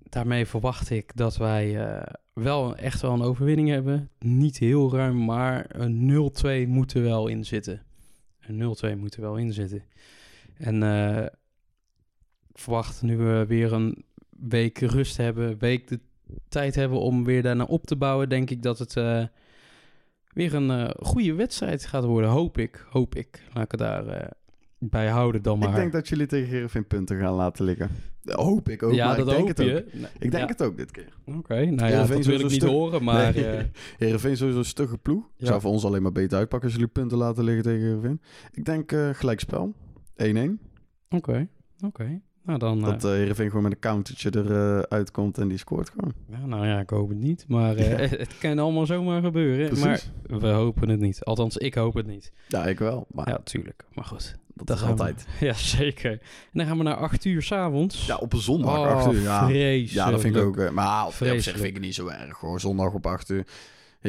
daarmee 0.03 0.45
verwacht 0.45 0.89
ik 0.89 1.15
dat 1.15 1.37
wij 1.37 1.77
wel 2.33 2.75
echt 2.75 3.01
wel 3.01 3.13
een 3.13 3.21
overwinning 3.21 3.69
hebben. 3.69 4.09
Niet 4.19 4.57
heel 4.57 4.91
ruim, 4.91 5.25
maar 5.25 5.65
een 5.67 6.31
0-2 6.65 6.67
moet 6.67 6.93
er 6.93 7.01
wel 7.01 7.27
in 7.27 7.45
zitten. 7.45 7.81
Een 8.39 8.75
0-2 8.95 8.97
moet 8.97 9.15
er 9.15 9.21
wel 9.21 9.37
in 9.37 9.53
zitten. 9.53 9.83
En 10.57 10.83
ik 12.49 12.59
verwacht 12.61 13.01
nu 13.01 13.17
we 13.17 13.45
weer 13.47 13.73
een 13.73 14.03
week 14.29 14.77
rust 14.77 15.17
hebben, 15.17 15.57
week 15.57 15.87
de 15.87 15.99
tijd 16.49 16.75
hebben 16.75 16.99
om 16.99 17.23
weer 17.23 17.41
daarna 17.41 17.63
op 17.63 17.85
te 17.85 17.95
bouwen, 17.95 18.29
denk 18.29 18.49
ik 18.49 18.61
dat 18.61 18.79
het 18.79 18.95
weer 20.35 20.53
een 20.53 20.71
eh, 20.71 20.89
goede 20.99 21.33
wedstrijd 21.33 21.85
gaat 21.85 22.03
worden. 22.03 22.29
Hoop 22.29 22.57
ik, 22.57 22.85
hoop 22.89 23.15
ik. 23.15 23.43
Laat 23.53 23.63
ik 23.63 23.71
het 23.71 23.79
daar 23.79 24.07
eh, 24.07 24.29
bij 24.77 25.07
houden 25.07 25.41
dan 25.41 25.59
maar. 25.59 25.69
Ik 25.69 25.75
denk 25.75 25.91
dat 25.91 26.07
jullie 26.07 26.25
tegen 26.25 26.49
Heerenveen 26.49 26.87
punten 26.87 27.19
gaan 27.19 27.33
laten 27.33 27.65
liggen. 27.65 27.89
Dat 28.21 28.39
hoop 28.39 28.69
ik 28.69 28.83
ook, 28.83 28.93
ja, 28.93 29.07
maar 29.07 29.17
dat 29.17 29.27
ik 29.27 29.33
denk 29.33 29.47
hoop 29.47 29.57
het 29.57 29.67
je. 29.67 30.01
ook. 30.03 30.09
Ik 30.19 30.31
denk 30.31 30.43
ja. 30.43 30.47
het 30.47 30.61
ook 30.61 30.77
dit 30.77 30.91
keer. 30.91 31.09
Oké, 31.25 31.55
nou 31.55 31.75
ja, 31.75 31.85
Heerenveen 31.85 32.17
dat 32.17 32.25
wil 32.25 32.39
ik 32.39 32.49
niet 32.49 32.63
horen, 32.63 33.03
maar... 33.03 33.33
Nee. 33.33 33.45
eh, 33.45 33.63
Heerenveen 33.97 34.37
sowieso 34.37 34.59
een 34.59 34.65
stugge 34.65 34.97
ploeg. 34.97 35.29
Ja. 35.35 35.45
Zou 35.45 35.61
voor 35.61 35.71
ons 35.71 35.85
alleen 35.85 36.01
maar 36.01 36.11
beter 36.11 36.37
uitpakken 36.37 36.69
als 36.69 36.77
jullie 36.77 36.91
punten 36.93 37.17
laten 37.17 37.43
liggen 37.43 37.63
tegen 37.63 37.81
Heerenveen. 37.81 38.21
Ik 38.51 38.65
denk 38.65 38.91
eh 38.91 39.09
gelijkspel. 39.13 39.73
1-1. 40.23 40.35
Oké, 41.09 41.47
oké. 41.85 42.21
Nou 42.45 42.59
dan... 42.59 42.79
eh, 42.79 42.85
Dat 42.85 43.03
eh 43.03 43.09
Heerenveen 43.11 43.47
gewoon 43.47 43.63
met 43.63 43.71
een 43.71 43.79
countertje 43.79 44.29
eruit 44.35 44.89
uitkomt 44.89 45.37
en 45.37 45.47
die 45.47 45.57
scoort 45.57 45.89
gewoon. 45.89 46.13
ja, 46.29 46.45
nou 46.45 46.67
ja, 46.67 46.79
ik 46.79 46.89
hoop 46.89 47.09
het 47.09 47.17
niet. 47.17 47.45
Maar 47.47 47.75
eh, 47.75 47.89
Ja. 48.09 48.17
het 48.17 48.37
kan 48.37 48.59
allemaal 48.59 48.85
zomaar 48.85 49.21
gebeuren. 49.21 49.67
Precies. 49.67 50.11
Maar 50.29 50.39
we 50.39 50.47
hopen 50.47 50.89
het 50.89 50.99
niet. 50.99 51.23
Althans, 51.23 51.57
ik 51.57 51.73
hoop 51.75 51.93
het 51.93 52.05
niet. 52.07 52.31
Ja, 52.47 52.65
ik 52.65 52.79
wel. 52.79 53.05
Maar 53.11 53.29
Ja, 53.29 53.39
tuurlijk. 53.43 53.83
Maar 53.93 54.05
goed. 54.05 54.37
dat 54.53 54.75
is 54.77 54.83
we- 54.83 54.89
altijd. 54.89 55.25
Ja, 55.39 55.53
zeker. 55.53 56.11
En 56.11 56.19
dan 56.53 56.65
gaan 56.65 56.77
we 56.77 56.83
naar 56.83 56.95
8 56.97 57.25
uur 57.25 57.41
s'avonds. 57.41 58.05
Ja, 58.05 58.15
op 58.15 58.33
een 58.33 58.39
zondag. 58.39 58.77
Oh, 58.77 58.87
8 58.87 59.11
uur. 59.13 59.21
Ja. 59.21 59.45
vreselijk. 59.47 59.89
ja, 59.91 60.11
dat 60.11 60.21
vind 60.21 60.35
ik 60.35 60.41
ook. 60.43 60.57
eh, 60.57 60.69
Maar 60.69 61.05
op, 61.05 61.13
zich 61.13 61.43
vind 61.43 61.63
ik 61.63 61.73
het 61.73 61.83
niet 61.83 61.95
zo 61.95 62.07
erg 62.07 62.37
hoor. 62.37 62.59
Zondag 62.59 62.93
op 62.93 63.05
8 63.07 63.29
uur. 63.29 63.45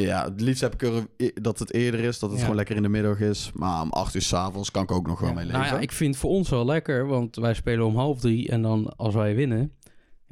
Ja, 0.00 0.24
het 0.24 0.40
liefst 0.40 0.60
heb 0.60 0.74
ik 0.74 0.82
er 0.82 1.06
dat 1.42 1.58
het 1.58 1.72
eerder 1.74 2.00
is, 2.00 2.18
dat 2.18 2.28
het 2.28 2.38
Ja. 2.38 2.44
gewoon 2.44 2.56
lekker 2.56 2.76
in 2.76 2.82
de 2.82 2.88
middag 2.88 3.20
is. 3.20 3.50
Maar 3.54 3.82
om 3.82 3.90
8 3.90 4.14
uur 4.14 4.22
s'avonds 4.22 4.70
kan 4.70 4.82
ik 4.82 4.90
ook 4.90 5.06
nog 5.06 5.20
wel 5.20 5.28
Ja, 5.28 5.34
mee 5.34 5.44
leven. 5.44 5.60
Nou 5.60 5.74
ja, 5.74 5.80
ik 5.80 5.92
vind 5.92 6.10
het 6.10 6.20
voor 6.20 6.30
ons 6.30 6.48
wel 6.48 6.64
lekker, 6.64 7.06
want 7.06 7.36
wij 7.36 7.54
spelen 7.54 7.86
om 7.86 7.96
half 7.96 8.20
drie 8.20 8.48
en 8.48 8.62
dan 8.62 8.92
als 8.96 9.14
wij 9.14 9.34
winnen, 9.34 9.72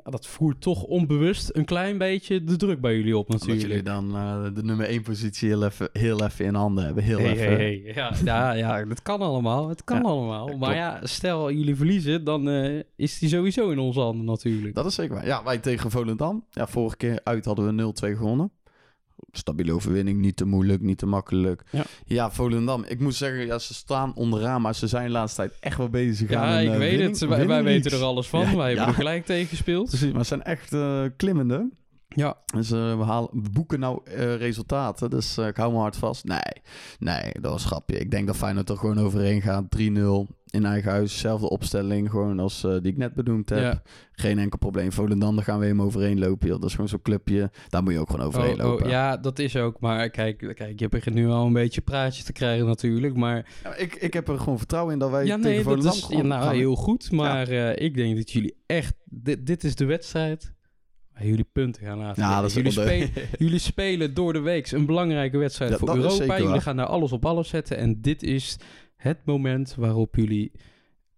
ja, 0.05 0.11
dat 0.11 0.27
voert 0.27 0.61
toch 0.61 0.83
onbewust 0.83 1.50
een 1.53 1.64
klein 1.64 1.98
beetje 1.98 2.44
de 2.44 2.57
druk 2.57 2.81
bij 2.81 2.96
jullie 2.96 3.16
op 3.18 3.29
natuurlijk. 3.29 3.61
jullie 3.61 3.83
dan 3.83 4.16
eh, 4.16 4.44
de 4.55 4.62
nummer 4.62 4.87
1 4.87 5.03
positie 5.03 5.48
heel 5.48 5.64
even, 5.64 5.88
heel 5.92 6.24
even 6.24 6.44
in 6.44 6.55
handen 6.55 6.85
hebben. 6.85 7.05
Heel 7.05 7.18
Hey, 7.18 7.31
even. 7.33 7.44
hey, 7.44 7.55
hey. 7.57 7.92
Ja, 7.94 8.12
ja, 8.24 8.53
ja, 8.53 8.85
dat 8.85 9.03
kan 9.03 9.20
allemaal. 9.20 9.68
Het 9.68 9.85
kan 9.85 9.96
Ja, 9.96 10.03
allemaal. 10.03 10.46
dat 10.46 10.59
Maar 10.59 10.74
klopt. 10.74 11.00
ja, 11.00 11.07
stel 11.07 11.53
jullie 11.53 11.77
verliezen, 11.77 12.24
dan 12.24 12.48
eh, 12.48 12.81
is 12.96 13.18
die 13.18 13.29
sowieso 13.29 13.70
in 13.70 13.79
onze 13.79 14.00
handen 14.00 14.24
natuurlijk. 14.27 14.74
Dat 14.74 14.87
is 14.87 14.94
zeker 14.94 15.14
waar. 15.14 15.27
Ja, 15.27 15.44
wij 15.44 15.59
tegen 15.59 15.90
Volendam. 15.90 16.44
Ja, 16.50 16.66
vorige 16.66 16.96
keer 16.96 17.20
uit 17.24 17.44
hadden 17.44 17.77
we 17.77 17.92
0-2 18.12 18.16
gewonnen. 18.16 18.50
Stabiele 19.30 19.72
overwinning, 19.72 20.20
niet 20.20 20.37
te 20.37 20.44
moeilijk, 20.46 20.82
niet 20.82 20.98
te 20.98 21.06
makkelijk. 21.06 21.62
Ja. 21.70 21.84
Ja, 22.04 22.30
Volendam. 22.30 22.84
Ik 22.88 23.00
moet 23.00 23.14
zeggen, 23.14 23.46
ja, 23.46 23.58
ze 23.58 23.74
staan 23.74 24.14
onderaan, 24.14 24.62
maar 24.62 24.74
ze 24.74 24.87
zijn 24.87 25.04
de 25.06 25.10
laatste 25.12 25.40
tijd 25.40 25.52
echt 25.60 25.76
wel 25.76 25.88
bezig 25.88 26.30
ja, 26.30 26.40
aan 26.42 26.62
ik 26.62 26.68
eh, 26.70 26.76
weet 26.78 26.90
winning- 26.90 27.18
het. 27.20 27.46
Wij, 27.46 27.62
weten 27.62 27.92
er 27.92 28.02
alles 28.02 28.26
van. 28.28 28.40
Ja, 28.40 28.56
wij 28.56 28.68
hebben 28.68 28.87
er 28.87 28.94
gelijk 28.94 29.24
tegen 29.26 29.46
gespeeld. 29.48 29.88
Precies, 29.88 30.12
maar 30.12 30.20
ze 30.22 30.28
zijn 30.28 30.42
echt 30.42 30.72
eh, 30.72 31.02
klimmende. 31.16 31.70
Ja, 32.08 32.37
Dus 32.54 32.70
eh, 32.70 32.98
we, 32.98 33.04
halen, 33.04 33.28
we 33.42 33.50
boeken 33.50 33.80
nou 33.80 34.00
resultaten. 34.37 35.10
Dus 35.10 35.38
ik 35.38 35.56
hou 35.56 35.72
me 35.72 35.78
hard 35.78 35.96
vast. 35.96 36.24
Nee, 36.24 36.38
nee, 36.98 37.32
dat 37.40 37.52
was 37.52 37.62
een 37.62 37.68
grapje. 37.68 37.98
Ik 37.98 38.10
denk 38.10 38.26
dat 38.26 38.37
Feyenoord 38.37 38.68
er 38.68 38.76
gewoon 38.76 38.98
overheen 38.98 39.42
gaat. 39.42 39.64
3-0 39.78 39.82
in 40.55 40.64
eigen 40.64 40.90
huis. 40.90 41.19
Zelfde 41.19 41.49
opstelling 41.51 42.11
gewoon 42.11 42.38
als 42.40 42.64
eh, 42.64 42.71
die 42.71 42.93
ik 42.93 42.97
net 42.97 43.14
benoemd 43.14 43.49
heb. 43.49 43.59
Ja. 43.59 43.83
Geen 44.12 44.38
enkel 44.38 44.59
probleem. 44.59 44.93
Volendam, 44.93 45.35
daar 45.35 45.45
gaan 45.45 45.59
we 45.59 45.67
hem 45.67 45.83
overheen 45.83 46.19
lopen. 46.19 46.49
Joh. 46.49 46.57
Dat 46.61 46.69
is 46.69 46.75
gewoon 46.75 46.88
zo'n 46.88 47.03
clubje. 47.03 47.51
Daar 47.69 47.83
moet 47.83 47.93
je 47.93 47.99
ook 47.99 48.11
gewoon 48.11 48.27
overheen 48.27 48.53
Oh, 48.61 48.64
oh, 48.64 48.71
lopen. 48.71 48.88
ja, 48.88 49.17
dat 49.17 49.38
is 49.38 49.57
ook. 49.57 49.81
Maar 49.81 50.11
kijk, 50.11 50.53
kijk, 50.55 50.81
je 50.81 50.88
begint 50.88 51.14
nu 51.14 51.29
al 51.29 51.47
een 51.47 51.53
beetje 51.53 51.81
praatje 51.81 52.25
te 52.25 52.33
krijgen 52.33 52.67
natuurlijk. 52.67 53.17
Maar 53.17 53.47
Ja, 53.62 53.75
ik, 53.75 53.95
ik 53.95 54.12
heb 54.12 54.29
er 54.29 54.38
gewoon 54.38 54.59
vertrouwen 54.59 54.93
in 54.93 54.99
dat 54.99 55.11
wij 55.11 55.25
ja, 55.27 55.37
tegen 55.38 55.55
dat 55.55 55.62
Volendam 55.64 55.93
is 55.93 56.03
gewoon 56.03 56.27
nou, 56.27 56.43
gaan. 56.43 56.55
heel 56.55 56.75
goed. 56.75 57.11
Maar 57.12 57.49
eh, 57.49 57.85
ik 57.85 57.95
denk 57.95 58.17
dat 58.17 58.31
jullie 58.31 58.55
echt... 58.67 58.95
Dit, 59.05 59.47
dit 59.47 59.64
is 59.64 59.75
de 59.75 59.85
wedstrijd 59.85 60.53
jullie 61.21 61.47
punten 61.53 61.83
gaan 61.87 61.99
laten 61.99 62.23
Ja, 62.23 62.40
liggen. 62.40 62.64
dat 62.64 62.73
is 62.73 62.75
jullie, 62.75 63.09
spelen, 63.11 63.29
jullie 63.45 63.59
spelen 63.59 64.14
door 64.14 64.33
de 64.33 64.40
week 64.40 64.71
een 64.71 64.87
belangrijke 64.87 65.38
wedstrijd 65.38 65.71
Ja, 65.71 65.77
voor 65.79 65.97
Europa. 65.97 66.25
Jullie 66.37 66.49
waar. 66.49 66.62
gaan 66.62 66.77
daar 66.77 66.87
alles 66.87 67.12
op 67.12 67.25
alles 67.27 67.49
zetten. 67.49 67.77
En 67.77 68.01
dit 68.01 68.23
is 68.23 68.57
het 69.05 69.19
moment 69.25 69.75
waarop 69.75 70.17
jullie 70.17 70.53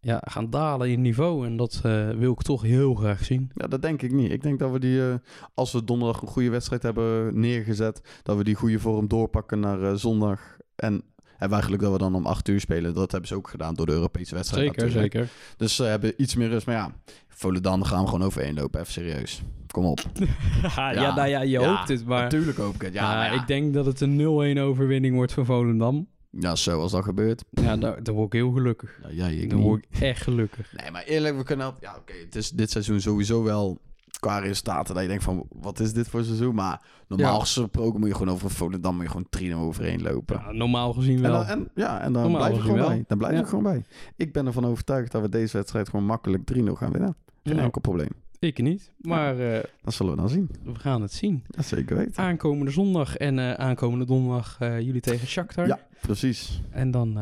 ja, 0.01 0.22
gaan 0.25 0.51
dalen 0.51 0.90
in 0.90 1.01
niveau. 1.01 1.46
En 1.46 1.57
dat 1.57 1.81
eh, 1.83 2.11
wil 2.11 2.33
ik 2.33 2.42
toch 2.42 2.62
heel 2.62 2.94
graag 2.94 3.25
zien. 3.25 3.51
Ja, 3.55 3.66
dat 3.66 3.83
denk 3.83 4.03
ik 4.03 4.12
niet. 4.12 4.33
Ik 4.33 4.42
denk 4.42 4.59
dat 4.59 4.70
we 4.72 4.79
die, 4.79 5.09
eh, 5.09 5.14
als 5.55 5.72
we 5.72 5.85
donderdag 5.85 6.22
een 6.22 6.29
goede 6.29 6.51
wedstrijd 6.51 6.83
hebben 6.83 7.40
neergezet, 7.40 8.20
dat 8.22 8.37
we 8.37 8.44
die 8.44 8.55
goede 8.55 8.79
vorm 8.79 9.09
doorpakken 9.09 9.61
naar 9.61 9.83
eh, 9.83 9.94
zondag. 9.94 10.57
En 10.77 11.03
hebben 11.25 11.59
eigenlijk 11.59 11.83
dat 11.83 11.92
we 11.92 11.99
dan 11.99 12.14
om 12.14 12.27
8 12.27 12.49
uur 12.49 12.61
spelen. 12.61 12.94
Dat 12.94 13.11
hebben 13.11 13.29
ze 13.29 13.35
ook 13.35 13.49
gedaan 13.49 13.75
door 13.75 13.87
de 13.87 13.92
Europese 13.92 14.35
wedstrijd. 14.35 14.66
Zeker, 14.66 14.83
natuurlijk. 14.85 15.12
zeker. 15.12 15.29
Dus 15.57 15.77
ze 15.77 15.85
hebben 15.85 16.12
iets 16.16 16.35
meer 16.35 16.49
rust. 16.49 16.66
Maar 16.66 16.75
ja, 16.75 16.92
Volendam 17.29 17.83
gaan 17.83 18.03
we 18.03 18.09
gewoon 18.09 18.27
overheen 18.27 18.55
lopen. 18.55 18.81
Even 18.81 18.92
serieus. 18.92 19.42
Kom 19.66 19.85
op. 19.85 20.01
ja, 20.77 20.90
ja, 20.90 21.14
nou 21.14 21.29
ja, 21.29 21.40
je 21.40 21.49
Ja, 21.49 21.75
hoopt 21.75 21.88
het. 21.88 22.07
Maar 22.07 22.22
Natuurlijk 22.22 22.59
hoop 22.59 22.75
ik 22.75 22.83
het. 22.83 22.94
Ja, 22.94 23.25
ja. 23.25 23.40
ik 23.40 23.46
denk 23.46 23.75
dat 23.75 23.87
het 23.87 24.01
een 24.01 24.57
0-1 24.57 24.61
overwinning 24.61 25.14
wordt 25.14 25.33
voor 25.33 25.44
Volendam. 25.44 26.09
Ja, 26.38 26.57
zo 26.57 26.81
als 26.81 26.92
dat 26.92 27.05
gebeurt. 27.05 27.44
Ja, 27.51 27.77
daar, 27.77 28.03
daar 28.03 28.14
word 28.14 28.27
ik 28.27 28.33
heel 28.40 28.51
gelukkig. 28.53 28.99
Ja, 29.03 29.11
jij, 29.11 29.35
ik 29.35 29.49
Dan 29.51 29.59
niet. 29.59 29.68
word 29.68 29.87
ik 29.90 30.01
echt 30.01 30.22
gelukkig. 30.22 30.72
Nee, 30.77 30.90
maar 30.90 31.03
eerlijk, 31.03 31.37
we 31.37 31.42
kunnen... 31.42 31.75
Ja, 31.81 31.96
oké, 31.96 32.12
het 32.25 32.35
is 32.37 32.51
dit 32.51 32.70
seizoen 32.70 33.01
sowieso 33.01 33.42
wel 33.42 33.79
qua 34.20 34.38
resultaten 34.38 34.94
dat 34.94 35.03
je 35.03 35.09
denkt 35.09 35.25
van, 35.25 35.46
wat 35.61 35.81
is 35.81 35.92
dit 35.92 36.09
voor 36.09 36.25
seizoen? 36.25 36.55
Maar 36.55 36.83
normaal 37.09 37.35
Ja. 37.35 37.40
gesproken 37.40 38.01
moet 38.01 38.09
je 38.09 38.14
gewoon 38.14 38.35
over 38.35 38.51
Volendam 38.51 38.94
moet 38.94 39.03
je 39.05 39.09
gewoon 39.11 39.27
3 39.31 39.55
overheen 39.57 40.03
lopen. 40.03 40.40
Ja, 40.44 40.53
normaal 40.53 40.92
gezien 40.92 41.16
En, 41.16 41.22
wel. 41.22 41.33
dan, 41.33 41.46
en, 41.46 41.70
ja, 41.75 42.01
en 42.01 42.12
dan 42.12 42.22
Normaal 42.22 42.40
blijf 42.40 42.55
ik 42.57 42.61
gewoon 42.62 42.77
wel. 42.79 42.88
bij. 42.88 43.05
Dan 43.07 43.18
blijf 43.18 43.35
Ja. 43.35 43.40
ik 43.40 43.46
gewoon 43.46 43.64
bij. 43.64 43.85
Ik 44.16 44.33
ben 44.33 44.46
ervan 44.46 44.66
overtuigd 44.66 45.12
dat 45.12 45.22
we 45.22 45.29
deze 45.29 45.57
wedstrijd 45.57 45.88
gewoon 45.88 46.07
makkelijk 46.07 46.42
3-0 46.55 46.62
gaan 46.77 46.92
winnen. 46.92 47.16
Geen 47.44 47.59
enkel 47.59 47.81
probleem. 47.81 48.09
Ik 48.46 48.62
niet, 48.62 48.92
maar 49.00 49.38
eh, 49.38 49.62
Dat 49.82 49.94
zullen 49.94 50.12
we 50.12 50.18
dan 50.18 50.28
zien. 50.28 50.50
we 50.64 50.74
gaan 50.74 51.02
het 51.02 51.12
zien. 51.12 51.44
Dat 51.48 51.64
zeker 51.64 51.96
weten. 51.96 52.16
Aankomende 52.16 52.70
zondag 52.70 53.16
en 53.16 53.38
eh, 53.38 53.52
aankomende 53.52 54.04
donderdag 54.04 54.56
eh, 54.61 54.80
jullie 54.80 55.00
tegen 55.00 55.26
Shakhtar. 55.26 55.66
Ja, 55.66 55.78
precies. 56.00 56.61
En 56.70 56.90
dan 56.90 57.18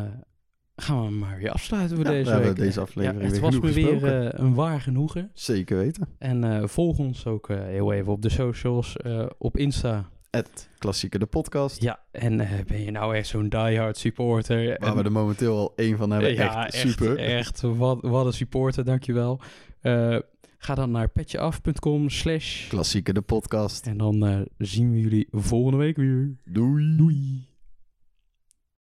gaan 0.76 1.04
we 1.06 1.10
maar 1.10 1.38
weer 1.38 1.50
afsluiten 1.50 1.96
voor 1.96 2.04
Ja, 2.06 2.10
deze 2.10 2.38
week. 2.38 2.46
we 2.46 2.52
deze 2.54 2.80
aflevering 2.80 3.22
Ja, 3.22 3.28
het 3.30 3.40
was 3.40 3.60
me 3.60 3.72
weer 3.72 4.04
een 4.40 4.54
waar 4.54 4.80
genoegen. 4.80 5.30
Zeker 5.34 5.76
weten. 5.76 6.08
En 6.18 6.68
volg 6.68 6.98
ons 6.98 7.26
ook 7.26 7.48
heel 7.48 7.92
even 7.92 8.12
op 8.12 8.22
de 8.22 8.28
socials, 8.28 8.96
op 9.38 9.56
Insta. 9.56 10.08
Het 10.30 10.68
klassieke 10.78 11.18
de 11.18 11.26
podcast. 11.26 11.82
Ja, 11.82 11.98
en 12.10 12.36
ben 12.66 12.80
je 12.80 12.90
nou 12.90 13.14
echt 13.16 13.26
zo'n 13.26 13.48
diehard 13.48 13.96
supporter? 13.96 14.66
Waar 14.66 14.88
En- 14.90 14.96
we 14.96 15.02
er 15.02 15.12
momenteel 15.12 15.56
al 15.58 15.72
één 15.76 15.96
van 15.96 16.10
hebben. 16.10 16.34
ja, 16.34 16.66
echt, 16.66 16.88
super. 16.88 17.18
Echt, 17.18 17.60
wat, 17.60 17.98
wat 18.00 18.26
een 18.26 18.32
supporter, 18.32 18.84
dankjewel. 18.84 19.40
Eh 19.80 20.18
ga 20.64 20.74
dan 20.74 20.90
naar 20.90 21.08
petjeaf.com 21.08 22.08
slash... 22.08 22.68
Klassieke 22.68 23.12
de 23.12 23.20
podcast. 23.20 23.86
En 23.86 23.96
dan 23.96 24.26
eh, 24.26 24.40
zien 24.58 24.92
we 24.92 25.00
jullie 25.00 25.28
volgende 25.30 25.78
week 25.78 25.96
weer. 25.96 26.36
Doei. 26.44 26.96
Doei. 26.96 27.53